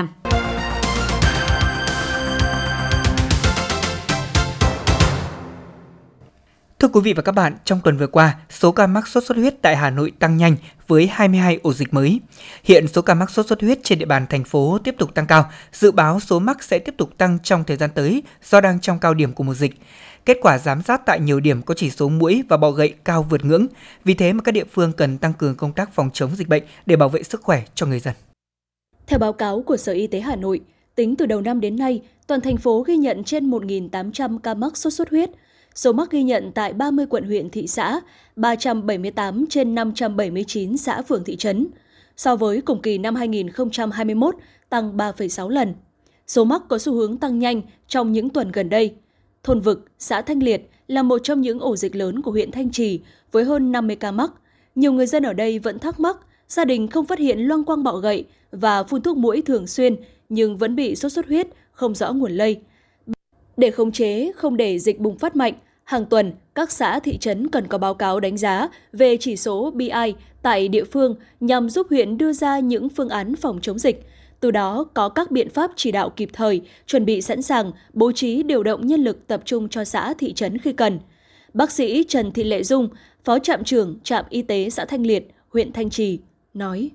Thưa 6.78 6.88
quý 6.88 7.00
vị 7.00 7.12
và 7.12 7.22
các 7.22 7.33
bạn, 7.33 7.57
trong 7.64 7.80
tuần 7.85 7.96
vừa 7.96 8.07
qua, 8.07 8.37
số 8.50 8.72
ca 8.72 8.87
mắc 8.87 9.09
sốt 9.09 9.24
xuất 9.24 9.38
huyết 9.38 9.62
tại 9.62 9.76
Hà 9.76 9.90
Nội 9.90 10.12
tăng 10.18 10.37
nhanh 10.37 10.57
với 10.87 11.07
22 11.12 11.59
ổ 11.62 11.72
dịch 11.72 11.94
mới. 11.94 12.20
Hiện 12.64 12.88
số 12.88 13.02
ca 13.02 13.14
mắc 13.14 13.30
sốt 13.30 13.46
xuất 13.46 13.61
huyết 13.61 13.78
trên 13.85 13.98
địa 13.98 14.07
bàn 14.07 14.26
thành 14.30 14.44
phố 14.44 14.78
tiếp 14.85 14.94
tục 14.98 15.14
tăng 15.14 15.26
cao, 15.26 15.50
dự 15.72 15.90
báo 15.90 16.20
số 16.20 16.38
mắc 16.38 16.62
sẽ 16.62 16.78
tiếp 16.78 16.94
tục 16.98 17.11
tăng 17.18 17.38
trong 17.42 17.64
thời 17.64 17.76
gian 17.76 17.90
tới 17.94 18.22
do 18.44 18.61
đang 18.61 18.80
trong 18.80 18.98
cao 18.98 19.14
điểm 19.14 19.33
của 19.33 19.44
mùa 19.44 19.54
dịch. 19.54 19.74
Kết 20.26 20.38
quả 20.40 20.58
giám 20.58 20.82
sát 20.82 21.06
tại 21.06 21.20
nhiều 21.20 21.40
điểm 21.40 21.62
có 21.62 21.74
chỉ 21.74 21.90
số 21.90 22.08
mũi 22.08 22.44
và 22.48 22.56
bọ 22.56 22.70
gậy 22.70 22.94
cao 23.04 23.26
vượt 23.30 23.44
ngưỡng. 23.44 23.66
Vì 24.04 24.14
thế 24.14 24.32
mà 24.32 24.42
các 24.42 24.52
địa 24.52 24.64
phương 24.64 24.92
cần 24.92 25.18
tăng 25.18 25.32
cường 25.32 25.56
công 25.56 25.72
tác 25.72 25.94
phòng 25.94 26.10
chống 26.12 26.37
dịch 26.37 26.48
bệnh 26.48 26.62
để 26.87 26.96
bảo 26.96 27.08
vệ 27.08 27.22
sức 27.22 27.42
khỏe 27.42 27.62
cho 27.74 27.87
người 27.87 28.00
dân. 28.00 28.14
Theo 29.06 29.18
báo 29.18 29.32
cáo 29.32 29.62
của 29.62 29.76
Sở 29.76 29.92
Y 29.92 30.06
tế 30.06 30.20
Hà 30.20 30.37
Nội, 30.37 30.60
tính 30.94 31.16
từ 31.16 31.26
đầu 31.26 31.40
năm 31.40 31.60
đến 31.60 31.76
nay, 31.76 32.02
toàn 32.26 32.40
thành 32.40 32.56
phố 32.56 32.82
ghi 32.82 32.96
nhận 32.96 33.24
trên 33.24 33.50
1.800 33.50 34.38
ca 34.38 34.54
mắc 34.54 34.76
sốt 34.76 34.92
xuất 34.92 35.10
huyết. 35.10 35.30
Số 35.74 35.92
mắc 35.92 36.10
ghi 36.10 36.22
nhận 36.22 36.52
tại 36.54 36.72
30 36.72 37.06
quận 37.06 37.24
huyện 37.24 37.50
thị 37.50 37.66
xã, 37.66 38.00
378 38.37 39.44
trên 39.50 39.74
579 39.74 40.76
xã 40.76 41.02
phường 41.02 41.24
thị 41.24 41.37
trấn. 41.37 41.66
So 42.16 42.37
với 42.37 42.60
cùng 42.60 42.82
kỳ 42.82 42.98
năm 42.98 43.14
2021, 43.14 44.34
tăng 44.68 44.96
3,6 44.96 45.48
lần. 45.48 45.74
Số 46.26 46.44
mắc 46.44 46.62
có 46.68 46.78
xu 46.78 46.94
hướng 46.94 47.16
tăng 47.16 47.38
nhanh 47.38 47.62
trong 47.88 48.12
những 48.12 48.30
tuần 48.30 48.52
gần 48.52 48.68
đây. 48.68 48.94
Thôn 49.44 49.61
Vực, 49.61 49.85
xã 49.98 50.22
Thanh 50.22 50.42
Liệt 50.42 50.68
là 50.88 51.02
một 51.02 51.18
trong 51.18 51.40
những 51.40 51.61
ổ 51.61 51.76
dịch 51.76 51.96
lớn 51.96 52.22
của 52.22 52.30
huyện 52.30 52.50
Thanh 52.50 52.70
Trì 52.70 53.00
với 53.33 53.44
hơn 53.44 53.72
50 53.72 53.96
ca 53.96 54.11
mắc. 54.11 54.33
Nhiều 54.74 54.92
người 54.92 55.07
dân 55.07 55.22
ở 55.22 55.33
đây 55.33 55.59
vẫn 55.59 55.78
thắc 55.78 56.00
mắc 56.00 56.16
gia 56.48 56.64
đình 56.64 56.88
không 56.88 57.07
phát 57.07 57.18
hiện 57.18 57.38
loang 57.38 57.64
quang 57.64 57.83
bọ 57.83 57.96
gậy 57.96 58.24
và 58.52 58.85
phun 58.85 59.02
thuốc 59.02 59.16
mũi 59.16 59.42
thường 59.42 59.66
xuyên 59.66 59.96
nhưng 60.28 60.57
vẫn 60.57 60.76
bị 60.76 60.96
sốt 60.96 61.12
xuất 61.12 61.26
huyết, 61.26 61.46
không 61.72 61.94
rõ 61.94 62.12
nguồn 62.12 62.33
lây. 62.33 62.61
Để 63.57 63.70
khống 63.70 63.92
chế, 63.92 64.33
không 64.37 64.57
để 64.57 64.78
dịch 64.78 65.00
bùng 65.00 65.18
phát 65.18 65.37
mạnh, 65.37 65.54
hàng 65.85 66.04
tuần 66.07 66.33
các 66.54 66.72
xã 66.72 66.98
thị 67.00 67.18
trấn 67.18 67.48
cần 67.48 67.66
có 67.66 67.78
báo 67.78 67.94
cáo 67.94 68.20
đánh 68.20 68.37
giá 68.37 68.68
về 68.92 69.16
chỉ 69.20 69.37
số 69.37 69.70
BI 69.70 70.14
tại 70.42 70.68
địa 70.68 70.85
phương 70.85 71.14
nhằm 71.40 71.70
giúp 71.70 71.87
huyện 71.90 72.18
đưa 72.18 72.33
ra 72.33 72.59
những 72.59 72.88
phương 72.88 73.09
án 73.09 73.37
phòng 73.37 73.59
chống 73.62 73.78
dịch. 73.78 74.07
Từ 74.44 74.50
đó 74.50 74.85
có 74.94 75.09
các 75.09 75.30
biện 75.30 75.50
pháp 75.50 75.70
chỉ 75.76 75.92
đạo 75.92 76.11
kịp 76.11 76.28
thời, 76.33 76.61
chuẩn 76.87 77.04
bị 77.04 77.22
sẵn 77.22 77.42
sàng, 77.42 77.72
bố 77.92 78.12
trí 78.12 78.42
điều 78.42 78.62
động 78.62 78.87
nhân 78.87 79.00
lực 79.00 79.26
tập 79.26 79.40
trung 79.44 79.68
cho 79.68 79.85
xã 79.85 80.14
thị 80.18 80.33
trấn 80.33 80.59
khi 80.59 80.72
cần. 80.72 81.00
Bác 81.54 81.70
sĩ 81.70 82.04
Trần 82.09 82.33
Thị 82.33 82.44
Lệ 82.44 82.62
Dung, 82.62 82.88
Phó 83.24 83.38
trạm 83.38 83.64
trưởng 83.64 83.98
trạm 84.02 84.24
y 84.28 84.42
tế 84.42 84.70
xã 84.70 84.85
Thanh 84.85 85.07
Liệt, 85.07 85.28
huyện 85.52 85.72
Thanh 85.72 85.90
Trì, 85.90 86.18
nói. 86.54 86.90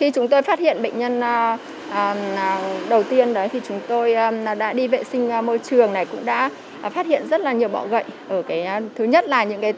Khi 0.00 0.10
chúng 0.10 0.28
tôi 0.28 0.42
phát 0.42 0.58
hiện 0.58 0.82
bệnh 0.82 0.98
nhân 0.98 1.20
à, 1.20 1.58
à, 1.90 2.12
à, 2.36 2.78
đầu 2.88 3.02
tiên 3.02 3.34
đấy 3.34 3.48
thì 3.48 3.60
chúng 3.68 3.80
tôi 3.88 4.14
đã 4.58 4.72
đi 4.72 4.88
vệ 4.88 5.04
sinh 5.04 5.46
môi 5.46 5.58
trường 5.58 5.92
này 5.92 6.06
cũng 6.06 6.24
đã 6.24 6.50
phát 6.94 7.06
hiện 7.06 7.28
rất 7.30 7.40
là 7.40 7.52
nhiều 7.52 7.68
bọ 7.68 7.86
gậy 7.86 8.04
ở 8.28 8.42
cái 8.42 8.66
thứ 8.94 9.04
nhất 9.04 9.28
là 9.28 9.44
những 9.44 9.60
cái 9.60 9.74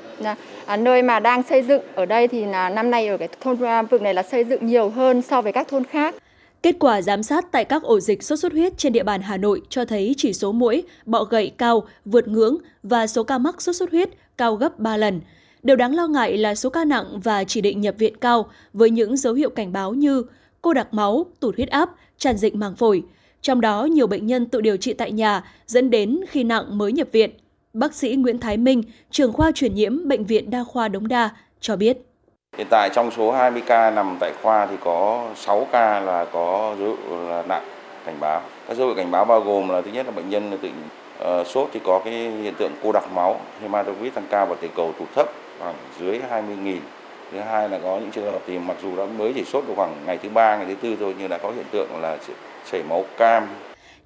nơi 0.78 1.02
mà 1.02 1.20
đang 1.20 1.42
xây 1.42 1.62
dựng 1.62 1.82
ở 1.94 2.06
đây 2.06 2.28
thì 2.28 2.44
là 2.44 2.68
năm 2.68 2.90
nay 2.90 3.08
ở 3.08 3.16
cái 3.16 3.28
thôn 3.40 3.56
vực 3.90 4.02
này 4.02 4.14
là 4.14 4.22
xây 4.22 4.44
dựng 4.44 4.66
nhiều 4.66 4.88
hơn 4.88 5.22
so 5.22 5.42
với 5.42 5.52
các 5.52 5.68
thôn 5.68 5.84
khác. 5.84 6.14
Kết 6.62 6.76
quả 6.78 7.02
giám 7.02 7.22
sát 7.22 7.52
tại 7.52 7.64
các 7.64 7.82
ổ 7.82 8.00
dịch 8.00 8.22
sốt 8.22 8.38
xuất 8.38 8.52
huyết 8.52 8.78
trên 8.78 8.92
địa 8.92 9.02
bàn 9.02 9.22
Hà 9.22 9.36
Nội 9.36 9.62
cho 9.68 9.84
thấy 9.84 10.14
chỉ 10.16 10.32
số 10.32 10.52
mũi, 10.52 10.82
bọ 11.06 11.24
gậy 11.24 11.52
cao, 11.58 11.86
vượt 12.04 12.28
ngưỡng 12.28 12.56
và 12.82 13.06
số 13.06 13.24
ca 13.24 13.38
mắc 13.38 13.62
sốt 13.62 13.76
xuất 13.76 13.90
huyết 13.90 14.08
cao 14.36 14.56
gấp 14.56 14.78
3 14.78 14.96
lần. 14.96 15.20
Điều 15.62 15.76
đáng 15.76 15.94
lo 15.94 16.06
ngại 16.06 16.36
là 16.36 16.54
số 16.54 16.70
ca 16.70 16.84
nặng 16.84 17.20
và 17.24 17.44
chỉ 17.44 17.60
định 17.60 17.80
nhập 17.80 17.94
viện 17.98 18.16
cao 18.16 18.50
với 18.72 18.90
những 18.90 19.16
dấu 19.16 19.34
hiệu 19.34 19.50
cảnh 19.50 19.72
báo 19.72 19.94
như 19.94 20.24
cô 20.62 20.74
đặc 20.74 20.94
máu, 20.94 21.26
tụt 21.40 21.56
huyết 21.56 21.68
áp, 21.68 21.90
tràn 22.18 22.36
dịch 22.36 22.54
màng 22.54 22.76
phổi. 22.76 23.02
Trong 23.42 23.60
đó, 23.60 23.84
nhiều 23.84 24.06
bệnh 24.06 24.26
nhân 24.26 24.46
tự 24.46 24.60
điều 24.60 24.76
trị 24.76 24.92
tại 24.92 25.12
nhà 25.12 25.44
dẫn 25.66 25.90
đến 25.90 26.20
khi 26.28 26.44
nặng 26.44 26.78
mới 26.78 26.92
nhập 26.92 27.08
viện. 27.12 27.30
Bác 27.72 27.94
sĩ 27.94 28.16
Nguyễn 28.16 28.38
Thái 28.38 28.56
Minh, 28.56 28.82
trưởng 29.10 29.32
khoa 29.32 29.52
truyền 29.52 29.74
nhiễm 29.74 30.08
Bệnh 30.08 30.24
viện 30.24 30.50
Đa 30.50 30.64
khoa 30.64 30.88
Đống 30.88 31.08
Đa, 31.08 31.30
cho 31.60 31.76
biết. 31.76 32.07
Hiện 32.58 32.66
tại 32.70 32.90
trong 32.94 33.10
số 33.10 33.32
20 33.32 33.62
ca 33.66 33.90
nằm 33.90 34.16
tại 34.20 34.32
khoa 34.42 34.66
thì 34.66 34.76
có 34.80 35.28
6 35.36 35.66
ca 35.72 36.00
là 36.00 36.24
có 36.24 36.76
dấu 36.78 36.88
hiệu 36.88 37.28
là 37.28 37.42
nặng 37.48 37.62
cảnh 38.06 38.16
báo. 38.20 38.42
Các 38.68 38.76
dấu 38.76 38.86
hiệu 38.86 38.96
cảnh 38.96 39.10
báo 39.10 39.24
bao 39.24 39.40
gồm 39.40 39.68
là 39.68 39.80
thứ 39.80 39.90
nhất 39.90 40.06
là 40.06 40.12
bệnh 40.12 40.30
nhân 40.30 40.58
tự 40.62 40.68
uh, 40.68 40.74
ờ, 41.18 41.44
sốt 41.44 41.68
thì 41.72 41.80
có 41.84 42.00
cái 42.04 42.14
hiện 42.14 42.54
tượng 42.58 42.72
cô 42.82 42.92
đặc 42.92 43.12
máu, 43.14 43.40
hematocrit 43.62 44.14
tăng 44.14 44.24
cao 44.30 44.46
và 44.46 44.54
tiểu 44.60 44.70
cầu 44.76 44.92
tụt 44.98 45.08
thấp 45.14 45.28
khoảng 45.58 45.74
dưới 46.00 46.20
20.000. 46.30 46.76
Thứ 47.32 47.38
hai 47.38 47.68
là 47.68 47.78
có 47.78 47.98
những 47.98 48.10
trường 48.10 48.32
hợp 48.32 48.40
thì 48.46 48.58
mặc 48.58 48.76
dù 48.82 48.96
đã 48.96 49.06
mới 49.18 49.32
chỉ 49.34 49.44
sốt 49.44 49.64
được 49.68 49.74
khoảng 49.76 49.94
ngày 50.06 50.18
thứ 50.18 50.28
ba, 50.28 50.56
ngày 50.56 50.66
thứ 50.68 50.74
tư 50.74 50.96
thôi 51.00 51.14
nhưng 51.18 51.28
đã 51.28 51.38
có 51.38 51.50
hiện 51.50 51.66
tượng 51.70 51.88
là 52.00 52.18
chảy 52.72 52.82
máu 52.88 53.04
cam. 53.16 53.46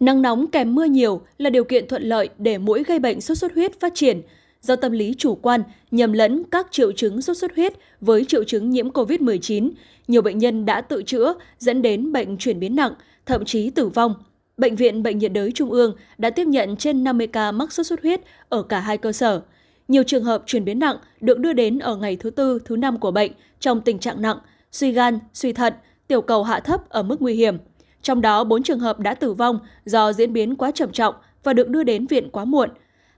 Nắng 0.01 0.23
nóng 0.23 0.47
kèm 0.53 0.75
mưa 0.75 0.85
nhiều 0.85 1.21
là 1.39 1.51
điều 1.51 1.65
kiện 1.65 1.89
thuận 1.89 2.03
lợi 2.03 2.29
để 2.39 2.59
mũi 2.59 2.85
gây 2.85 2.99
bệnh 2.99 3.21
sốt 3.21 3.39
xuất 3.39 3.55
huyết 3.55 3.81
phát 3.81 3.93
triển. 3.95 4.23
Do 4.62 4.77
tâm 4.77 4.92
lý 4.92 5.14
chủ 5.18 5.35
quan, 5.35 5.62
nhầm 5.90 6.12
lẫn 6.12 6.42
các 6.51 6.66
triệu 6.70 6.92
chứng 6.92 7.22
sốt 7.22 7.37
xuất 7.37 7.57
huyết 7.57 7.72
với 8.01 8.25
triệu 8.25 8.44
chứng 8.44 8.70
nhiễm 8.70 8.88
COVID-19, 8.88 9.70
nhiều 10.09 10.22
bệnh 10.22 10.38
nhân 10.38 10.64
đã 10.64 10.81
tự 10.81 11.03
chữa 11.03 11.35
dẫn 11.59 11.83
đến 11.83 12.12
bệnh 12.12 12.37
chuyển 12.37 12.61
biến 12.61 12.77
nặng, 12.77 12.92
thậm 13.27 13.44
chí 13.44 13.70
tử 13.70 13.88
vong. 13.88 14.14
Bệnh 14.57 14.77
viện 14.77 15.03
Bệnh 15.03 15.18
nhiệt 15.18 15.33
đới 15.33 15.53
Trung 15.53 15.70
ương 15.70 15.96
đã 16.18 16.31
tiếp 16.31 16.46
nhận 16.46 16.77
trên 16.77 17.05
50 17.05 17.27
ca 17.27 17.53
mắc 17.53 17.72
sốt 17.72 17.87
xuất 17.87 18.03
huyết 18.03 18.20
ở 18.48 18.62
cả 18.62 18.81
hai 18.81 18.98
cơ 18.98 19.12
sở. 19.12 19.42
Nhiều 19.88 20.03
trường 20.03 20.25
hợp 20.25 20.42
chuyển 20.46 20.64
biến 20.64 20.79
nặng 20.79 20.96
được 21.20 21.38
đưa 21.38 21.53
đến 21.53 21.79
ở 21.79 21.96
ngày 21.96 22.16
thứ 22.16 22.31
tư, 22.31 22.59
thứ 22.64 22.77
năm 22.77 23.01
của 23.01 23.11
bệnh 23.11 23.33
trong 23.61 23.81
tình 23.81 23.98
trạng 23.98 24.22
nặng, 24.22 24.38
suy 24.72 24.92
gan, 24.92 25.18
suy 25.35 25.53
thận, 25.53 25.72
tiểu 26.07 26.20
cầu 26.20 26.42
hạ 26.42 26.61
thấp 26.61 26.88
ở 26.88 27.03
mức 27.03 27.22
nguy 27.22 27.35
hiểm. 27.35 27.57
Trong 28.03 28.20
đó 28.20 28.44
4 28.44 28.62
trường 28.62 28.81
hợp 28.81 29.01
đã 29.01 29.14
tử 29.14 29.33
vong 29.33 29.59
do 29.85 30.12
diễn 30.12 30.33
biến 30.33 30.57
quá 30.57 30.70
trầm 30.70 30.92
trọng 30.92 31.14
và 31.44 31.53
được 31.53 31.68
đưa 31.68 31.83
đến 31.83 32.07
viện 32.07 32.31
quá 32.31 32.44
muộn. 32.44 32.70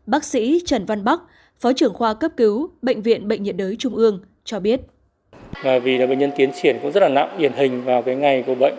Bác 0.06 0.24
sĩ 0.24 0.60
Trần 0.66 0.84
Văn 0.84 1.04
Bắc, 1.04 1.20
Phó 1.60 1.72
trưởng 1.72 1.94
khoa 1.94 2.14
cấp 2.14 2.30
cứu 2.36 2.70
Bệnh 2.82 3.02
viện 3.02 3.28
Bệnh 3.28 3.42
nhiệt 3.42 3.56
đới 3.56 3.76
Trung 3.78 3.94
ương 3.94 4.20
cho 4.44 4.60
biết. 4.60 4.80
Và 5.62 5.78
vì 5.78 5.98
là 5.98 6.06
bệnh 6.06 6.18
nhân 6.18 6.30
tiến 6.36 6.50
triển 6.62 6.78
cũng 6.82 6.92
rất 6.92 7.02
là 7.02 7.08
nặng, 7.08 7.36
điển 7.38 7.52
hình 7.52 7.84
vào 7.84 8.02
cái 8.02 8.14
ngày 8.14 8.44
của 8.46 8.54
bệnh 8.54 8.74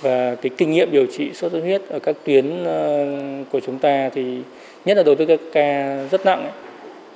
và 0.00 0.34
cái 0.34 0.50
kinh 0.56 0.70
nghiệm 0.70 0.90
điều 0.90 1.06
trị 1.06 1.30
sốt 1.34 1.52
xuất 1.52 1.60
huyết 1.60 1.82
ở 1.88 1.98
các 1.98 2.16
tuyến 2.24 2.64
ờ, 2.64 3.06
của 3.52 3.60
chúng 3.60 3.78
ta 3.78 4.10
thì 4.14 4.38
nhất 4.84 4.96
là 4.96 5.02
đối 5.02 5.14
với 5.14 5.26
các 5.26 5.40
ca 5.52 5.98
rất 6.10 6.24
nặng 6.24 6.42
ấy, 6.42 6.52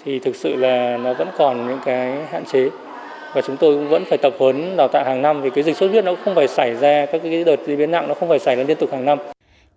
thì 0.04 0.18
thực 0.18 0.36
sự 0.36 0.56
là 0.56 0.96
nó 0.96 1.14
vẫn 1.14 1.28
còn 1.38 1.68
những 1.68 1.78
cái 1.84 2.26
hạn 2.26 2.44
chế 2.52 2.70
và 3.34 3.40
chúng 3.40 3.56
tôi 3.56 3.74
cũng 3.74 3.88
vẫn 3.88 4.04
phải 4.08 4.18
tập 4.18 4.34
huấn 4.38 4.76
đào 4.76 4.88
tạo 4.88 5.04
hàng 5.04 5.22
năm 5.22 5.42
vì 5.42 5.50
cái 5.50 5.64
dịch 5.64 5.76
sốt 5.76 5.90
huyết 5.90 6.04
nó 6.04 6.14
không 6.24 6.34
phải 6.34 6.48
xảy 6.48 6.74
ra 6.74 7.06
các 7.06 7.20
cái 7.22 7.44
đợt 7.44 7.56
diễn 7.66 7.78
biến 7.78 7.90
nặng 7.90 8.08
nó 8.08 8.14
không 8.14 8.28
phải 8.28 8.38
xảy 8.38 8.56
ra 8.56 8.62
liên 8.62 8.76
tục 8.76 8.92
hàng 8.92 9.04
năm. 9.04 9.18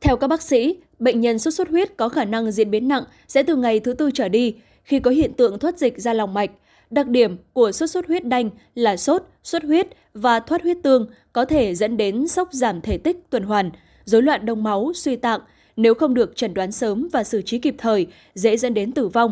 Theo 0.01 0.17
các 0.17 0.27
bác 0.27 0.41
sĩ, 0.41 0.77
bệnh 1.03 1.21
nhân 1.21 1.39
sốt 1.39 1.53
xuất 1.53 1.69
huyết 1.69 1.97
có 1.97 2.09
khả 2.09 2.25
năng 2.25 2.51
diễn 2.51 2.71
biến 2.71 2.87
nặng 2.87 3.03
sẽ 3.27 3.43
từ 3.43 3.55
ngày 3.55 3.79
thứ 3.79 3.93
tư 3.93 4.11
trở 4.13 4.29
đi 4.29 4.55
khi 4.83 4.99
có 4.99 5.11
hiện 5.11 5.33
tượng 5.33 5.59
thoát 5.59 5.77
dịch 5.77 5.97
ra 5.97 6.13
lòng 6.13 6.33
mạch. 6.33 6.51
Đặc 6.89 7.07
điểm 7.07 7.37
của 7.53 7.71
sốt 7.71 7.89
xuất 7.89 8.07
huyết 8.07 8.25
đanh 8.25 8.49
là 8.75 8.97
sốt, 8.97 9.23
xuất 9.43 9.63
huyết 9.63 9.87
và 10.13 10.39
thoát 10.39 10.63
huyết 10.63 10.77
tương 10.83 11.07
có 11.33 11.45
thể 11.45 11.75
dẫn 11.75 11.97
đến 11.97 12.27
sốc 12.27 12.53
giảm 12.53 12.81
thể 12.81 12.97
tích 12.97 13.17
tuần 13.29 13.43
hoàn, 13.43 13.71
rối 14.05 14.21
loạn 14.21 14.45
đông 14.45 14.63
máu, 14.63 14.91
suy 14.95 15.15
tạng. 15.15 15.39
Nếu 15.75 15.93
không 15.93 16.13
được 16.13 16.35
chẩn 16.35 16.53
đoán 16.53 16.71
sớm 16.71 17.07
và 17.11 17.23
xử 17.23 17.41
trí 17.41 17.59
kịp 17.59 17.75
thời, 17.77 18.07
dễ 18.35 18.57
dẫn 18.57 18.73
đến 18.73 18.91
tử 18.91 19.07
vong. 19.07 19.31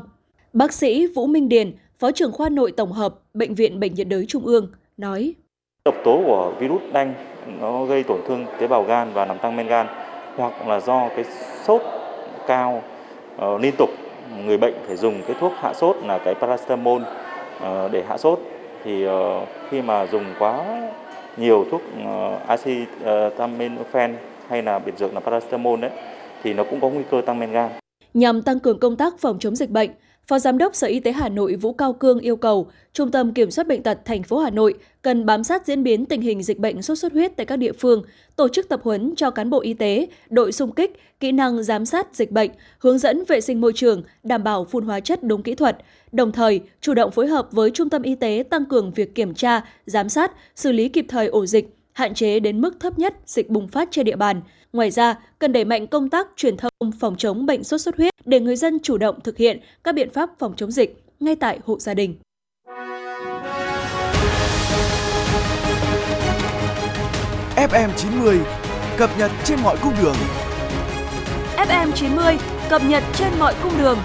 Bác 0.53 0.73
sĩ 0.73 1.07
Vũ 1.07 1.27
Minh 1.27 1.49
Điền, 1.49 1.73
Phó 1.99 2.12
trưởng 2.12 2.31
khoa 2.31 2.49
nội 2.49 2.71
tổng 2.71 2.91
hợp 2.91 3.15
Bệnh 3.34 3.55
viện 3.55 3.79
Bệnh 3.79 3.93
nhiệt 3.93 4.07
đới 4.07 4.25
Trung 4.27 4.45
ương, 4.45 4.71
nói. 4.97 5.34
Độc 5.86 5.95
tố 6.05 6.23
của 6.25 6.53
virus 6.60 6.81
đanh 6.93 7.13
nó 7.60 7.86
gây 7.86 8.03
tổn 8.03 8.19
thương 8.27 8.45
tế 8.60 8.67
bào 8.67 8.84
gan 8.84 9.13
và 9.13 9.25
làm 9.25 9.38
tăng 9.39 9.55
men 9.55 9.67
gan 9.67 10.01
hoặc 10.36 10.67
là 10.67 10.80
do 10.80 11.10
cái 11.15 11.26
sốt 11.63 11.82
cao 12.48 12.84
uh, 13.36 13.62
liên 13.62 13.74
tục 13.78 13.89
người 14.46 14.58
bệnh 14.58 14.74
phải 14.88 14.96
dùng 14.96 15.22
cái 15.28 15.36
thuốc 15.39 15.54
hạ 15.56 15.74
sốt 15.74 15.98
là 16.06 16.17
cái 16.17 16.36
paracetamol 16.36 17.02
uh, 17.02 17.91
để 17.91 18.04
hạ 18.08 18.17
sốt 18.17 18.39
thì 18.84 19.08
uh, 19.08 19.12
khi 19.70 19.82
mà 19.82 20.08
dùng 20.08 20.26
quá 20.39 20.65
nhiều 21.38 21.65
thuốc 21.72 21.82
uh, 22.02 22.48
acetaminophen 22.48 24.15
hay 24.50 24.63
là 24.63 24.80
biệt 24.80 24.98
dược 24.98 25.13
là 25.13 25.20
paracetamol 25.20 25.80
đấy 25.80 25.91
thì 26.44 26.54
nó 26.54 26.63
cũng 26.63 26.80
có 26.82 26.89
nguy 26.89 27.04
cơ 27.12 27.22
tăng 27.26 27.39
men 27.39 27.52
gan. 27.52 27.70
Nhằm 28.13 28.41
tăng 28.41 28.60
cường 28.60 28.80
công 28.80 28.96
tác 28.96 29.13
phòng 29.20 29.39
chống 29.39 29.56
dịch 29.56 29.70
bệnh, 29.70 29.89
Phó 30.32 30.39
Giám 30.39 30.58
đốc 30.58 30.76
Sở 30.76 30.88
Y 30.88 31.00
tế 31.00 31.12
Hà 31.12 31.30
Nội 31.30 31.56
Vũ 31.56 31.74
Cao 31.74 31.94
Cương 31.94 32.20
yêu 32.20 32.36
cầu 32.36 32.67
Trung 32.94 33.12
tâm 33.12 33.34
Kiểm 33.34 33.52
soát 33.52 33.67
Bệnh 33.67 33.84
tật 33.84 34.00
thành 34.06 34.24
phố 34.24 34.39
Hà 34.39 34.50
Nội 34.50 34.74
cần 35.02 35.26
bám 35.26 35.44
sát 35.44 35.67
diễn 35.67 35.84
biến 35.84 36.06
tình 36.06 36.22
hình 36.22 36.44
dịch 36.44 36.60
bệnh 36.60 36.82
sốt 36.82 36.98
xuất 36.98 37.13
huyết 37.13 37.32
tại 37.38 37.46
các 37.46 37.56
địa 37.56 37.72
phương, 37.72 38.04
tổ 38.36 38.48
chức 38.48 38.70
tập 38.70 38.82
huấn 38.84 39.13
cho 39.15 39.32
cán 39.32 39.50
bộ 39.50 39.62
y 39.62 39.74
tế, 39.74 40.08
đội 40.30 40.52
xung 40.52 40.72
kích, 40.72 41.00
kỹ 41.20 41.32
năng 41.32 41.63
giám 41.63 41.86
sát 41.86 42.15
dịch 42.15 42.32
bệnh, 42.32 42.52
hướng 42.80 42.98
dẫn 42.98 43.24
vệ 43.28 43.41
sinh 43.41 43.62
môi 43.62 43.74
trường, 43.76 44.04
đảm 44.24 44.44
bảo 44.44 44.65
phun 44.65 44.86
hóa 44.86 45.00
chất 45.00 45.24
đúng 45.24 45.44
kỹ 45.44 45.56
thuật, 45.56 45.78
đồng 46.12 46.32
thời 46.32 46.62
chủ 46.82 46.94
động 46.94 47.12
phối 47.12 47.28
hợp 47.28 47.48
với 47.52 47.72
Trung 47.72 47.89
tâm 47.89 48.02
Y 48.02 48.15
tế 48.15 48.44
tăng 48.50 48.65
cường 48.65 48.91
việc 48.91 49.15
kiểm 49.15 49.34
tra, 49.34 49.62
giám 49.86 50.10
sát, 50.10 50.32
xử 50.56 50.72
lý 50.72 50.89
kịp 50.89 51.06
thời 51.10 51.28
ổ 51.28 51.46
dịch, 51.46 51.76
hạn 51.93 52.13
chế 52.13 52.39
đến 52.39 52.62
mức 52.62 52.80
thấp 52.80 52.99
nhất 52.99 53.13
dịch 53.25 53.49
bùng 53.49 53.67
phát 53.67 53.88
trên 53.91 54.06
địa 54.06 54.15
bàn. 54.15 54.41
Ngoài 54.73 54.91
ra, 54.91 55.15
cần 55.39 55.54
đẩy 55.54 55.65
mạnh 55.65 55.88
công 55.88 56.10
tác 56.10 56.27
truyền 56.36 56.58
thông 56.58 56.91
phòng 56.99 57.15
chống 57.17 57.45
bệnh 57.45 57.63
sốt 57.63 57.82
xuất 57.82 57.97
huyết 57.97 58.13
để 58.25 58.39
người 58.39 58.56
dân 58.56 58.80
chủ 58.84 58.97
động 58.97 59.19
thực 59.23 59.38
hiện 59.38 59.60
các 59.84 59.95
biện 59.95 60.10
pháp 60.10 60.30
phòng 60.39 60.54
chống 60.58 60.71
dịch 60.71 61.04
ngay 61.19 61.36
tại 61.36 61.60
hộ 61.65 61.80
gia 61.80 61.93
đình. 61.93 62.15
FM90 67.56 68.38
cập 68.97 69.10
nhật 69.19 69.32
trên 69.43 69.60
mọi 69.63 69.77
cung 69.84 69.93
đường. 70.01 70.15
FM90 71.58 72.38
cập 72.69 72.82
nhật 72.84 73.04
trên 73.15 73.30
mọi 73.39 73.54
cung 73.63 73.77
đường. 73.77 73.97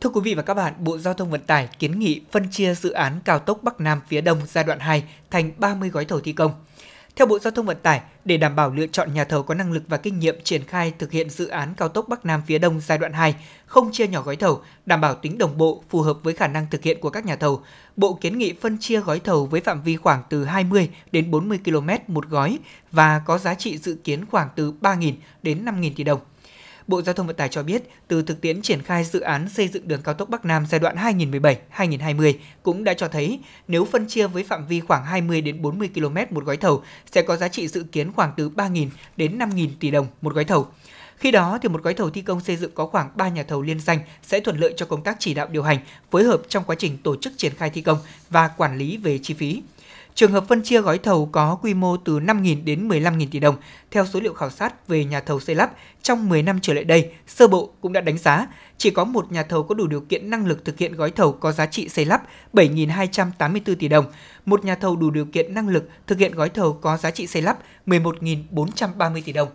Thưa 0.00 0.10
quý 0.10 0.20
vị 0.24 0.34
và 0.34 0.42
các 0.42 0.54
bạn, 0.54 0.74
Bộ 0.78 0.98
Giao 0.98 1.14
thông 1.14 1.30
Vận 1.30 1.40
tải 1.40 1.68
kiến 1.78 1.98
nghị 1.98 2.20
phân 2.30 2.50
chia 2.50 2.74
dự 2.74 2.90
án 2.90 3.20
cao 3.24 3.38
tốc 3.38 3.62
Bắc 3.62 3.80
Nam 3.80 4.00
phía 4.08 4.20
Đông 4.20 4.38
giai 4.46 4.64
đoạn 4.64 4.78
2 4.80 5.04
thành 5.30 5.50
30 5.58 5.88
gói 5.88 6.04
thầu 6.04 6.20
thi 6.20 6.32
công. 6.32 6.52
Theo 7.16 7.26
Bộ 7.26 7.38
Giao 7.38 7.50
thông 7.50 7.66
Vận 7.66 7.76
tải, 7.82 8.00
để 8.24 8.36
đảm 8.36 8.56
bảo 8.56 8.70
lựa 8.70 8.86
chọn 8.86 9.14
nhà 9.14 9.24
thầu 9.24 9.42
có 9.42 9.54
năng 9.54 9.72
lực 9.72 9.82
và 9.88 9.96
kinh 9.96 10.18
nghiệm 10.18 10.36
triển 10.44 10.64
khai 10.64 10.92
thực 10.98 11.10
hiện 11.12 11.30
dự 11.30 11.48
án 11.48 11.74
cao 11.76 11.88
tốc 11.88 12.08
Bắc 12.08 12.24
Nam 12.24 12.42
phía 12.46 12.58
Đông 12.58 12.80
giai 12.80 12.98
đoạn 12.98 13.12
2, 13.12 13.34
không 13.66 13.92
chia 13.92 14.06
nhỏ 14.06 14.22
gói 14.22 14.36
thầu, 14.36 14.62
đảm 14.86 15.00
bảo 15.00 15.14
tính 15.14 15.38
đồng 15.38 15.58
bộ, 15.58 15.84
phù 15.88 16.02
hợp 16.02 16.18
với 16.22 16.34
khả 16.34 16.46
năng 16.46 16.66
thực 16.70 16.82
hiện 16.82 17.00
của 17.00 17.10
các 17.10 17.26
nhà 17.26 17.36
thầu, 17.36 17.62
Bộ 17.96 18.18
kiến 18.20 18.38
nghị 18.38 18.54
phân 18.60 18.78
chia 18.80 19.00
gói 19.00 19.20
thầu 19.20 19.46
với 19.46 19.60
phạm 19.60 19.82
vi 19.82 19.96
khoảng 19.96 20.22
từ 20.28 20.44
20 20.44 20.90
đến 21.12 21.30
40 21.30 21.58
km 21.64 21.88
một 22.06 22.28
gói 22.28 22.58
và 22.92 23.22
có 23.26 23.38
giá 23.38 23.54
trị 23.54 23.78
dự 23.78 23.96
kiến 24.04 24.26
khoảng 24.30 24.48
từ 24.56 24.72
3.000 24.80 25.12
đến 25.42 25.64
5.000 25.64 25.92
tỷ 25.96 26.04
đồng. 26.04 26.20
Bộ 26.86 27.02
Giao 27.02 27.14
thông 27.14 27.26
Vận 27.26 27.36
tải 27.36 27.48
cho 27.48 27.62
biết, 27.62 27.82
từ 28.08 28.22
thực 28.22 28.40
tiễn 28.40 28.62
triển 28.62 28.82
khai 28.82 29.04
dự 29.04 29.20
án 29.20 29.48
xây 29.48 29.68
dựng 29.68 29.88
đường 29.88 30.02
cao 30.02 30.14
tốc 30.14 30.28
Bắc 30.28 30.44
Nam 30.44 30.66
giai 30.70 30.78
đoạn 30.78 30.96
2017-2020 31.76 32.34
cũng 32.62 32.84
đã 32.84 32.94
cho 32.94 33.08
thấy 33.08 33.40
nếu 33.68 33.84
phân 33.84 34.06
chia 34.08 34.26
với 34.26 34.44
phạm 34.44 34.66
vi 34.66 34.80
khoảng 34.80 35.04
20 35.04 35.40
đến 35.40 35.62
40 35.62 35.90
km 35.94 36.16
một 36.30 36.44
gói 36.44 36.56
thầu 36.56 36.82
sẽ 37.12 37.22
có 37.22 37.36
giá 37.36 37.48
trị 37.48 37.68
dự 37.68 37.82
kiến 37.92 38.12
khoảng 38.12 38.32
từ 38.36 38.50
3.000 38.50 38.88
đến 39.16 39.38
5.000 39.38 39.68
tỷ 39.80 39.90
đồng 39.90 40.06
một 40.20 40.34
gói 40.34 40.44
thầu. 40.44 40.68
Khi 41.16 41.30
đó 41.30 41.58
thì 41.62 41.68
một 41.68 41.82
gói 41.82 41.94
thầu 41.94 42.10
thi 42.10 42.22
công 42.22 42.40
xây 42.40 42.56
dựng 42.56 42.70
có 42.74 42.86
khoảng 42.86 43.10
3 43.16 43.28
nhà 43.28 43.42
thầu 43.42 43.62
liên 43.62 43.80
danh 43.80 43.98
sẽ 44.22 44.40
thuận 44.40 44.58
lợi 44.58 44.74
cho 44.76 44.86
công 44.86 45.02
tác 45.02 45.16
chỉ 45.18 45.34
đạo 45.34 45.46
điều 45.50 45.62
hành, 45.62 45.78
phối 46.10 46.24
hợp 46.24 46.40
trong 46.48 46.64
quá 46.64 46.76
trình 46.78 46.98
tổ 46.98 47.16
chức 47.16 47.32
triển 47.36 47.54
khai 47.54 47.70
thi 47.70 47.80
công 47.82 47.98
và 48.30 48.48
quản 48.48 48.78
lý 48.78 48.96
về 48.96 49.18
chi 49.18 49.34
phí. 49.34 49.62
Trường 50.14 50.32
hợp 50.32 50.44
phân 50.48 50.62
chia 50.62 50.80
gói 50.80 50.98
thầu 50.98 51.26
có 51.32 51.58
quy 51.62 51.74
mô 51.74 51.96
từ 51.96 52.20
5.000 52.20 52.64
đến 52.64 52.88
15.000 52.88 53.26
tỷ 53.30 53.38
đồng, 53.38 53.56
theo 53.90 54.06
số 54.06 54.20
liệu 54.20 54.34
khảo 54.34 54.50
sát 54.50 54.88
về 54.88 55.04
nhà 55.04 55.20
thầu 55.20 55.40
xây 55.40 55.54
lắp 55.54 55.72
trong 56.02 56.28
10 56.28 56.42
năm 56.42 56.58
trở 56.62 56.74
lại 56.74 56.84
đây, 56.84 57.12
sơ 57.26 57.48
bộ 57.48 57.72
cũng 57.80 57.92
đã 57.92 58.00
đánh 58.00 58.18
giá 58.18 58.46
chỉ 58.78 58.90
có 58.90 59.04
một 59.04 59.32
nhà 59.32 59.42
thầu 59.42 59.62
có 59.62 59.74
đủ 59.74 59.86
điều 59.86 60.00
kiện 60.00 60.30
năng 60.30 60.46
lực 60.46 60.64
thực 60.64 60.78
hiện 60.78 60.96
gói 60.96 61.10
thầu 61.10 61.32
có 61.32 61.52
giá 61.52 61.66
trị 61.66 61.88
xây 61.88 62.04
lắp 62.04 62.22
7.284 62.52 63.74
tỷ 63.74 63.88
đồng, 63.88 64.04
một 64.44 64.64
nhà 64.64 64.74
thầu 64.74 64.96
đủ 64.96 65.10
điều 65.10 65.24
kiện 65.24 65.54
năng 65.54 65.68
lực 65.68 65.88
thực 66.06 66.18
hiện 66.18 66.34
gói 66.34 66.48
thầu 66.48 66.72
có 66.72 66.96
giá 66.96 67.10
trị 67.10 67.26
xây 67.26 67.42
lắp 67.42 67.58
11.430 67.86 69.22
tỷ 69.24 69.32
đồng. 69.32 69.48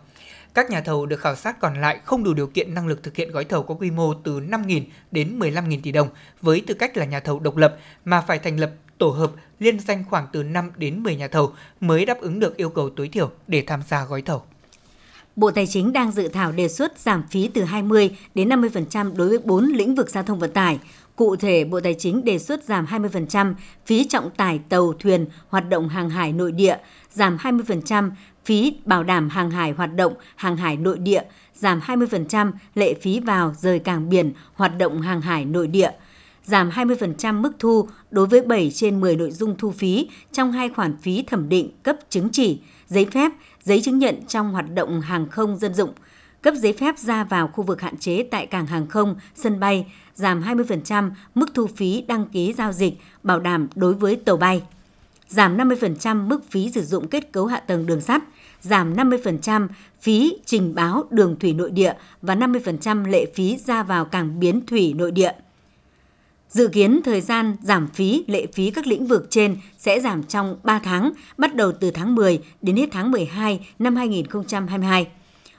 Các 0.54 0.70
nhà 0.70 0.82
thầu 0.82 1.06
được 1.06 1.20
khảo 1.20 1.36
sát 1.36 1.60
còn 1.60 1.82
lại 1.82 2.00
không 2.06 2.24
đủ 2.24 2.34
điều 2.34 2.48
kiện 2.48 2.74
năng 2.74 2.88
lực 2.88 3.04
thực 3.04 3.16
hiện 3.16 3.32
gói 3.32 3.46
thầu 3.46 3.64
có 3.64 3.76
quy 3.76 3.92
mô 3.92 4.14
từ 4.14 4.40
5.000 4.40 4.82
đến 5.12 5.40
15.000 5.40 5.80
tỷ 5.84 5.92
đồng 5.92 6.08
với 6.42 6.64
tư 6.68 6.74
cách 6.74 6.98
là 6.98 7.06
nhà 7.06 7.20
thầu 7.20 7.40
độc 7.40 7.58
lập 7.58 7.78
mà 8.06 8.22
phải 8.22 8.40
thành 8.40 8.60
lập 8.60 8.72
tổ 8.98 9.10
hợp 9.10 9.32
liên 9.60 9.80
danh 9.80 10.04
khoảng 10.10 10.28
từ 10.32 10.44
5 10.44 10.72
đến 10.78 11.04
10 11.04 11.16
nhà 11.16 11.28
thầu 11.28 11.54
mới 11.80 12.06
đáp 12.06 12.20
ứng 12.20 12.40
được 12.40 12.58
yêu 12.58 12.70
cầu 12.70 12.90
tối 12.90 13.08
thiểu 13.08 13.32
để 13.48 13.64
tham 13.68 13.82
gia 13.88 14.06
gói 14.06 14.22
thầu. 14.22 14.42
Bộ 15.36 15.52
Tài 15.52 15.68
chính 15.68 15.94
đang 15.94 16.12
dự 16.12 16.28
thảo 16.28 16.52
đề 16.52 16.68
xuất 16.68 17.00
giảm 17.00 17.24
phí 17.30 17.48
từ 17.48 17.64
20 17.64 18.16
đến 18.36 18.50
50% 18.50 19.16
đối 19.16 19.30
với 19.30 19.40
4 19.44 19.66
lĩnh 19.66 19.96
vực 19.96 20.10
giao 20.10 20.24
thông 20.24 20.40
vận 20.40 20.52
tải. 20.52 20.80
Cụ 21.16 21.36
thể, 21.36 21.64
Bộ 21.64 21.80
Tài 21.80 21.94
chính 21.94 22.26
đề 22.26 22.40
xuất 22.40 22.64
giảm 22.64 22.86
20% 22.86 23.54
phí 23.86 24.06
trọng 24.08 24.30
tải 24.30 24.60
tàu 24.70 24.94
thuyền 25.00 25.26
hoạt 25.50 25.70
động 25.70 25.90
hàng 25.90 26.10
hải 26.10 26.34
nội 26.34 26.52
địa, 26.52 26.78
giảm 27.12 27.38
20% 27.38 28.12
phí 28.46 28.76
bảo 28.86 29.04
đảm 29.04 29.30
hàng 29.30 29.52
hải 29.52 29.72
hoạt 29.72 29.96
động 29.96 30.14
hàng 30.36 30.58
hải 30.58 30.78
nội 30.78 31.00
địa, 31.00 31.22
giảm 31.54 31.80
20% 31.80 32.52
lệ 32.76 32.94
phí 32.94 33.20
vào 33.20 33.54
rời 33.58 33.80
cảng 33.80 34.10
biển 34.10 34.34
hoạt 34.54 34.78
động 34.78 35.02
hàng 35.02 35.22
hải 35.22 35.46
nội 35.46 35.68
địa– 35.68 35.92
giảm 36.46 36.70
20% 36.70 37.42
mức 37.42 37.52
thu 37.60 37.88
đối 38.12 38.28
với 38.28 38.42
7 38.42 38.72
trên 38.72 39.02
10 39.02 39.16
nội 39.16 39.32
dung 39.32 39.56
thu 39.58 39.72
phí 39.72 40.10
trong 40.32 40.52
hai 40.52 40.70
khoản 40.70 40.98
phí 40.98 41.24
thẩm 41.24 41.50
định 41.50 41.70
cấp 41.84 41.96
chứng 42.10 42.30
chỉ, 42.32 42.60
giấy 42.88 43.06
phép, 43.06 43.32
giấy 43.64 43.82
chứng 43.82 44.00
nhận 44.00 44.16
trong 44.28 44.52
hoạt 44.52 44.74
động 44.74 45.02
hàng 45.02 45.30
không 45.30 45.58
dân 45.58 45.74
dụng, 45.74 45.94
cấp 46.42 46.54
giấy 46.58 46.74
phép 46.74 47.00
ra 47.00 47.24
vào 47.24 47.48
khu 47.48 47.64
vực 47.64 47.82
hạn 47.82 47.98
chế 47.98 48.24
tại 48.32 48.46
cảng 48.46 48.68
hàng 48.68 48.88
không, 48.88 49.16
sân 49.36 49.60
bay, 49.60 49.86
giảm 50.16 50.42
20% 50.42 51.12
mức 51.36 51.50
thu 51.54 51.68
phí 51.68 52.02
đăng 52.08 52.26
ký 52.26 52.54
giao 52.54 52.72
dịch 52.72 52.94
bảo 53.24 53.40
đảm 53.40 53.68
đối 53.76 53.94
với 53.94 54.16
tàu 54.16 54.38
bay, 54.38 54.64
giảm 55.28 55.58
50% 55.58 56.28
mức 56.28 56.50
phí 56.50 56.72
sử 56.72 56.84
dụng 56.84 57.08
kết 57.08 57.32
cấu 57.32 57.46
hạ 57.46 57.60
tầng 57.60 57.86
đường 57.86 58.02
sắt, 58.02 58.24
giảm 58.62 58.94
50% 58.94 59.68
phí 60.02 60.38
trình 60.46 60.76
báo 60.76 61.04
đường 61.10 61.40
thủy 61.40 61.54
nội 61.54 61.72
địa 61.72 61.94
và 62.22 62.36
50% 62.36 63.06
lệ 63.10 63.26
phí 63.36 63.58
ra 63.66 63.84
vào 63.84 64.06
cảng 64.06 64.40
biến 64.40 64.66
thủy 64.66 64.94
nội 64.98 65.12
địa. 65.12 65.32
Dự 66.56 66.68
kiến 66.68 67.02
thời 67.04 67.22
gian 67.22 67.56
giảm 67.62 67.88
phí, 67.88 68.24
lệ 68.28 68.48
phí 68.54 68.72
các 68.72 68.88
lĩnh 68.88 69.08
vực 69.08 69.28
trên 69.30 69.58
sẽ 69.78 70.00
giảm 70.00 70.24
trong 70.24 70.56
3 70.64 70.80
tháng, 70.80 71.12
bắt 71.38 71.56
đầu 71.56 71.72
từ 71.72 71.92
tháng 71.92 72.16
10 72.16 72.40
đến 72.62 72.76
hết 72.76 72.90
tháng 72.92 73.12
12 73.12 73.68
năm 73.80 73.96
2022. 73.96 75.08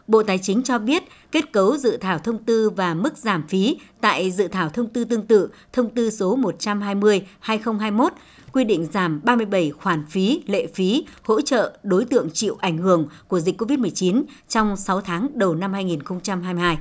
Bộ 0.06 0.22
Tài 0.22 0.38
chính 0.38 0.62
cho 0.62 0.78
biết 0.78 1.02
kết 1.32 1.52
cấu 1.52 1.76
dự 1.76 1.96
thảo 1.96 2.18
thông 2.18 2.44
tư 2.44 2.70
và 2.70 2.94
mức 2.94 3.18
giảm 3.18 3.48
phí 3.48 3.78
tại 4.00 4.30
dự 4.30 4.48
thảo 4.48 4.68
thông 4.68 4.88
tư 4.88 5.04
tương 5.04 5.26
tự, 5.26 5.48
thông 5.72 5.90
tư 5.90 6.10
số 6.10 6.36
120/2021 6.36 8.08
quy 8.52 8.64
định 8.64 8.86
giảm 8.92 9.20
37 9.24 9.70
khoản 9.70 10.04
phí, 10.10 10.42
lệ 10.46 10.66
phí, 10.74 11.06
hỗ 11.22 11.40
trợ 11.40 11.78
đối 11.82 12.04
tượng 12.04 12.28
chịu 12.32 12.56
ảnh 12.60 12.78
hưởng 12.78 13.08
của 13.28 13.40
dịch 13.40 13.60
COVID-19 13.62 14.22
trong 14.48 14.76
6 14.76 15.00
tháng 15.00 15.28
đầu 15.34 15.54
năm 15.54 15.72
2022. 15.72 16.78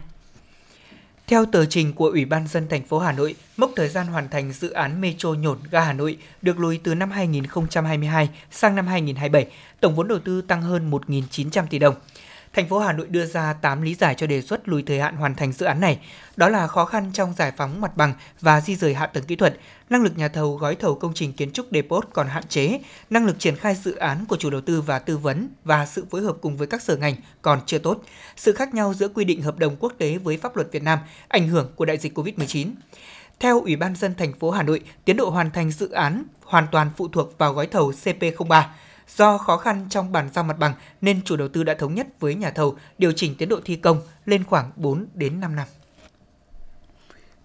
Theo 1.27 1.45
tờ 1.45 1.65
trình 1.65 1.93
của 1.93 2.07
Ủy 2.07 2.25
ban 2.25 2.47
dân 2.47 2.67
thành 2.67 2.83
phố 2.83 2.99
Hà 2.99 3.11
Nội, 3.11 3.35
mốc 3.57 3.71
thời 3.75 3.88
gian 3.89 4.07
hoàn 4.07 4.29
thành 4.29 4.53
dự 4.53 4.71
án 4.71 5.01
Metro 5.01 5.29
Nhổn 5.29 5.57
ga 5.71 5.81
Hà 5.81 5.93
Nội 5.93 6.17
được 6.41 6.59
lùi 6.59 6.79
từ 6.83 6.95
năm 6.95 7.11
2022 7.11 8.29
sang 8.51 8.75
năm 8.75 8.88
2027, 8.88 9.47
tổng 9.79 9.95
vốn 9.95 10.07
đầu 10.07 10.19
tư 10.19 10.41
tăng 10.41 10.61
hơn 10.61 10.91
1.900 10.91 11.67
tỷ 11.69 11.79
đồng 11.79 11.95
thành 12.55 12.67
phố 12.67 12.79
Hà 12.79 12.93
Nội 12.93 13.07
đưa 13.09 13.25
ra 13.25 13.53
8 13.53 13.81
lý 13.81 13.95
giải 13.95 14.15
cho 14.15 14.27
đề 14.27 14.41
xuất 14.41 14.67
lùi 14.67 14.83
thời 14.83 14.99
hạn 14.99 15.15
hoàn 15.15 15.35
thành 15.35 15.51
dự 15.51 15.65
án 15.65 15.79
này. 15.79 15.99
Đó 16.35 16.49
là 16.49 16.67
khó 16.67 16.85
khăn 16.85 17.11
trong 17.13 17.33
giải 17.33 17.51
phóng 17.57 17.81
mặt 17.81 17.97
bằng 17.97 18.13
và 18.41 18.61
di 18.61 18.75
rời 18.75 18.93
hạ 18.93 19.05
tầng 19.05 19.23
kỹ 19.23 19.35
thuật, 19.35 19.57
năng 19.89 20.03
lực 20.03 20.17
nhà 20.17 20.27
thầu 20.27 20.55
gói 20.55 20.75
thầu 20.75 20.95
công 20.95 21.13
trình 21.13 21.33
kiến 21.33 21.51
trúc 21.51 21.65
depot 21.71 22.07
còn 22.13 22.27
hạn 22.27 22.43
chế, 22.47 22.79
năng 23.09 23.25
lực 23.25 23.39
triển 23.39 23.55
khai 23.55 23.75
dự 23.75 23.95
án 23.95 24.25
của 24.25 24.37
chủ 24.37 24.49
đầu 24.49 24.61
tư 24.61 24.81
và 24.81 24.99
tư 24.99 25.17
vấn 25.17 25.49
và 25.63 25.85
sự 25.85 26.05
phối 26.11 26.21
hợp 26.21 26.35
cùng 26.41 26.57
với 26.57 26.67
các 26.67 26.81
sở 26.81 26.97
ngành 26.97 27.15
còn 27.41 27.59
chưa 27.65 27.79
tốt, 27.79 28.03
sự 28.35 28.53
khác 28.53 28.73
nhau 28.73 28.93
giữa 28.93 29.07
quy 29.07 29.25
định 29.25 29.41
hợp 29.41 29.59
đồng 29.59 29.75
quốc 29.79 29.93
tế 29.97 30.17
với 30.17 30.37
pháp 30.37 30.55
luật 30.55 30.71
Việt 30.71 30.83
Nam, 30.83 30.99
ảnh 31.27 31.47
hưởng 31.47 31.71
của 31.75 31.85
đại 31.85 31.97
dịch 31.97 32.17
COVID-19. 32.17 32.67
Theo 33.39 33.61
Ủy 33.61 33.75
ban 33.75 33.95
dân 33.95 34.15
thành 34.15 34.33
phố 34.33 34.51
Hà 34.51 34.63
Nội, 34.63 34.81
tiến 35.05 35.17
độ 35.17 35.29
hoàn 35.29 35.51
thành 35.51 35.71
dự 35.71 35.89
án 35.89 36.23
hoàn 36.43 36.67
toàn 36.71 36.89
phụ 36.97 37.07
thuộc 37.07 37.37
vào 37.37 37.53
gói 37.53 37.67
thầu 37.67 37.91
CP03. 37.91 38.63
Do 39.07 39.37
khó 39.37 39.57
khăn 39.57 39.85
trong 39.89 40.11
bàn 40.11 40.29
giao 40.33 40.43
mặt 40.43 40.59
bằng 40.59 40.73
nên 41.01 41.21
chủ 41.25 41.35
đầu 41.35 41.47
tư 41.47 41.63
đã 41.63 41.73
thống 41.73 41.95
nhất 41.95 42.07
với 42.19 42.35
nhà 42.35 42.51
thầu 42.51 42.77
điều 42.97 43.11
chỉnh 43.11 43.35
tiến 43.35 43.49
độ 43.49 43.59
thi 43.65 43.75
công 43.75 44.01
lên 44.25 44.43
khoảng 44.43 44.71
4 44.75 45.05
đến 45.13 45.39
5 45.39 45.55
năm. 45.55 45.67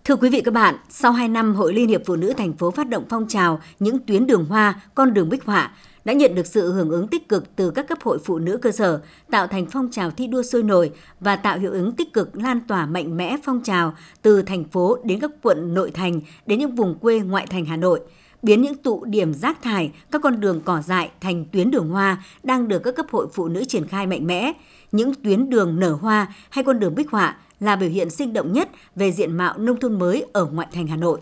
Thưa 0.05 0.17
quý 0.17 0.31
vị 0.31 0.41
các 0.41 0.55
bạn, 0.55 0.77
sau 0.89 1.13
2 1.13 1.29
năm 1.29 1.55
Hội 1.55 1.75
Liên 1.75 1.89
hiệp 1.89 2.03
Phụ 2.07 2.17
nữ 2.17 2.33
thành 2.37 2.53
phố 2.53 2.71
phát 2.71 2.89
động 2.89 3.05
phong 3.11 3.29
trào 3.29 3.61
những 3.79 3.99
tuyến 4.07 4.27
đường 4.27 4.45
hoa, 4.45 4.81
con 4.95 5.15
đường 5.15 5.29
bích 5.29 5.45
họa 5.45 5.77
đã 6.05 6.13
nhận 6.13 6.35
được 6.35 6.47
sự 6.47 6.73
hưởng 6.73 6.91
ứng 6.91 7.09
tích 7.09 7.29
cực 7.29 7.57
từ 7.57 7.71
các 7.71 7.89
cấp 7.89 7.99
hội 8.03 8.19
phụ 8.25 8.39
nữ 8.39 8.57
cơ 8.57 8.71
sở, 8.71 9.01
tạo 9.31 9.47
thành 9.47 9.67
phong 9.71 9.91
trào 9.91 10.11
thi 10.11 10.27
đua 10.27 10.43
sôi 10.43 10.63
nổi 10.63 10.91
và 11.21 11.37
tạo 11.37 11.59
hiệu 11.59 11.73
ứng 11.73 11.93
tích 11.93 12.13
cực 12.13 12.37
lan 12.37 12.61
tỏa 12.69 12.87
mạnh 12.87 13.17
mẽ 13.17 13.37
phong 13.45 13.63
trào 13.63 13.95
từ 14.23 14.43
thành 14.43 14.65
phố 14.65 14.99
đến 15.05 15.21
các 15.21 15.31
quận 15.43 15.75
nội 15.75 15.91
thành 15.91 16.21
đến 16.47 16.59
những 16.59 16.75
vùng 16.75 16.99
quê 16.99 17.19
ngoại 17.19 17.47
thành 17.47 17.65
Hà 17.65 17.77
Nội– 17.77 18.01
biến 18.43 18.63
những 18.63 18.83
tụ 18.83 19.05
điểm 19.05 19.35
rác 19.35 19.63
thải, 19.63 19.91
các 20.11 20.21
con 20.23 20.41
đường 20.41 20.61
cỏ 20.65 20.83
dại 20.83 21.11
thành 21.21 21.45
tuyến 21.45 21.71
đường 21.71 21.89
hoa 21.89 22.25
đang 22.43 22.69
được 22.69 22.79
các 22.79 22.97
cấp 22.97 23.07
hội 23.13 23.27
phụ 23.35 23.49
nữ 23.49 23.65
triển 23.69 23.89
khai 23.89 24.07
mạnh 24.07 24.27
mẽ. 24.27 24.53
Những 24.93 25.15
tuyến 25.25 25.51
đường 25.51 25.81
nở 25.81 25.93
hoa 25.93 26.35
hay 26.51 26.65
con 26.65 26.81
đường 26.81 26.95
bích 26.95 27.11
họa 27.11 27.37
là 27.61 27.77
biểu 27.77 27.89
hiện 27.89 28.11
sinh 28.11 28.33
động 28.33 28.53
nhất 28.53 28.69
về 28.97 29.13
diện 29.13 29.37
mạo 29.37 29.59
nông 29.59 29.81
thôn 29.81 29.99
mới 29.99 30.25
ở 30.33 30.45
ngoại 30.45 30.69
thành 30.73 30.87
Hà 30.87 30.97
Nội. 30.97 31.21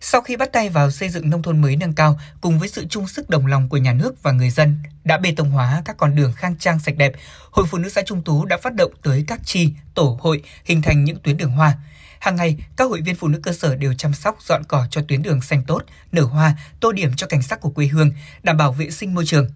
Sau 0.00 0.20
khi 0.20 0.36
bắt 0.36 0.52
tay 0.52 0.68
vào 0.68 0.90
xây 0.90 1.08
dựng 1.08 1.30
nông 1.30 1.42
thôn 1.42 1.60
mới 1.60 1.76
nâng 1.76 1.92
cao 1.92 2.18
cùng 2.40 2.58
với 2.58 2.68
sự 2.68 2.86
chung 2.90 3.08
sức 3.08 3.30
đồng 3.30 3.46
lòng 3.46 3.68
của 3.68 3.76
nhà 3.76 3.92
nước 3.92 4.22
và 4.22 4.32
người 4.32 4.50
dân 4.50 4.76
đã 5.04 5.18
bê 5.18 5.32
tông 5.36 5.50
hóa 5.50 5.82
các 5.84 5.96
con 5.96 6.16
đường 6.16 6.32
khang 6.32 6.56
trang 6.58 6.78
sạch 6.78 6.96
đẹp, 6.96 7.12
Hội 7.50 7.66
Phụ 7.70 7.78
nữ 7.78 7.88
xã 7.88 8.02
Trung 8.02 8.22
Tú 8.22 8.44
đã 8.44 8.56
phát 8.56 8.74
động 8.74 8.92
tới 9.02 9.24
các 9.26 9.40
chi, 9.44 9.72
tổ 9.94 10.18
hội 10.20 10.42
hình 10.64 10.82
thành 10.82 11.04
những 11.04 11.18
tuyến 11.22 11.36
đường 11.36 11.50
hoa. 11.50 11.74
Hàng 12.20 12.36
ngày, 12.36 12.56
các 12.76 12.84
hội 12.84 13.00
viên 13.00 13.14
phụ 13.14 13.28
nữ 13.28 13.40
cơ 13.42 13.52
sở 13.52 13.76
đều 13.76 13.94
chăm 13.94 14.12
sóc 14.12 14.42
dọn 14.42 14.62
cỏ 14.68 14.86
cho 14.90 15.00
tuyến 15.08 15.22
đường 15.22 15.42
xanh 15.42 15.62
tốt, 15.66 15.82
nở 16.12 16.22
hoa, 16.22 16.54
tô 16.80 16.92
điểm 16.92 17.10
cho 17.16 17.26
cảnh 17.26 17.42
sắc 17.42 17.60
của 17.60 17.70
quê 17.70 17.86
hương, 17.86 18.10
đảm 18.42 18.56
bảo 18.56 18.72
vệ 18.72 18.90
sinh 18.90 19.14
môi 19.14 19.26
trường. 19.26 19.48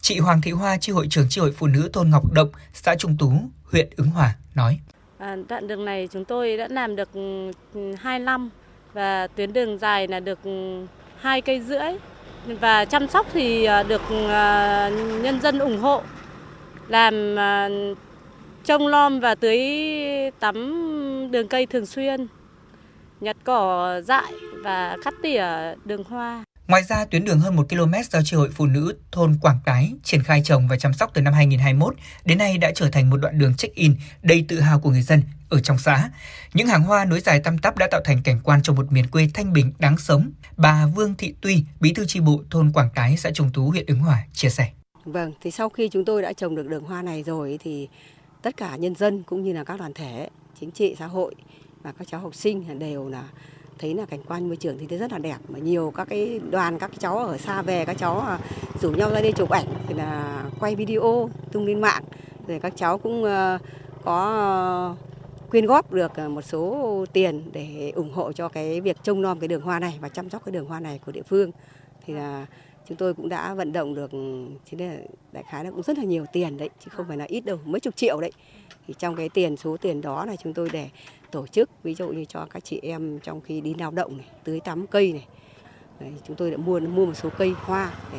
Chị 0.00 0.18
Hoàng 0.18 0.40
Thị 0.40 0.50
Hoa, 0.50 0.76
chi 0.76 0.92
hội 0.92 1.06
trưởng 1.10 1.26
chi 1.28 1.40
hội 1.40 1.52
phụ 1.56 1.66
nữ 1.66 1.90
thôn 1.92 2.10
Ngọc 2.10 2.32
Động, 2.32 2.50
xã 2.74 2.94
Trung 2.94 3.16
Tú, 3.18 3.32
huyện 3.64 3.88
Ứng 3.96 4.10
Hòa 4.10 4.34
nói: 4.54 4.80
à, 5.18 5.36
đoạn 5.48 5.68
đường 5.68 5.84
này 5.84 6.08
chúng 6.12 6.24
tôi 6.24 6.56
đã 6.56 6.68
làm 6.70 6.96
được 6.96 7.08
ừ, 7.12 7.50
2 8.00 8.18
năm 8.18 8.50
và 8.92 9.26
tuyến 9.26 9.52
đường 9.52 9.78
dài 9.78 10.08
là 10.08 10.20
được 10.20 10.38
ừ, 10.44 10.86
hai 11.20 11.40
cây 11.40 11.60
rưỡi 11.60 11.92
và 12.60 12.84
chăm 12.84 13.08
sóc 13.08 13.26
thì 13.32 13.64
ờ, 13.64 13.82
được 13.82 14.02
ờ, 14.28 14.90
nhân 15.22 15.40
dân 15.40 15.58
ủng 15.58 15.78
hộ 15.78 16.02
làm 16.88 17.36
ờ, 17.36 17.68
trông 18.64 18.86
lom 18.86 19.20
và 19.20 19.34
tưới 19.34 19.60
tắm 20.40 20.56
đường 21.30 21.48
cây 21.48 21.66
thường 21.66 21.86
xuyên, 21.86 22.26
nhặt 23.20 23.36
cỏ 23.44 24.00
dại 24.04 24.32
và 24.64 24.96
cắt 25.04 25.14
tỉa 25.22 25.44
đường 25.84 26.04
hoa. 26.04 26.44
Ngoài 26.68 26.82
ra, 26.88 27.04
tuyến 27.04 27.24
đường 27.24 27.38
hơn 27.40 27.56
1 27.56 27.68
km 27.68 27.92
do 28.10 28.22
Tri 28.22 28.36
hội 28.36 28.50
Phụ 28.52 28.66
nữ 28.66 28.98
thôn 29.12 29.38
Quảng 29.42 29.58
Cái 29.64 29.92
triển 30.02 30.22
khai 30.22 30.42
trồng 30.44 30.68
và 30.68 30.76
chăm 30.76 30.92
sóc 30.92 31.10
từ 31.14 31.22
năm 31.22 31.34
2021 31.34 31.94
đến 32.24 32.38
nay 32.38 32.58
đã 32.58 32.72
trở 32.74 32.88
thành 32.90 33.10
một 33.10 33.16
đoạn 33.16 33.38
đường 33.38 33.54
check-in 33.54 33.94
đầy 34.22 34.44
tự 34.48 34.60
hào 34.60 34.80
của 34.80 34.90
người 34.90 35.02
dân 35.02 35.22
ở 35.50 35.60
trong 35.60 35.78
xã. 35.78 36.10
Những 36.54 36.66
hàng 36.66 36.82
hoa 36.82 37.04
nối 37.04 37.20
dài 37.20 37.40
tăm 37.40 37.58
tắp 37.58 37.78
đã 37.78 37.88
tạo 37.90 38.00
thành 38.04 38.22
cảnh 38.24 38.40
quan 38.44 38.62
cho 38.62 38.72
một 38.72 38.92
miền 38.92 39.06
quê 39.06 39.28
thanh 39.34 39.52
bình 39.52 39.72
đáng 39.78 39.98
sống. 39.98 40.30
Bà 40.56 40.86
Vương 40.86 41.14
Thị 41.14 41.34
Tuy, 41.40 41.64
bí 41.80 41.92
thư 41.92 42.04
tri 42.06 42.20
bộ 42.20 42.42
thôn 42.50 42.72
Quảng 42.72 42.88
Tái, 42.94 43.16
xã 43.16 43.30
Trung 43.30 43.50
Tú, 43.52 43.70
huyện 43.70 43.86
Ứng 43.86 43.98
Hòa 43.98 44.24
chia 44.32 44.48
sẻ. 44.48 44.70
Vâng, 45.04 45.32
thì 45.40 45.50
sau 45.50 45.68
khi 45.68 45.88
chúng 45.88 46.04
tôi 46.04 46.22
đã 46.22 46.32
trồng 46.32 46.56
được 46.56 46.68
đường 46.68 46.84
hoa 46.84 47.02
này 47.02 47.22
rồi 47.22 47.58
thì 47.62 47.88
tất 48.42 48.56
cả 48.56 48.76
nhân 48.76 48.94
dân 48.94 49.22
cũng 49.22 49.42
như 49.42 49.52
là 49.52 49.64
các 49.64 49.78
đoàn 49.78 49.92
thể, 49.92 50.28
chính 50.60 50.70
trị, 50.70 50.94
xã 50.98 51.06
hội 51.06 51.34
và 51.82 51.92
các 51.92 52.08
cháu 52.08 52.20
học 52.20 52.34
sinh 52.34 52.78
đều 52.78 53.08
là 53.08 53.28
thấy 53.78 53.94
là 53.94 54.04
cảnh 54.04 54.20
quan 54.28 54.48
môi 54.48 54.56
trường 54.56 54.78
thì 54.78 54.86
thấy 54.86 54.98
rất 54.98 55.12
là 55.12 55.18
đẹp. 55.18 55.36
Mà 55.48 55.58
nhiều 55.58 55.92
các 55.96 56.04
cái 56.04 56.40
đoàn 56.50 56.78
các 56.78 56.90
cháu 56.98 57.18
ở 57.18 57.38
xa 57.38 57.62
về 57.62 57.84
các 57.84 57.98
cháu 57.98 58.38
rủ 58.80 58.90
nhau 58.90 59.10
ra 59.10 59.20
đây 59.20 59.32
chụp 59.32 59.50
ảnh 59.50 59.66
thì 59.86 59.94
là 59.94 60.44
quay 60.60 60.74
video 60.74 61.30
tung 61.52 61.66
lên 61.66 61.80
mạng. 61.80 62.04
Rồi 62.46 62.60
các 62.60 62.72
cháu 62.76 62.98
cũng 62.98 63.24
ờ, 63.24 63.58
có 64.04 64.24
ờ, 64.24 64.96
quyên 65.50 65.66
góp 65.66 65.92
được 65.92 66.12
ờ, 66.14 66.28
một 66.28 66.42
số 66.42 67.04
tiền 67.12 67.42
để 67.52 67.92
ủng 67.94 68.12
hộ 68.12 68.32
cho 68.32 68.48
cái 68.48 68.80
việc 68.80 68.96
trông 69.02 69.22
nom 69.22 69.40
cái 69.40 69.48
đường 69.48 69.62
hoa 69.62 69.78
này 69.78 69.98
và 70.00 70.08
chăm 70.08 70.30
sóc 70.30 70.44
cái 70.44 70.52
đường 70.52 70.66
hoa 70.66 70.80
này 70.80 71.00
của 71.06 71.12
địa 71.12 71.22
phương. 71.22 71.50
Thì 72.06 72.14
là 72.14 72.46
chúng 72.88 72.96
tôi 72.96 73.14
cũng 73.14 73.28
đã 73.28 73.54
vận 73.54 73.72
động 73.72 73.94
được 73.94 74.10
thế 74.66 74.78
là 74.78 74.96
đại 75.32 75.44
khái 75.50 75.64
là 75.64 75.70
cũng 75.70 75.82
rất 75.82 75.98
là 75.98 76.04
nhiều 76.04 76.26
tiền 76.32 76.56
đấy 76.56 76.70
chứ 76.84 76.90
không 76.90 77.06
phải 77.08 77.16
là 77.16 77.24
ít 77.24 77.40
đâu 77.40 77.58
mấy 77.64 77.80
chục 77.80 77.96
triệu 77.96 78.20
đấy. 78.20 78.32
Thì 78.86 78.94
trong 78.98 79.16
cái 79.16 79.28
tiền 79.28 79.56
số 79.56 79.76
tiền 79.76 80.00
đó 80.00 80.24
là 80.24 80.36
chúng 80.36 80.54
tôi 80.54 80.70
để 80.72 80.88
tổ 81.30 81.46
chức 81.46 81.70
ví 81.82 81.94
dụ 81.94 82.08
như 82.08 82.24
cho 82.24 82.46
các 82.50 82.64
chị 82.64 82.80
em 82.82 83.18
trong 83.22 83.40
khi 83.40 83.60
đi 83.60 83.74
lao 83.74 83.90
động 83.90 84.16
này 84.16 84.26
tưới 84.44 84.60
tắm 84.60 84.86
cây 84.86 85.12
này. 85.12 85.26
Đấy, 86.00 86.12
chúng 86.26 86.36
tôi 86.36 86.50
đã 86.50 86.56
mua 86.56 86.80
mua 86.80 87.06
một 87.06 87.14
số 87.14 87.28
cây 87.38 87.52
hoa 87.56 87.92
để 88.12 88.18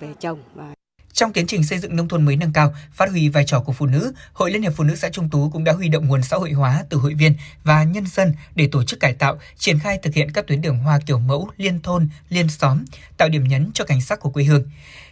về 0.00 0.14
trồng 0.18 0.38
và 0.54 0.74
trong 1.12 1.32
tiến 1.32 1.46
trình 1.46 1.64
xây 1.64 1.78
dựng 1.78 1.96
nông 1.96 2.08
thôn 2.08 2.24
mới 2.24 2.36
nâng 2.36 2.52
cao, 2.52 2.74
phát 2.92 3.10
huy 3.10 3.28
vai 3.28 3.44
trò 3.44 3.60
của 3.60 3.72
phụ 3.72 3.86
nữ, 3.86 4.12
Hội 4.32 4.50
Liên 4.50 4.62
hiệp 4.62 4.72
Phụ 4.76 4.84
nữ 4.84 4.96
xã 4.96 5.08
Trung 5.08 5.28
Tú 5.28 5.50
cũng 5.52 5.64
đã 5.64 5.72
huy 5.72 5.88
động 5.88 6.08
nguồn 6.08 6.22
xã 6.22 6.36
hội 6.36 6.52
hóa 6.52 6.84
từ 6.88 6.96
hội 6.96 7.14
viên 7.14 7.34
và 7.64 7.84
nhân 7.84 8.06
dân 8.06 8.34
để 8.54 8.68
tổ 8.72 8.84
chức 8.84 9.00
cải 9.00 9.14
tạo, 9.14 9.38
triển 9.58 9.78
khai 9.78 9.98
thực 10.02 10.14
hiện 10.14 10.32
các 10.32 10.46
tuyến 10.46 10.60
đường 10.60 10.78
hoa 10.78 10.98
kiểu 11.06 11.18
mẫu, 11.18 11.50
liên 11.56 11.80
thôn, 11.80 12.08
liên 12.28 12.48
xóm, 12.48 12.84
tạo 13.16 13.28
điểm 13.28 13.44
nhấn 13.48 13.70
cho 13.74 13.84
cảnh 13.84 14.00
sắc 14.00 14.20
của 14.20 14.30
quê 14.30 14.44
hương. 14.44 14.64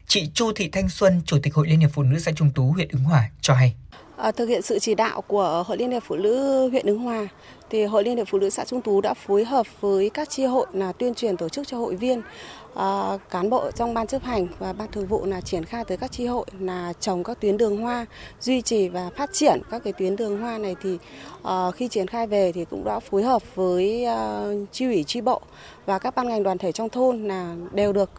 Chị 0.07 0.31
Chu 0.35 0.53
Thị 0.57 0.69
Thanh 0.73 0.89
Xuân, 0.89 1.23
Chủ 1.27 1.39
tịch 1.43 1.55
Hội 1.55 1.69
Liên 1.69 1.81
hiệp 1.81 1.91
Phụ 1.93 2.03
nữ 2.03 2.19
xã 2.19 2.33
Trung 2.33 2.51
Tú, 2.51 2.73
huyện 2.73 2.89
Ứng 2.89 3.05
Hòa 3.05 3.31
cho 3.41 3.55
hay. 3.55 3.75
Ờ, 4.19 4.33
thực 4.33 4.49
hiện 4.49 4.63
sự 4.63 4.79
chỉ 4.79 4.95
đạo 4.95 5.21
của 5.21 5.65
Hội 5.67 5.77
Liên 5.77 5.91
hiệp 5.91 6.03
Phụ 6.07 6.17
nữ 6.17 6.69
huyện 6.69 6.87
Ứng 6.87 6.99
Hòa, 6.99 7.29
thì 7.71 7.85
Hội 7.85 8.05
Liên 8.05 8.17
hiệp 8.17 8.29
Phụ 8.29 8.39
nữ 8.39 8.51
xã 8.51 8.65
Trung 8.65 8.81
Tú 8.81 9.01
đã 9.01 9.15
phối 9.15 9.45
hợp 9.45 9.67
với 9.81 10.11
các 10.11 10.31
chi 10.31 10.45
hội 10.45 10.67
là 10.73 10.93
tuyên 10.93 11.15
truyền 11.15 11.37
tổ 11.37 11.49
chức 11.49 11.69
cho 11.69 11.79
hội 11.79 11.95
viên 11.95 12.23
ờ, 12.75 13.19
cán 13.31 13.51
bộ 13.51 13.71
trong 13.71 13.95
ban 13.95 14.07
chấp 14.07 14.23
hành 14.23 14.47
và 14.59 14.73
ban 14.73 14.91
thường 14.91 15.07
vụ 15.07 15.25
là 15.25 15.41
triển 15.41 15.65
khai 15.65 15.85
tới 15.85 15.97
các 15.97 16.13
chi 16.13 16.27
hội 16.27 16.47
là 16.61 16.93
trồng 17.01 17.25
các 17.25 17.41
tuyến 17.41 17.57
đường 17.57 17.77
hoa, 17.77 18.07
duy 18.41 18.63
trì 18.63 18.89
và 18.89 19.11
phát 19.17 19.31
triển 19.33 19.61
các 19.71 19.83
cái 19.85 19.93
tuyến 19.93 20.17
đường 20.17 20.41
hoa 20.41 20.59
này 20.59 20.77
thì 20.83 20.99
ờ, 21.43 21.71
khi 21.71 21.89
triển 21.89 22.07
khai 22.07 22.27
về 22.27 22.53
thì 22.53 22.65
cũng 22.65 22.85
đã 22.85 23.01
phối 23.01 23.23
hợp 23.23 23.43
với 23.55 24.07
chi 24.73 24.85
ủy 24.85 25.05
chi 25.05 25.21
bộ 25.21 25.41
và 25.87 25.99
các 25.99 26.15
ban 26.15 26.29
ngành 26.29 26.43
đoàn 26.43 26.59
thể 26.59 26.73
trong 26.73 26.89
thôn 26.89 27.29
là 27.29 27.55
đều 27.73 27.93
được 27.93 28.11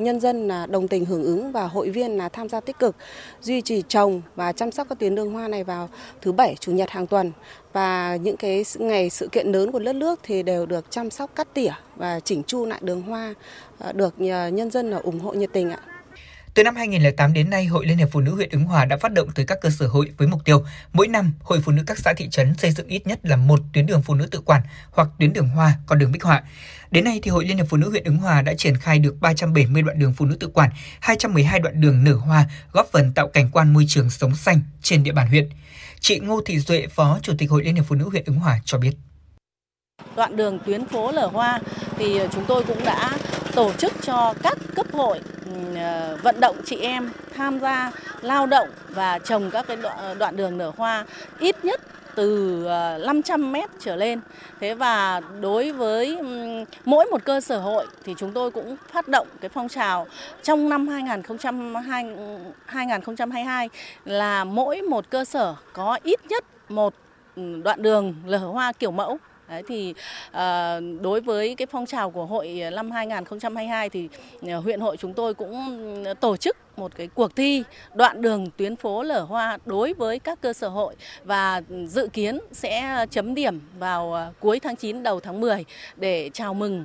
nhân 0.00 0.20
dân 0.20 0.48
là 0.48 0.66
đồng 0.66 0.88
tình 0.88 1.04
hưởng 1.04 1.24
ứng 1.24 1.52
và 1.52 1.66
hội 1.66 1.90
viên 1.90 2.10
là 2.16 2.28
tham 2.28 2.48
gia 2.48 2.60
tích 2.60 2.78
cực 2.78 2.96
duy 3.40 3.60
trì 3.60 3.82
trồng 3.88 4.22
và 4.36 4.52
chăm 4.52 4.70
sóc 4.70 4.86
các 4.90 4.98
tuyến 4.98 5.14
đường 5.14 5.32
hoa 5.32 5.48
này 5.48 5.64
vào 5.64 5.88
thứ 6.22 6.32
bảy 6.32 6.56
chủ 6.60 6.72
nhật 6.72 6.90
hàng 6.90 7.06
tuần 7.06 7.32
và 7.72 8.16
những 8.16 8.36
cái 8.36 8.64
ngày 8.78 9.10
sự 9.10 9.28
kiện 9.32 9.52
lớn 9.52 9.72
của 9.72 9.78
đất 9.78 9.96
nước 9.96 10.20
thì 10.22 10.42
đều 10.42 10.66
được 10.66 10.90
chăm 10.90 11.10
sóc 11.10 11.30
cắt 11.36 11.48
tỉa 11.54 11.72
và 11.96 12.20
chỉnh 12.20 12.42
chu 12.42 12.66
lại 12.66 12.80
đường 12.82 13.02
hoa 13.02 13.34
à, 13.78 13.92
được 13.92 14.14
à, 14.30 14.48
nhân 14.48 14.70
dân 14.70 14.90
là 14.90 14.98
ủng 14.98 15.20
hộ 15.20 15.32
nhiệt 15.32 15.50
tình 15.52 15.70
ạ. 15.70 15.78
Từ 16.54 16.62
năm 16.62 16.76
2008 16.76 17.32
đến 17.32 17.50
nay, 17.50 17.64
Hội 17.64 17.86
Liên 17.86 17.98
hiệp 17.98 18.08
Phụ 18.12 18.20
nữ 18.20 18.34
huyện 18.34 18.50
Ứng 18.50 18.64
Hòa 18.64 18.84
đã 18.84 18.96
phát 18.96 19.12
động 19.12 19.28
tới 19.34 19.46
các 19.46 19.58
cơ 19.60 19.70
sở 19.70 19.86
hội 19.86 20.10
với 20.18 20.28
mục 20.28 20.40
tiêu 20.44 20.64
mỗi 20.92 21.08
năm 21.08 21.32
Hội 21.42 21.60
Phụ 21.64 21.72
nữ 21.72 21.82
các 21.86 21.98
xã 21.98 22.12
thị 22.16 22.28
trấn 22.30 22.54
xây 22.54 22.70
dựng 22.70 22.86
ít 22.86 23.06
nhất 23.06 23.20
là 23.22 23.36
một 23.36 23.60
tuyến 23.72 23.86
đường 23.86 24.02
phụ 24.02 24.14
nữ 24.14 24.26
tự 24.30 24.40
quản 24.40 24.62
hoặc 24.90 25.08
tuyến 25.18 25.32
đường 25.32 25.48
hoa, 25.48 25.72
con 25.86 25.98
đường 25.98 26.12
bích 26.12 26.22
họa. 26.22 26.42
Đến 26.90 27.04
nay 27.04 27.20
thì 27.22 27.30
Hội 27.30 27.44
Liên 27.44 27.56
hiệp 27.56 27.66
Phụ 27.68 27.76
nữ 27.76 27.90
huyện 27.90 28.04
Ứng 28.04 28.16
Hòa 28.16 28.42
đã 28.42 28.54
triển 28.54 28.76
khai 28.76 28.98
được 28.98 29.16
370 29.20 29.82
đoạn 29.82 29.98
đường 29.98 30.12
phụ 30.16 30.24
nữ 30.24 30.36
tự 30.40 30.48
quản, 30.48 30.70
212 31.00 31.60
đoạn 31.60 31.80
đường 31.80 32.04
nở 32.04 32.14
hoa, 32.14 32.44
góp 32.72 32.88
phần 32.92 33.12
tạo 33.14 33.28
cảnh 33.28 33.48
quan 33.52 33.72
môi 33.72 33.84
trường 33.88 34.10
sống 34.10 34.34
xanh 34.34 34.60
trên 34.82 35.04
địa 35.04 35.12
bàn 35.12 35.28
huyện. 35.28 35.48
Chị 36.00 36.18
Ngô 36.18 36.40
Thị 36.46 36.58
Duệ, 36.58 36.86
Phó 36.86 37.18
Chủ 37.22 37.32
tịch 37.38 37.50
Hội 37.50 37.64
Liên 37.64 37.74
hiệp 37.74 37.84
Phụ 37.88 37.94
nữ 37.94 38.08
huyện 38.08 38.24
Ứng 38.24 38.38
Hòa 38.38 38.60
cho 38.64 38.78
biết. 38.78 38.92
Đoạn 40.16 40.36
đường 40.36 40.58
tuyến 40.66 40.86
phố 40.86 41.12
lở 41.12 41.26
hoa 41.26 41.60
thì 41.98 42.20
chúng 42.32 42.44
tôi 42.48 42.64
cũng 42.64 42.84
đã 42.84 43.18
tổ 43.54 43.72
chức 43.72 43.92
cho 44.02 44.34
các 44.42 44.58
cấp 44.76 44.86
hội 44.92 45.20
ừ, 45.44 45.74
ờ, 45.76 46.18
vận 46.22 46.40
động 46.40 46.56
chị 46.66 46.76
em 46.76 47.10
tham 47.36 47.60
gia 47.60 47.92
lao 48.20 48.46
động 48.46 48.68
và 48.88 49.18
trồng 49.18 49.50
các 49.50 49.66
cái 49.68 49.76
đoạn 50.18 50.36
đường 50.36 50.58
nở 50.58 50.72
hoa 50.76 51.06
ít 51.38 51.64
nhất 51.64 51.80
từ 52.14 52.64
ờ, 52.64 52.98
500 53.06 53.52
mét 53.52 53.70
trở 53.78 53.96
lên. 53.96 54.20
Thế 54.60 54.74
và 54.74 55.20
đối 55.40 55.72
với 55.72 56.18
mỗi 56.84 57.06
một 57.06 57.24
cơ 57.24 57.40
sở 57.40 57.58
hội 57.58 57.86
thì 58.04 58.14
chúng 58.18 58.32
tôi 58.32 58.50
cũng 58.50 58.76
phát 58.92 59.08
động 59.08 59.26
cái 59.40 59.48
phong 59.48 59.68
trào 59.68 60.06
trong 60.42 60.68
năm 60.68 60.88
2022 62.66 63.68
là 64.04 64.44
mỗi 64.44 64.82
một 64.82 65.10
cơ 65.10 65.24
sở 65.24 65.54
có 65.72 65.98
ít 66.02 66.20
nhất 66.28 66.44
một 66.68 66.94
đoạn 67.62 67.82
đường 67.82 68.14
lở 68.26 68.38
hoa 68.38 68.72
kiểu 68.72 68.90
mẫu 68.90 69.18
Đấy 69.50 69.62
thì 69.68 69.94
à, 70.30 70.80
đối 71.00 71.20
với 71.20 71.54
cái 71.54 71.66
phong 71.66 71.86
trào 71.86 72.10
của 72.10 72.26
hội 72.26 72.60
ờ, 72.60 72.70
năm 72.70 72.90
2022 72.90 73.88
thì 73.88 74.08
ờ, 74.42 74.58
huyện 74.58 74.80
hội 74.80 74.96
chúng 74.96 75.12
tôi 75.12 75.34
cũng 75.34 75.52
ừ, 76.04 76.14
tổ 76.14 76.36
chức 76.36 76.56
một 76.76 76.92
cái 76.96 77.08
cuộc 77.14 77.36
thi 77.36 77.62
đoạn 77.94 78.22
đường 78.22 78.46
tuyến 78.56 78.76
phố 78.76 79.02
lở 79.02 79.20
hoa 79.20 79.58
đối 79.66 79.92
với 79.92 80.18
các 80.18 80.40
cơ 80.40 80.52
sở 80.52 80.68
hội 80.68 80.94
và 81.24 81.62
dự 81.86 82.08
kiến 82.12 82.38
sẽ 82.52 83.06
chấm 83.10 83.34
điểm 83.34 83.60
vào 83.78 84.32
cuối 84.40 84.60
tháng 84.60 84.76
9 84.76 85.02
đầu 85.02 85.20
tháng 85.20 85.40
10 85.40 85.64
để 85.96 86.30
chào 86.32 86.54
mừng 86.54 86.84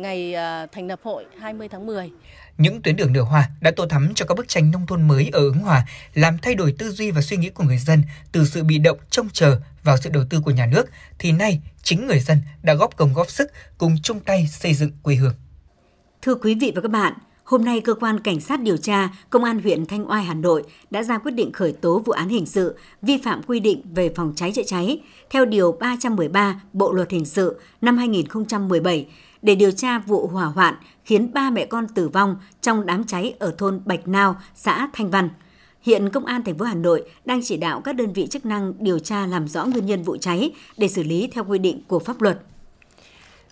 ngày 0.00 0.34
thành 0.72 0.86
lập 0.88 1.00
hội 1.02 1.26
20 1.38 1.68
tháng 1.68 1.86
10. 1.86 2.10
Những 2.58 2.82
tuyến 2.82 2.96
đường 2.96 3.12
nửa 3.12 3.22
hòa 3.22 3.48
đã 3.60 3.70
tô 3.76 3.86
thắm 3.86 4.12
cho 4.14 4.26
các 4.26 4.34
bức 4.34 4.48
tranh 4.48 4.70
nông 4.70 4.86
thôn 4.86 5.08
mới 5.08 5.30
ở 5.32 5.40
Ứng 5.40 5.58
Hòa, 5.58 5.86
làm 6.14 6.38
thay 6.38 6.54
đổi 6.54 6.74
tư 6.78 6.90
duy 6.90 7.10
và 7.10 7.20
suy 7.20 7.36
nghĩ 7.36 7.50
của 7.50 7.64
người 7.64 7.78
dân 7.78 8.02
từ 8.32 8.44
sự 8.44 8.64
bị 8.64 8.78
động 8.78 8.98
trông 9.10 9.28
chờ 9.32 9.60
vào 9.84 9.96
sự 9.96 10.10
đầu 10.10 10.24
tư 10.30 10.40
của 10.40 10.50
nhà 10.50 10.66
nước, 10.66 10.84
thì 11.18 11.32
nay 11.32 11.60
chính 11.82 12.06
người 12.06 12.20
dân 12.20 12.38
đã 12.62 12.74
góp 12.74 12.96
công 12.96 13.14
góp 13.14 13.30
sức 13.30 13.50
cùng 13.78 13.96
chung 14.02 14.20
tay 14.20 14.46
xây 14.46 14.74
dựng 14.74 14.90
quê 15.02 15.14
hương. 15.14 15.34
Thưa 16.22 16.34
quý 16.34 16.54
vị 16.54 16.72
và 16.74 16.82
các 16.82 16.90
bạn, 16.90 17.12
hôm 17.44 17.64
nay 17.64 17.80
cơ 17.80 17.94
quan 17.94 18.20
cảnh 18.20 18.40
sát 18.40 18.60
điều 18.60 18.76
tra 18.76 19.08
Công 19.30 19.44
an 19.44 19.62
huyện 19.62 19.86
Thanh 19.86 20.10
Oai 20.10 20.24
Hà 20.24 20.34
Nội 20.34 20.62
đã 20.90 21.02
ra 21.02 21.18
quyết 21.18 21.32
định 21.32 21.52
khởi 21.52 21.72
tố 21.72 22.02
vụ 22.06 22.12
án 22.12 22.28
hình 22.28 22.46
sự 22.46 22.76
vi 23.02 23.18
phạm 23.24 23.42
quy 23.42 23.60
định 23.60 23.82
về 23.94 24.12
phòng 24.16 24.32
cháy 24.36 24.52
chữa 24.52 24.62
cháy 24.66 25.00
theo 25.30 25.44
điều 25.44 25.72
313 25.72 26.60
Bộ 26.72 26.92
luật 26.92 27.10
hình 27.10 27.24
sự 27.24 27.60
năm 27.80 27.96
2017 27.96 29.06
để 29.44 29.54
điều 29.54 29.70
tra 29.70 29.98
vụ 29.98 30.26
hỏa 30.26 30.46
hoạn 30.46 30.74
khiến 31.04 31.32
ba 31.32 31.50
mẹ 31.50 31.66
con 31.66 31.88
tử 31.88 32.08
vong 32.08 32.36
trong 32.60 32.86
đám 32.86 33.04
cháy 33.04 33.34
ở 33.38 33.54
thôn 33.58 33.80
Bạch 33.84 34.08
Nao, 34.08 34.36
xã 34.54 34.88
Thanh 34.92 35.10
Văn. 35.10 35.28
Hiện 35.82 36.10
Công 36.10 36.24
an 36.24 36.44
thành 36.44 36.58
phố 36.58 36.64
Hà 36.64 36.74
Nội 36.74 37.10
đang 37.24 37.40
chỉ 37.44 37.56
đạo 37.56 37.80
các 37.80 37.96
đơn 37.96 38.12
vị 38.12 38.26
chức 38.30 38.46
năng 38.46 38.72
điều 38.78 38.98
tra 38.98 39.26
làm 39.26 39.48
rõ 39.48 39.64
nguyên 39.64 39.86
nhân 39.86 40.02
vụ 40.02 40.16
cháy 40.16 40.52
để 40.76 40.88
xử 40.88 41.02
lý 41.02 41.28
theo 41.32 41.44
quy 41.44 41.58
định 41.58 41.82
của 41.88 41.98
pháp 41.98 42.22
luật. 42.22 42.38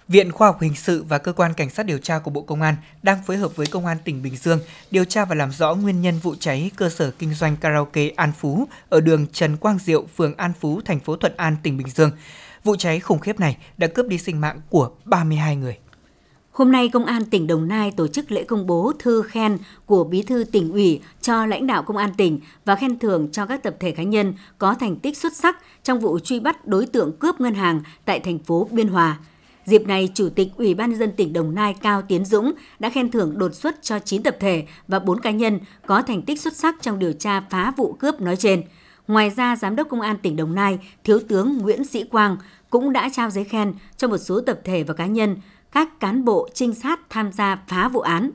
Viện 0.09 0.33
Khoa 0.33 0.49
học 0.49 0.61
Hình 0.61 0.75
sự 0.75 1.05
và 1.09 1.19
Cơ 1.19 1.33
quan 1.33 1.55
Cảnh 1.55 1.71
sát 1.71 1.87
điều 1.87 1.99
tra 1.99 2.19
của 2.19 2.31
Bộ 2.31 2.43
Công 2.43 2.63
an 2.63 2.75
đang 3.03 3.23
phối 3.27 3.37
hợp 3.37 3.57
với 3.57 3.67
Công 3.67 3.87
an 3.87 3.97
tỉnh 4.05 4.23
Bình 4.23 4.37
Dương 4.37 4.59
điều 4.91 5.05
tra 5.05 5.25
và 5.25 5.35
làm 5.35 5.53
rõ 5.53 5.75
nguyên 5.75 6.03
nhân 6.03 6.19
vụ 6.23 6.35
cháy 6.41 6.71
cơ 6.77 6.89
sở 6.89 7.11
kinh 7.11 7.35
doanh 7.35 7.57
karaoke 7.57 8.09
An 8.17 8.33
Phú 8.39 8.69
ở 8.89 9.01
đường 9.01 9.27
Trần 9.33 9.57
Quang 9.57 9.79
Diệu, 9.79 10.07
phường 10.17 10.37
An 10.37 10.53
Phú, 10.61 10.81
thành 10.85 11.01
phố 11.01 11.17
Thuận 11.17 11.37
An, 11.37 11.57
tỉnh 11.63 11.77
Bình 11.77 11.89
Dương. 11.89 12.11
Vụ 12.65 12.77
cháy 12.77 13.01
khủng 13.01 13.19
khiếp 13.19 13.41
này 13.41 13.57
đã 13.77 13.87
cướp 13.87 14.07
đi 14.07 14.19
sinh 14.19 14.41
mạng 14.41 14.61
của 14.71 14.91
32 15.05 15.57
người. 15.57 15.79
Hôm 16.53 16.73
nay, 16.73 16.89
Công 16.89 17.05
an 17.05 17.25
tỉnh 17.25 17.47
Đồng 17.47 17.69
Nai 17.69 17.91
tổ 17.91 18.07
chức 18.09 18.33
lễ 18.33 18.45
công 18.45 18.67
bố 18.67 18.93
thư 18.99 19.23
khen 19.23 19.59
của 19.87 20.05
Bí 20.05 20.23
thư 20.23 20.45
tỉnh 20.45 20.73
ủy 20.73 21.01
cho 21.21 21.47
lãnh 21.47 21.67
đạo 21.67 21.83
Công 21.83 21.97
an 21.97 22.11
tỉnh 22.17 22.41
và 22.65 22.77
khen 22.77 22.99
thưởng 22.99 23.29
cho 23.33 23.47
các 23.47 23.63
tập 23.63 23.77
thể 23.81 23.91
cá 23.91 24.03
nhân 24.03 24.35
có 24.59 24.75
thành 24.75 24.97
tích 24.97 25.17
xuất 25.17 25.37
sắc 25.37 25.59
trong 25.83 26.01
vụ 26.01 26.19
truy 26.19 26.41
bắt 26.41 26.67
đối 26.67 26.87
tượng 26.87 27.13
cướp 27.19 27.41
ngân 27.41 27.55
hàng 27.55 27.83
tại 28.05 28.21
thành 28.21 28.39
phố 28.39 28.69
Biên 28.71 28.89
Hòa. 28.89 29.19
Dịp 29.65 29.87
này, 29.87 30.09
Chủ 30.15 30.29
tịch 30.29 30.49
Ủy 30.57 30.75
ban 30.75 30.91
nhân 30.91 30.99
dân 30.99 31.13
tỉnh 31.17 31.33
Đồng 31.33 31.55
Nai 31.55 31.75
Cao 31.75 32.03
Tiến 32.03 32.25
Dũng 32.25 32.53
đã 32.79 32.91
khen 32.91 33.11
thưởng 33.11 33.39
đột 33.39 33.55
xuất 33.55 33.83
cho 33.83 33.99
9 33.99 34.23
tập 34.23 34.37
thể 34.41 34.67
và 34.89 34.99
4 34.99 35.21
cá 35.21 35.31
nhân 35.31 35.59
có 35.87 36.03
thành 36.03 36.23
tích 36.23 36.41
xuất 36.41 36.57
sắc 36.57 36.75
trong 36.81 36.99
điều 36.99 37.13
tra 37.13 37.41
phá 37.41 37.73
vụ 37.77 37.93
cướp 37.93 38.21
nói 38.21 38.37
trên. 38.37 38.63
Ngoài 39.09 39.31
ra, 39.31 39.57
Giám 39.57 39.77
đốc 39.77 39.89
Công 39.89 40.01
an 40.01 40.17
tỉnh 40.23 40.37
Đồng 40.37 40.55
Nai, 40.55 40.79
Thiếu 41.05 41.19
tướng 41.29 41.59
Nguyễn 41.59 41.85
Sĩ 41.85 42.05
Quang 42.05 42.37
cũng 42.71 42.93
đã 42.93 43.11
trao 43.13 43.31
giấy 43.31 43.45
khen 43.45 43.75
cho 43.97 44.09
một 44.09 44.19
số 44.19 44.41
tập 44.41 44.61
thể 44.65 44.83
và 44.83 44.95
cá 44.95 45.07
nhân 45.07 45.37
các 45.73 46.01
cán 46.01 46.25
bộ 46.25 46.49
trinh 46.55 46.75
sát 46.75 47.01
tham 47.11 47.33
gia 47.33 47.59
phá 47.69 47.89
vụ 47.89 48.01
án. 48.01 48.31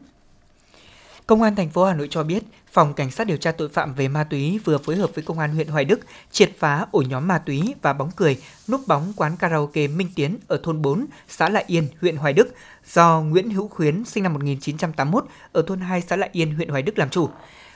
Công 1.27 1.41
an 1.41 1.55
thành 1.55 1.69
phố 1.69 1.85
Hà 1.85 1.93
Nội 1.93 2.07
cho 2.11 2.23
biết, 2.23 2.43
Phòng 2.71 2.93
Cảnh 2.93 3.11
sát 3.11 3.27
điều 3.27 3.37
tra 3.37 3.51
tội 3.51 3.69
phạm 3.69 3.93
về 3.93 4.07
ma 4.07 4.23
túy 4.23 4.59
vừa 4.63 4.77
phối 4.77 4.95
hợp 4.95 5.09
với 5.15 5.23
Công 5.23 5.39
an 5.39 5.53
huyện 5.53 5.67
Hoài 5.67 5.85
Đức 5.85 5.99
triệt 6.31 6.51
phá 6.59 6.85
ổ 6.91 7.01
nhóm 7.01 7.27
ma 7.27 7.37
túy 7.37 7.73
và 7.81 7.93
bóng 7.93 8.11
cười 8.15 8.41
núp 8.67 8.87
bóng 8.87 9.13
quán 9.15 9.37
karaoke 9.37 9.87
Minh 9.87 10.09
Tiến 10.15 10.37
ở 10.47 10.59
thôn 10.63 10.81
4, 10.81 11.05
xã 11.27 11.49
Lại 11.49 11.63
Yên, 11.67 11.87
huyện 12.01 12.15
Hoài 12.15 12.33
Đức 12.33 12.53
do 12.93 13.21
Nguyễn 13.21 13.49
Hữu 13.49 13.67
Khuyến 13.67 14.05
sinh 14.05 14.23
năm 14.23 14.33
1981 14.33 15.25
ở 15.51 15.63
thôn 15.67 15.81
2 15.81 16.01
xã 16.01 16.15
Lại 16.15 16.29
Yên, 16.31 16.55
huyện 16.55 16.69
Hoài 16.69 16.81
Đức 16.81 16.97
làm 16.97 17.09
chủ. 17.09 17.29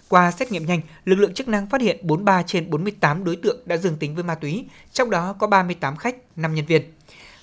Qua 0.10 0.32
xét 0.32 0.52
nghiệm 0.52 0.66
nhanh, 0.66 0.82
lực 1.06 1.16
lượng 1.16 1.34
chức 1.34 1.48
năng 1.48 1.68
phát 1.68 1.82
hiện 1.82 2.08
43 2.08 2.44
trên 2.44 2.70
48 2.70 3.24
đối 3.24 3.36
tượng 3.36 3.60
đã 3.66 3.78
dương 3.78 3.98
tính 3.98 4.16
với 4.16 4.24
ma 4.24 4.36
túy, 4.36 4.66
trong 4.94 5.10
đó 5.10 5.34
có 5.34 5.48
38 5.48 5.98
khách, 5.98 6.16
5 6.36 6.56
nhân 6.56 6.66
viên. 6.66 6.82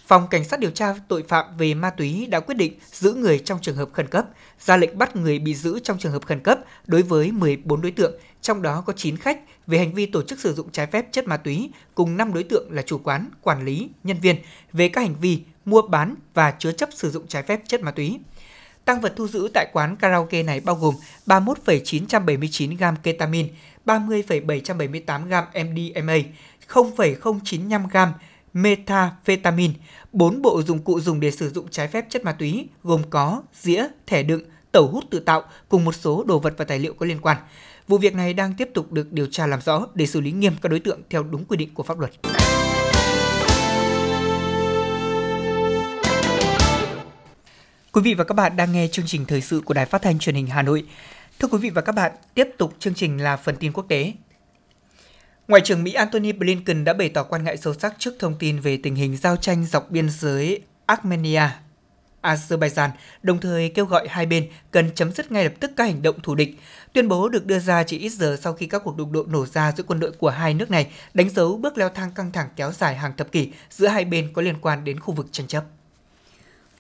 Phòng 0.08 0.26
Cảnh 0.30 0.44
sát 0.44 0.60
điều 0.60 0.70
tra 0.70 0.94
tội 1.08 1.22
phạm 1.28 1.56
về 1.56 1.74
ma 1.74 1.90
túy 1.90 2.26
đã 2.26 2.40
quyết 2.40 2.54
định 2.54 2.78
giữ 2.92 3.14
người 3.14 3.38
trong 3.38 3.58
trường 3.62 3.76
hợp 3.76 3.88
khẩn 3.92 4.06
cấp, 4.06 4.26
ra 4.60 4.76
lệnh 4.76 4.98
bắt 4.98 5.16
người 5.16 5.38
bị 5.38 5.54
giữ 5.54 5.80
trong 5.82 5.98
trường 5.98 6.12
hợp 6.12 6.26
khẩn 6.26 6.40
cấp 6.40 6.58
đối 6.86 7.02
với 7.02 7.32
14 7.32 7.80
đối 7.80 7.92
tượng, 7.92 8.20
trong 8.42 8.62
đó 8.62 8.82
có 8.86 8.92
9 8.92 9.16
khách 9.16 9.40
về 9.66 9.78
hành 9.78 9.94
vi 9.94 10.06
tổ 10.06 10.22
chức 10.22 10.40
sử 10.40 10.54
dụng 10.54 10.70
trái 10.72 10.86
phép 10.86 11.06
chất 11.12 11.26
ma 11.26 11.36
túy, 11.36 11.70
cùng 11.94 12.16
5 12.16 12.34
đối 12.34 12.42
tượng 12.42 12.72
là 12.72 12.82
chủ 12.82 12.98
quán, 12.98 13.30
quản 13.42 13.64
lý, 13.64 13.88
nhân 14.04 14.16
viên 14.20 14.36
về 14.72 14.88
các 14.88 15.00
hành 15.00 15.14
vi 15.20 15.42
mua 15.64 15.82
bán 15.82 16.14
và 16.34 16.54
chứa 16.58 16.72
chấp 16.72 16.88
sử 16.92 17.10
dụng 17.10 17.26
trái 17.26 17.42
phép 17.42 17.60
chất 17.66 17.82
ma 17.82 17.90
túy. 17.90 18.18
Tăng 18.84 19.00
vật 19.00 19.12
thu 19.16 19.28
giữ 19.28 19.50
tại 19.54 19.66
quán 19.72 19.96
karaoke 19.96 20.42
này 20.42 20.60
bao 20.60 20.76
gồm 20.76 20.94
31,979 21.26 22.76
gam 22.76 22.96
ketamin, 22.96 23.48
30,778 23.84 25.28
gam 25.28 25.44
MDMA, 25.54 26.16
0,095 26.66 27.88
gam 27.88 28.12
Metafetamin, 28.62 29.70
4 30.12 30.42
bộ 30.42 30.62
dụng 30.62 30.78
cụ 30.78 31.00
dùng 31.00 31.20
để 31.20 31.30
sử 31.30 31.50
dụng 31.50 31.68
trái 31.70 31.88
phép 31.88 32.06
chất 32.10 32.24
ma 32.24 32.32
túy 32.32 32.68
gồm 32.82 33.02
có 33.10 33.42
dĩa, 33.52 33.86
thẻ 34.06 34.22
đựng, 34.22 34.42
tẩu 34.72 34.86
hút 34.86 35.04
tự 35.10 35.20
tạo 35.20 35.42
cùng 35.68 35.84
một 35.84 35.94
số 35.94 36.24
đồ 36.24 36.38
vật 36.38 36.54
và 36.56 36.64
tài 36.64 36.78
liệu 36.78 36.94
có 36.94 37.06
liên 37.06 37.20
quan. 37.20 37.36
Vụ 37.88 37.98
việc 37.98 38.14
này 38.14 38.34
đang 38.34 38.54
tiếp 38.54 38.68
tục 38.74 38.92
được 38.92 39.12
điều 39.12 39.26
tra 39.26 39.46
làm 39.46 39.60
rõ 39.60 39.86
để 39.94 40.06
xử 40.06 40.20
lý 40.20 40.32
nghiêm 40.32 40.52
các 40.62 40.68
đối 40.68 40.80
tượng 40.80 41.00
theo 41.10 41.22
đúng 41.22 41.44
quy 41.44 41.56
định 41.56 41.74
của 41.74 41.82
pháp 41.82 41.98
luật. 41.98 42.12
Quý 47.92 48.02
vị 48.02 48.14
và 48.14 48.24
các 48.24 48.34
bạn 48.34 48.56
đang 48.56 48.72
nghe 48.72 48.88
chương 48.88 49.06
trình 49.06 49.24
thời 49.24 49.40
sự 49.40 49.60
của 49.64 49.74
Đài 49.74 49.86
Phát 49.86 50.02
thanh 50.02 50.18
Truyền 50.18 50.34
hình 50.34 50.46
Hà 50.46 50.62
Nội. 50.62 50.84
Thưa 51.38 51.48
quý 51.48 51.58
vị 51.58 51.70
và 51.70 51.82
các 51.82 51.94
bạn, 51.94 52.12
tiếp 52.34 52.48
tục 52.58 52.74
chương 52.78 52.94
trình 52.94 53.18
là 53.22 53.36
phần 53.36 53.56
tin 53.56 53.72
quốc 53.72 53.86
tế. 53.88 54.12
Ngoại 55.48 55.62
trưởng 55.64 55.84
Mỹ 55.84 55.92
Antony 55.92 56.32
Blinken 56.32 56.84
đã 56.84 56.92
bày 56.92 57.08
tỏ 57.08 57.22
quan 57.22 57.44
ngại 57.44 57.56
sâu 57.56 57.74
sắc 57.74 57.94
trước 57.98 58.14
thông 58.18 58.34
tin 58.38 58.60
về 58.60 58.76
tình 58.82 58.94
hình 58.94 59.16
giao 59.16 59.36
tranh 59.36 59.64
dọc 59.64 59.90
biên 59.90 60.10
giới 60.10 60.60
Armenia, 60.86 61.42
Azerbaijan, 62.22 62.88
đồng 63.22 63.40
thời 63.40 63.68
kêu 63.68 63.84
gọi 63.84 64.08
hai 64.08 64.26
bên 64.26 64.48
cần 64.70 64.90
chấm 64.94 65.12
dứt 65.12 65.32
ngay 65.32 65.44
lập 65.44 65.52
tức 65.60 65.70
các 65.76 65.84
hành 65.84 66.02
động 66.02 66.20
thù 66.22 66.34
địch. 66.34 66.58
Tuyên 66.92 67.08
bố 67.08 67.28
được 67.28 67.46
đưa 67.46 67.58
ra 67.58 67.82
chỉ 67.82 67.98
ít 67.98 68.08
giờ 68.08 68.36
sau 68.40 68.52
khi 68.52 68.66
các 68.66 68.82
cuộc 68.84 68.96
đụng 68.96 69.12
độ 69.12 69.24
nổ 69.28 69.46
ra 69.46 69.72
giữa 69.76 69.84
quân 69.86 70.00
đội 70.00 70.10
của 70.10 70.30
hai 70.30 70.54
nước 70.54 70.70
này, 70.70 70.86
đánh 71.14 71.30
dấu 71.30 71.56
bước 71.56 71.78
leo 71.78 71.88
thang 71.88 72.10
căng 72.14 72.32
thẳng 72.32 72.48
kéo 72.56 72.72
dài 72.72 72.96
hàng 72.96 73.12
thập 73.16 73.32
kỷ 73.32 73.48
giữa 73.70 73.86
hai 73.86 74.04
bên 74.04 74.32
có 74.32 74.42
liên 74.42 74.56
quan 74.60 74.84
đến 74.84 75.00
khu 75.00 75.14
vực 75.14 75.26
tranh 75.32 75.46
chấp. 75.46 75.64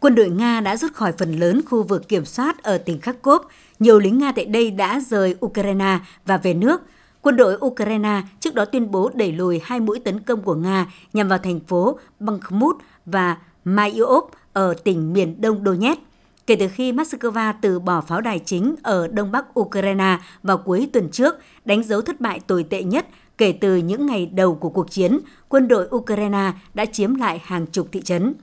Quân 0.00 0.14
đội 0.14 0.28
Nga 0.28 0.60
đã 0.60 0.76
rút 0.76 0.94
khỏi 0.94 1.12
phần 1.18 1.32
lớn 1.32 1.60
khu 1.66 1.82
vực 1.82 2.08
kiểm 2.08 2.24
soát 2.24 2.62
ở 2.62 2.78
tỉnh 2.78 3.00
Kharkov. 3.00 3.42
Nhiều 3.78 3.98
lính 3.98 4.18
Nga 4.18 4.32
tại 4.32 4.44
đây 4.44 4.70
đã 4.70 5.00
rời 5.10 5.34
Ukraine 5.44 5.98
và 6.26 6.36
về 6.36 6.54
nước. 6.54 6.82
Quân 7.22 7.36
đội 7.36 7.56
Ukraine 7.64 8.22
trước 8.40 8.54
đó 8.54 8.64
tuyên 8.64 8.90
bố 8.90 9.10
đẩy 9.14 9.32
lùi 9.32 9.60
hai 9.64 9.80
mũi 9.80 10.00
tấn 10.04 10.20
công 10.20 10.42
của 10.42 10.54
Nga 10.54 10.86
nhằm 11.12 11.28
vào 11.28 11.38
thành 11.38 11.60
phố 11.60 11.98
Bakhmut 12.20 12.76
và 13.06 13.36
Mariupol 13.64 14.30
ở 14.52 14.74
tỉnh 14.74 15.12
miền 15.12 15.40
đông 15.40 15.64
Donetsk. 15.64 16.02
Kể 16.46 16.56
từ 16.56 16.68
khi 16.68 16.92
Moscow 16.92 17.54
từ 17.62 17.78
bỏ 17.78 18.00
pháo 18.00 18.20
đài 18.20 18.38
chính 18.38 18.74
ở 18.82 19.08
đông 19.08 19.32
bắc 19.32 19.60
Ukraine 19.60 20.18
vào 20.42 20.58
cuối 20.58 20.90
tuần 20.92 21.08
trước, 21.10 21.34
đánh 21.64 21.84
dấu 21.84 22.02
thất 22.02 22.20
bại 22.20 22.40
tồi 22.46 22.64
tệ 22.64 22.82
nhất 22.82 23.06
kể 23.38 23.52
từ 23.52 23.76
những 23.76 24.06
ngày 24.06 24.26
đầu 24.26 24.54
của 24.54 24.68
cuộc 24.68 24.90
chiến, 24.90 25.18
quân 25.48 25.68
đội 25.68 25.88
Ukraine 25.94 26.52
đã 26.74 26.84
chiếm 26.84 27.14
lại 27.14 27.40
hàng 27.44 27.66
chục 27.66 27.88
thị 27.92 28.02
trấn. 28.02 28.34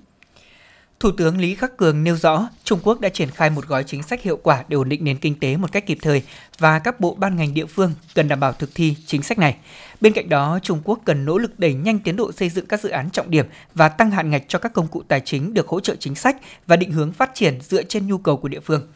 Thủ 1.06 1.12
tướng 1.12 1.38
Lý 1.38 1.56
Khắc 1.56 1.78
Cường 1.78 2.04
nêu 2.04 2.16
rõ 2.16 2.50
Trung 2.64 2.80
Quốc 2.84 3.00
đã 3.00 3.10
triển 3.10 3.30
khai 3.30 3.50
một 3.50 3.68
gói 3.68 3.84
chính 3.84 4.04
sách 4.04 4.22
hiệu 4.22 4.40
quả 4.44 4.64
để 4.68 4.76
ổn 4.76 4.90
định 4.90 5.04
nền 5.04 5.18
kinh 5.18 5.40
tế 5.40 5.58
một 5.58 5.72
cách 5.72 5.86
kịp 5.86 5.98
thời 6.02 6.24
và 6.60 6.80
các 6.80 7.00
bộ 7.00 7.16
ban 7.16 7.36
ngành 7.36 7.54
địa 7.54 7.66
phương 7.66 7.94
cần 8.16 8.28
đảm 8.28 8.40
bảo 8.40 8.54
thực 8.54 8.70
thi 8.76 8.96
chính 9.06 9.24
sách 9.24 9.40
này. 9.40 9.56
Bên 10.02 10.14
cạnh 10.14 10.30
đó, 10.30 10.60
Trung 10.64 10.82
Quốc 10.84 11.00
cần 11.06 11.26
nỗ 11.26 11.38
lực 11.38 11.60
đẩy 11.60 11.74
nhanh 11.74 12.00
tiến 12.00 12.16
độ 12.16 12.32
xây 12.32 12.50
dựng 12.50 12.66
các 12.66 12.82
dự 12.82 12.90
án 12.90 13.10
trọng 13.10 13.30
điểm 13.30 13.46
và 13.74 13.90
tăng 13.90 14.12
hạn 14.12 14.30
ngạch 14.30 14.44
cho 14.48 14.60
các 14.60 14.74
công 14.74 14.88
cụ 14.88 15.04
tài 15.08 15.20
chính 15.26 15.54
được 15.54 15.68
hỗ 15.68 15.80
trợ 15.80 15.96
chính 16.00 16.16
sách 16.16 16.38
và 16.68 16.76
định 16.76 16.92
hướng 16.92 17.12
phát 17.12 17.32
triển 17.34 17.62
dựa 17.62 17.84
trên 17.84 18.08
nhu 18.08 18.18
cầu 18.18 18.38
của 18.38 18.48
địa 18.48 18.60
phương. 18.60 18.88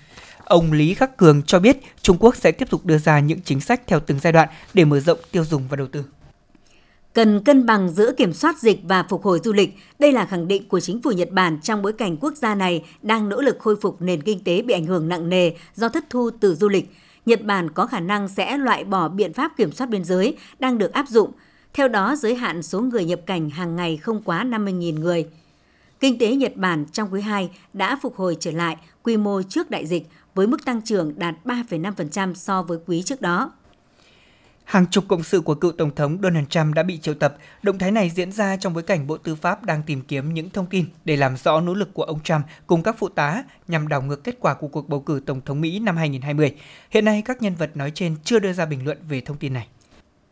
Ông 0.44 0.72
Lý 0.72 0.94
Khắc 0.94 1.18
Cường 1.18 1.44
cho 1.44 1.60
biết 1.60 1.78
Trung 2.02 2.18
Quốc 2.20 2.36
sẽ 2.36 2.52
tiếp 2.52 2.70
tục 2.70 2.86
đưa 2.86 2.98
ra 2.98 3.20
những 3.20 3.42
chính 3.42 3.62
sách 3.62 3.82
theo 3.88 4.00
từng 4.00 4.20
giai 4.20 4.34
đoạn 4.34 4.50
để 4.74 4.86
mở 4.86 5.00
rộng 5.00 5.20
tiêu 5.32 5.46
dùng 5.46 5.68
và 5.68 5.78
đầu 5.78 5.88
tư 5.88 6.06
cần 7.14 7.44
cân 7.44 7.66
bằng 7.66 7.90
giữa 7.90 8.12
kiểm 8.12 8.34
soát 8.34 8.60
dịch 8.60 8.80
và 8.84 9.04
phục 9.04 9.24
hồi 9.24 9.40
du 9.44 9.54
lịch. 9.54 9.78
Đây 10.00 10.12
là 10.12 10.26
khẳng 10.26 10.48
định 10.48 10.68
của 10.68 10.80
chính 10.80 11.02
phủ 11.02 11.12
Nhật 11.12 11.32
Bản 11.32 11.60
trong 11.64 11.82
bối 11.82 11.94
cảnh 11.94 12.18
quốc 12.18 12.34
gia 12.36 12.56
này 12.56 12.84
đang 13.02 13.30
nỗ 13.30 13.42
lực 13.42 13.58
khôi 13.60 13.76
phục 13.76 14.02
nền 14.02 14.22
kinh 14.22 14.44
tế 14.44 14.62
bị 14.62 14.74
ảnh 14.74 14.86
hưởng 14.86 15.10
nặng 15.10 15.30
nề 15.30 15.52
do 15.76 15.90
thất 15.90 16.06
thu 16.10 16.30
từ 16.40 16.56
du 16.56 16.70
lịch. 16.70 16.92
Nhật 17.26 17.44
Bản 17.44 17.70
có 17.70 17.86
khả 17.86 18.00
năng 18.00 18.28
sẽ 18.28 18.58
loại 18.58 18.84
bỏ 18.84 19.10
biện 19.10 19.34
pháp 19.34 19.58
kiểm 19.58 19.72
soát 19.72 19.88
biên 19.88 20.04
giới 20.04 20.38
đang 20.60 20.78
được 20.78 20.94
áp 20.94 21.08
dụng. 21.10 21.32
Theo 21.74 21.88
đó, 21.88 22.16
giới 22.16 22.36
hạn 22.36 22.64
số 22.64 22.82
người 22.82 23.06
nhập 23.06 23.20
cảnh 23.26 23.50
hàng 23.50 23.76
ngày 23.76 23.98
không 23.98 24.22
quá 24.22 24.44
50.000 24.44 25.00
người. 25.00 25.26
Kinh 26.00 26.18
tế 26.18 26.36
Nhật 26.36 26.56
Bản 26.56 26.86
trong 26.92 27.14
quý 27.14 27.22
2 27.22 27.50
đã 27.74 28.00
phục 28.02 28.16
hồi 28.16 28.38
trở 28.40 28.52
lại 28.52 28.78
quy 29.04 29.18
mô 29.18 29.42
trước 29.42 29.70
đại 29.70 29.86
dịch 29.86 30.08
với 30.36 30.48
mức 30.48 30.66
tăng 30.66 30.82
trưởng 30.82 31.14
đạt 31.18 31.36
3,5% 31.46 32.34
so 32.34 32.62
với 32.62 32.78
quý 32.86 33.04
trước 33.04 33.22
đó. 33.22 33.52
Hàng 34.70 34.86
chục 34.92 35.04
cộng 35.08 35.24
sự 35.24 35.42
của 35.42 35.56
cựu 35.56 35.72
Tổng 35.72 35.96
thống 35.96 36.18
Donald 36.24 36.48
Trump 36.48 36.76
đã 36.76 36.84
bị 36.84 36.98
triệu 36.98 37.14
tập. 37.14 37.38
Động 37.64 37.80
thái 37.80 37.92
này 37.92 38.12
diễn 38.16 38.32
ra 38.32 38.58
trong 38.58 38.74
bối 38.74 38.84
cảnh 38.84 39.08
Bộ 39.08 39.18
Tư 39.18 39.36
pháp 39.36 39.64
đang 39.64 39.84
tìm 39.84 40.02
kiếm 40.02 40.34
những 40.34 40.50
thông 40.50 40.66
tin 40.66 40.86
để 41.06 41.16
làm 41.16 41.38
rõ 41.38 41.62
nỗ 41.62 41.74
lực 41.74 41.94
của 41.94 42.04
ông 42.04 42.20
Trump 42.24 42.46
cùng 42.68 42.84
các 42.84 42.96
phụ 43.00 43.10
tá 43.10 43.44
nhằm 43.68 43.88
đảo 43.88 44.02
ngược 44.02 44.24
kết 44.24 44.36
quả 44.40 44.54
của 44.54 44.68
cuộc 44.68 44.90
bầu 44.90 45.00
cử 45.00 45.22
Tổng 45.26 45.42
thống 45.46 45.62
Mỹ 45.62 45.80
năm 45.80 45.98
2020. 45.98 46.56
Hiện 46.90 47.06
nay, 47.06 47.22
các 47.26 47.42
nhân 47.42 47.56
vật 47.56 47.78
nói 47.78 47.92
trên 47.96 48.16
chưa 48.24 48.40
đưa 48.40 48.54
ra 48.54 48.66
bình 48.66 48.86
luận 48.86 48.98
về 49.10 49.22
thông 49.22 49.38
tin 49.38 49.54
này. 49.54 49.68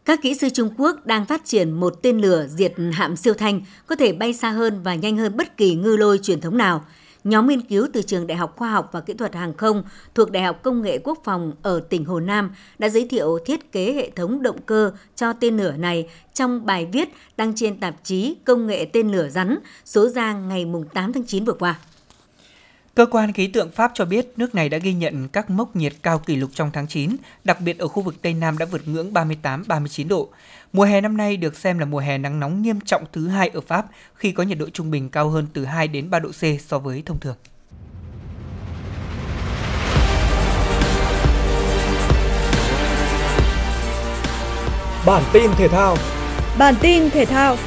Các 0.06 0.20
kỹ 0.22 0.36
sư 0.36 0.50
Trung 0.50 0.70
Quốc 0.78 1.06
đang 1.06 1.26
phát 1.26 1.42
triển 1.46 1.72
một 1.72 1.94
tên 2.02 2.18
lửa 2.18 2.48
diệt 2.50 2.74
hạm 2.94 3.16
siêu 3.16 3.34
thanh 3.34 3.62
có 3.88 3.96
thể 3.96 4.14
bay 4.14 4.34
xa 4.34 4.50
hơn 4.50 4.84
và 4.84 4.96
nhanh 4.96 5.18
hơn 5.18 5.38
bất 5.38 5.58
kỳ 5.58 5.76
ngư 5.76 5.98
lôi 5.98 6.20
truyền 6.24 6.42
thống 6.42 6.58
nào 6.58 6.86
nhóm 7.30 7.48
nghiên 7.48 7.62
cứu 7.62 7.88
từ 7.94 8.02
Trường 8.02 8.28
Đại 8.28 8.38
học 8.38 8.54
Khoa 8.58 8.70
học 8.70 8.90
và 8.92 9.02
Kỹ 9.02 9.14
thuật 9.14 9.36
Hàng 9.36 9.54
không 9.54 9.84
thuộc 10.16 10.32
Đại 10.32 10.44
học 10.44 10.64
Công 10.64 10.82
nghệ 10.82 10.98
Quốc 11.04 11.20
phòng 11.24 11.54
ở 11.62 11.80
tỉnh 11.80 12.06
Hồ 12.06 12.20
Nam 12.20 12.52
đã 12.80 12.90
giới 12.90 13.08
thiệu 13.08 13.40
thiết 13.46 13.72
kế 13.72 13.94
hệ 13.94 14.10
thống 14.10 14.42
động 14.42 14.62
cơ 14.66 14.92
cho 15.16 15.34
tên 15.34 15.58
lửa 15.58 15.72
này 15.72 16.10
trong 16.34 16.66
bài 16.66 16.88
viết 16.92 17.10
đăng 17.38 17.54
trên 17.56 17.80
tạp 17.80 17.96
chí 18.04 18.36
Công 18.46 18.68
nghệ 18.68 18.86
tên 18.94 19.12
lửa 19.12 19.30
rắn 19.30 19.58
số 19.86 20.10
ra 20.10 20.34
ngày 20.34 20.66
8 20.94 21.14
tháng 21.14 21.26
9 21.26 21.46
vừa 21.46 21.54
qua. 21.54 21.80
Cơ 22.98 23.06
quan 23.06 23.34
khí 23.34 23.48
tượng 23.48 23.72
Pháp 23.72 23.92
cho 23.94 24.06
biết 24.06 24.28
nước 24.38 24.56
này 24.56 24.70
đã 24.70 24.78
ghi 24.78 24.94
nhận 24.94 25.28
các 25.28 25.50
mốc 25.50 25.76
nhiệt 25.76 25.94
cao 26.04 26.20
kỷ 26.20 26.36
lục 26.36 26.50
trong 26.54 26.72
tháng 26.74 26.88
9, 26.88 27.16
đặc 27.44 27.62
biệt 27.62 27.80
ở 27.80 27.88
khu 27.88 28.04
vực 28.04 28.16
Tây 28.22 28.34
Nam 28.34 28.58
đã 28.58 28.66
vượt 28.66 28.88
ngưỡng 28.88 29.14
38-39 29.14 30.08
độ. 30.08 30.30
Mùa 30.74 30.84
hè 30.84 31.02
năm 31.02 31.18
nay 31.18 31.38
được 31.38 31.56
xem 31.56 31.80
là 31.80 31.86
mùa 31.86 32.00
hè 32.00 32.18
nắng 32.18 32.40
nóng 32.40 32.62
nghiêm 32.62 32.80
trọng 32.82 33.04
thứ 33.14 33.28
hai 33.28 33.50
ở 33.50 33.62
Pháp 33.62 33.86
khi 34.16 34.32
có 34.32 34.44
nhiệt 34.44 34.58
độ 34.58 34.70
trung 34.70 34.92
bình 34.92 35.10
cao 35.10 35.30
hơn 35.30 35.48
từ 35.54 35.66
2 35.66 35.88
đến 35.88 36.10
3 36.10 36.20
độ 36.20 36.30
C 36.30 36.62
so 36.68 36.80
với 36.80 37.04
thông 37.06 37.20
thường. 37.20 37.36
Bản 45.06 45.24
tin 45.34 45.52
thể 45.58 45.68
thao 45.68 45.98
Bản 46.58 46.76
tin 46.82 47.10
thể 47.10 47.26
thao 47.26 47.58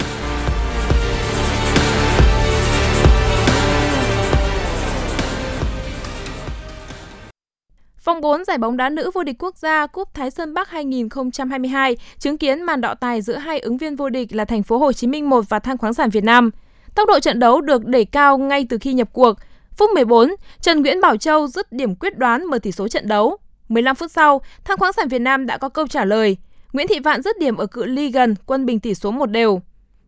Vòng 8.10 8.20
4 8.20 8.44
giải 8.44 8.58
bóng 8.58 8.76
đá 8.76 8.88
nữ 8.88 9.10
vô 9.14 9.22
địch 9.22 9.36
quốc 9.38 9.56
gia 9.56 9.86
Cúp 9.86 10.14
Thái 10.14 10.30
Sơn 10.30 10.54
Bắc 10.54 10.70
2022 10.70 11.96
chứng 12.18 12.38
kiến 12.38 12.62
màn 12.62 12.80
đọ 12.80 12.94
tài 12.94 13.22
giữa 13.22 13.36
hai 13.36 13.60
ứng 13.60 13.76
viên 13.76 13.96
vô 13.96 14.08
địch 14.08 14.34
là 14.34 14.44
Thành 14.44 14.62
phố 14.62 14.78
Hồ 14.78 14.92
Chí 14.92 15.06
Minh 15.06 15.30
1 15.30 15.44
và 15.48 15.58
Than 15.58 15.78
khoáng 15.78 15.94
sản 15.94 16.10
Việt 16.10 16.24
Nam. 16.24 16.50
Tốc 16.94 17.08
độ 17.08 17.20
trận 17.20 17.38
đấu 17.38 17.60
được 17.60 17.86
đẩy 17.86 18.04
cao 18.04 18.38
ngay 18.38 18.66
từ 18.68 18.78
khi 18.80 18.92
nhập 18.92 19.08
cuộc. 19.12 19.32
Phút 19.76 19.90
14, 19.90 20.30
Trần 20.60 20.82
Nguyễn 20.82 21.00
Bảo 21.00 21.16
Châu 21.16 21.46
dứt 21.46 21.72
điểm 21.72 21.94
quyết 21.94 22.18
đoán 22.18 22.44
mở 22.44 22.58
tỷ 22.58 22.72
số 22.72 22.88
trận 22.88 23.08
đấu. 23.08 23.36
15 23.68 23.96
phút 23.96 24.10
sau, 24.10 24.40
Than 24.64 24.78
khoáng 24.78 24.92
sản 24.92 25.08
Việt 25.08 25.18
Nam 25.20 25.46
đã 25.46 25.58
có 25.58 25.68
câu 25.68 25.86
trả 25.86 26.04
lời. 26.04 26.36
Nguyễn 26.72 26.88
Thị 26.88 26.98
Vạn 26.98 27.22
dứt 27.22 27.38
điểm 27.38 27.56
ở 27.56 27.66
cự 27.66 27.84
ly 27.84 28.10
gần, 28.10 28.34
quân 28.46 28.66
bình 28.66 28.80
tỷ 28.80 28.94
số 28.94 29.10
một 29.10 29.26
đều. 29.26 29.60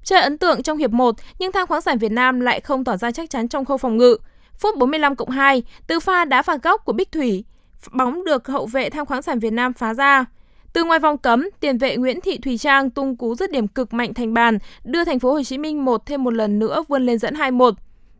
Chơi 0.04 0.20
ấn 0.20 0.38
tượng 0.38 0.62
trong 0.62 0.78
hiệp 0.78 0.90
1, 0.90 1.14
nhưng 1.38 1.52
Than 1.52 1.66
khoáng 1.66 1.82
sản 1.82 1.98
Việt 1.98 2.12
Nam 2.12 2.40
lại 2.40 2.60
không 2.60 2.84
tỏ 2.84 2.96
ra 2.96 3.10
chắc 3.10 3.30
chắn 3.30 3.48
trong 3.48 3.64
khâu 3.64 3.76
phòng 3.76 3.96
ngự. 3.96 4.16
Phút 4.58 4.76
45 4.78 5.16
cộng 5.16 5.30
2, 5.30 5.62
từ 5.86 6.00
pha 6.00 6.24
đá 6.24 6.42
phạt 6.42 6.62
góc 6.62 6.84
của 6.84 6.92
Bích 6.92 7.12
Thủy, 7.12 7.44
bóng 7.92 8.24
được 8.24 8.46
hậu 8.48 8.66
vệ 8.66 8.90
tham 8.90 9.06
khoáng 9.06 9.22
sản 9.22 9.38
Việt 9.38 9.52
Nam 9.52 9.72
phá 9.72 9.94
ra. 9.94 10.24
Từ 10.72 10.84
ngoài 10.84 10.98
vòng 10.98 11.18
cấm, 11.18 11.48
tiền 11.60 11.78
vệ 11.78 11.96
Nguyễn 11.96 12.20
Thị 12.20 12.38
Thùy 12.38 12.58
Trang 12.58 12.90
tung 12.90 13.16
cú 13.16 13.34
dứt 13.34 13.50
điểm 13.50 13.68
cực 13.68 13.94
mạnh 13.94 14.14
thành 14.14 14.34
bàn, 14.34 14.58
đưa 14.84 15.04
thành 15.04 15.18
phố 15.18 15.32
Hồ 15.32 15.42
Chí 15.42 15.58
Minh 15.58 15.84
một 15.84 16.06
thêm 16.06 16.24
một 16.24 16.34
lần 16.34 16.58
nữa 16.58 16.84
vươn 16.88 17.06
lên 17.06 17.18
dẫn 17.18 17.34
2-1. 17.34 17.72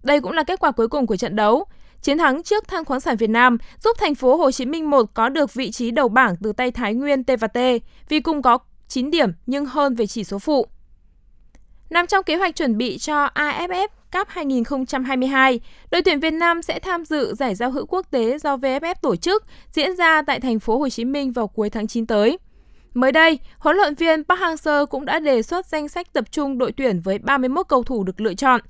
Đây 0.02 0.20
cũng 0.20 0.32
là 0.32 0.42
kết 0.42 0.60
quả 0.60 0.70
cuối 0.70 0.88
cùng 0.88 1.06
của 1.06 1.16
trận 1.16 1.36
đấu. 1.36 1.64
Chiến 2.02 2.18
thắng 2.18 2.42
trước 2.42 2.68
Than 2.68 2.84
khoáng 2.84 3.00
sản 3.00 3.16
Việt 3.16 3.30
Nam 3.30 3.58
giúp 3.84 3.96
thành 4.00 4.14
phố 4.14 4.36
Hồ 4.36 4.50
Chí 4.50 4.66
Minh 4.66 4.90
1 4.90 5.14
có 5.14 5.28
được 5.28 5.54
vị 5.54 5.70
trí 5.70 5.90
đầu 5.90 6.08
bảng 6.08 6.36
từ 6.42 6.52
tay 6.52 6.70
Thái 6.70 6.94
Nguyên 6.94 7.24
T&T 7.24 7.58
vì 8.08 8.20
cùng 8.20 8.42
có 8.42 8.58
9 8.88 9.10
điểm 9.10 9.32
nhưng 9.46 9.66
hơn 9.66 9.94
về 9.94 10.06
chỉ 10.06 10.24
số 10.24 10.38
phụ. 10.38 10.66
Nằm 11.90 12.06
trong 12.06 12.24
kế 12.24 12.36
hoạch 12.36 12.56
chuẩn 12.56 12.78
bị 12.78 12.98
cho 12.98 13.26
AFF 13.34 13.88
Cup 14.12 14.28
2022, 14.28 15.60
đội 15.90 16.02
tuyển 16.02 16.20
Việt 16.20 16.30
Nam 16.30 16.62
sẽ 16.62 16.78
tham 16.78 17.04
dự 17.04 17.34
giải 17.34 17.54
giao 17.54 17.70
hữu 17.70 17.86
quốc 17.86 18.06
tế 18.10 18.38
do 18.38 18.56
VFF 18.56 18.94
tổ 19.02 19.16
chức 19.16 19.44
diễn 19.72 19.96
ra 19.96 20.22
tại 20.22 20.40
thành 20.40 20.60
phố 20.60 20.78
Hồ 20.78 20.88
Chí 20.88 21.04
Minh 21.04 21.32
vào 21.32 21.46
cuối 21.46 21.70
tháng 21.70 21.86
9 21.86 22.06
tới. 22.06 22.38
Mới 22.94 23.12
đây, 23.12 23.38
huấn 23.58 23.76
luyện 23.76 23.94
viên 23.94 24.24
Park 24.24 24.40
Hang-seo 24.40 24.86
cũng 24.86 25.04
đã 25.04 25.18
đề 25.18 25.42
xuất 25.42 25.66
danh 25.66 25.88
sách 25.88 26.12
tập 26.12 26.24
trung 26.30 26.58
đội 26.58 26.72
tuyển 26.72 27.00
với 27.00 27.18
31 27.18 27.68
cầu 27.68 27.82
thủ 27.82 28.04
được 28.04 28.20
lựa 28.20 28.34
chọn. 28.34 28.60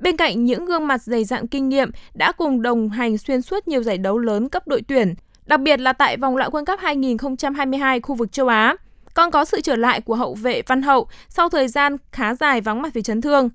Bên 0.00 0.16
cạnh 0.16 0.44
những 0.44 0.64
gương 0.64 0.86
mặt 0.86 1.02
dày 1.02 1.24
dặn 1.24 1.46
kinh 1.46 1.68
nghiệm 1.68 1.90
đã 2.14 2.32
cùng 2.32 2.62
đồng 2.62 2.88
hành 2.88 3.18
xuyên 3.18 3.42
suốt 3.42 3.68
nhiều 3.68 3.82
giải 3.82 3.98
đấu 3.98 4.18
lớn 4.18 4.48
cấp 4.48 4.68
đội 4.68 4.82
tuyển, 4.88 5.14
đặc 5.46 5.60
biệt 5.60 5.80
là 5.80 5.92
tại 5.92 6.16
vòng 6.16 6.36
loại 6.36 6.50
World 6.50 6.64
Cup 6.64 6.80
2022 6.80 8.00
khu 8.00 8.14
vực 8.14 8.32
châu 8.32 8.48
Á, 8.48 8.76
còn 9.14 9.30
có 9.30 9.44
sự 9.44 9.60
trở 9.60 9.76
lại 9.76 10.00
của 10.00 10.14
hậu 10.14 10.34
vệ 10.34 10.62
Văn 10.66 10.82
Hậu 10.82 11.08
sau 11.28 11.48
thời 11.48 11.68
gian 11.68 11.96
khá 12.12 12.34
dài 12.34 12.60
vắng 12.60 12.82
mặt 12.82 12.94
vì 12.94 13.02
chấn 13.02 13.20
thương. 13.20 13.50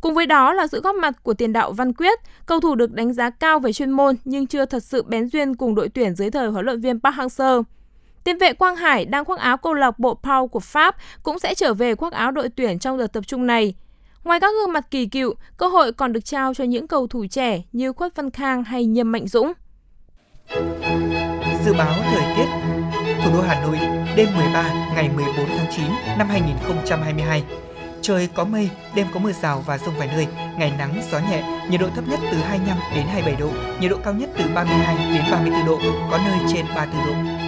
Cùng 0.00 0.14
với 0.14 0.26
đó 0.26 0.52
là 0.52 0.66
sự 0.66 0.80
góp 0.80 0.96
mặt 0.96 1.22
của 1.22 1.34
tiền 1.34 1.52
đạo 1.52 1.72
Văn 1.72 1.92
Quyết, 1.92 2.18
cầu 2.46 2.60
thủ 2.60 2.74
được 2.74 2.92
đánh 2.92 3.12
giá 3.12 3.30
cao 3.30 3.58
về 3.58 3.72
chuyên 3.72 3.90
môn 3.90 4.16
nhưng 4.24 4.46
chưa 4.46 4.64
thật 4.64 4.82
sự 4.82 5.02
bén 5.02 5.28
duyên 5.28 5.54
cùng 5.54 5.74
đội 5.74 5.88
tuyển 5.88 6.14
dưới 6.14 6.30
thời 6.30 6.48
huấn 6.48 6.64
luyện 6.64 6.80
viên 6.80 7.00
Park 7.00 7.16
Hang-seo. 7.16 7.62
Tiền 8.24 8.38
vệ 8.38 8.52
Quang 8.52 8.76
Hải 8.76 9.04
đang 9.04 9.24
khoác 9.24 9.38
áo 9.38 9.56
câu 9.56 9.74
lạc 9.74 9.98
bộ 9.98 10.14
Pau 10.14 10.48
của 10.48 10.60
Pháp 10.60 10.96
cũng 11.22 11.38
sẽ 11.38 11.54
trở 11.54 11.74
về 11.74 11.94
khoác 11.94 12.12
áo 12.12 12.30
đội 12.30 12.48
tuyển 12.48 12.78
trong 12.78 12.98
đợt 12.98 13.06
tập 13.06 13.26
trung 13.26 13.46
này. 13.46 13.74
Ngoài 14.24 14.40
các 14.40 14.52
gương 14.52 14.72
mặt 14.72 14.90
kỳ 14.90 15.06
cựu, 15.06 15.34
cơ 15.56 15.66
hội 15.66 15.92
còn 15.92 16.12
được 16.12 16.24
trao 16.24 16.54
cho 16.54 16.64
những 16.64 16.88
cầu 16.88 17.06
thủ 17.06 17.26
trẻ 17.30 17.62
như 17.72 17.92
Khuất 17.92 18.16
Văn 18.16 18.30
Khang 18.30 18.64
hay 18.64 18.84
Nhâm 18.86 19.12
Mạnh 19.12 19.28
Dũng. 19.28 19.52
Dự 21.64 21.74
báo 21.78 21.94
thời 22.10 22.36
tiết 22.36 22.46
Thủ 23.24 23.30
đô 23.34 23.40
Hà 23.40 23.62
Nội 23.62 23.78
đêm 24.16 24.28
13 24.36 24.62
ngày 24.94 25.10
14 25.16 25.34
tháng 25.56 25.66
9 25.76 25.84
năm 26.18 26.28
2022 26.28 27.44
Trời 28.02 28.28
có 28.34 28.44
mây, 28.44 28.70
đêm 28.94 29.06
có 29.14 29.20
mưa 29.20 29.32
rào 29.32 29.64
và 29.66 29.78
rông 29.78 29.94
vài 29.98 30.08
nơi, 30.08 30.26
ngày 30.58 30.72
nắng, 30.78 31.00
gió 31.12 31.18
nhẹ, 31.18 31.66
nhiệt 31.70 31.80
độ 31.80 31.88
thấp 31.94 32.04
nhất 32.08 32.20
từ 32.32 32.38
25 32.38 32.78
đến 32.94 33.06
27 33.06 33.40
độ, 33.40 33.50
nhiệt 33.80 33.90
độ 33.90 33.96
cao 34.04 34.14
nhất 34.14 34.30
từ 34.38 34.44
32 34.54 35.14
đến 35.14 35.24
34 35.30 35.66
độ, 35.66 35.78
có 36.10 36.18
nơi 36.24 36.38
trên 36.52 36.66
34 36.76 37.06
độ. 37.06 37.38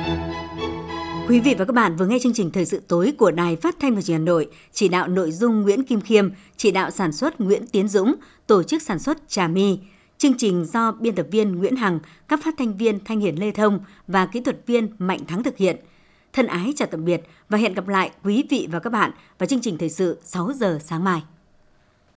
Quý 1.29 1.41
vị 1.41 1.55
và 1.59 1.65
các 1.65 1.73
bạn 1.73 1.97
vừa 1.97 2.07
nghe 2.07 2.19
chương 2.23 2.33
trình 2.33 2.51
Thời 2.51 2.65
sự 2.65 2.83
tối 2.89 3.13
của 3.19 3.31
Đài 3.31 3.57
Phát 3.57 3.77
thanh 3.81 3.95
và 3.95 4.03
Truyền 4.03 4.15
hình 4.15 4.27
Hà 4.27 4.27
Nội, 4.27 4.47
chỉ 4.73 4.89
đạo 4.89 5.09
nội 5.09 5.33
dung 5.33 5.63
Nguyễn 5.63 5.85
Kim 5.85 6.01
Khiêm, 6.01 6.31
chỉ 6.57 6.71
đạo 6.71 6.91
sản 6.91 7.13
xuất 7.13 7.41
Nguyễn 7.41 7.67
Tiến 7.67 7.89
Dũng, 7.89 8.15
tổ 8.47 8.63
chức 8.63 8.83
sản 8.83 8.99
xuất 8.99 9.29
Trà 9.29 9.49
My. 9.49 9.79
Chương 10.19 10.35
trình 10.39 10.65
do 10.65 10.93
biên 10.93 11.15
tập 11.15 11.27
viên 11.31 11.57
Nguyễn 11.57 11.77
Hằng, 11.77 11.99
các 12.29 12.41
phát 12.45 12.55
thanh 12.59 12.77
viên 12.77 12.99
Thanh 13.05 13.21
Hiền 13.21 13.41
Lê 13.41 13.51
Thông 13.51 13.81
và 14.07 14.27
kỹ 14.27 14.41
thuật 14.41 14.67
viên 14.67 14.89
Mạnh 14.99 15.21
Thắng 15.29 15.43
thực 15.43 15.57
hiện. 15.57 15.77
Thân 16.33 16.47
ái 16.47 16.73
chào 16.77 16.89
tạm 16.91 17.05
biệt 17.05 17.23
và 17.49 17.59
hẹn 17.59 17.75
gặp 17.75 17.89
lại 17.89 18.11
quý 18.25 18.45
vị 18.51 18.69
và 18.73 18.79
các 18.79 18.91
bạn 18.91 19.11
vào 19.39 19.47
chương 19.47 19.61
trình 19.61 19.79
thời 19.79 19.91
sự 19.91 20.21
6 20.25 20.53
giờ 20.53 20.79
sáng 20.85 21.05
mai. 21.05 21.23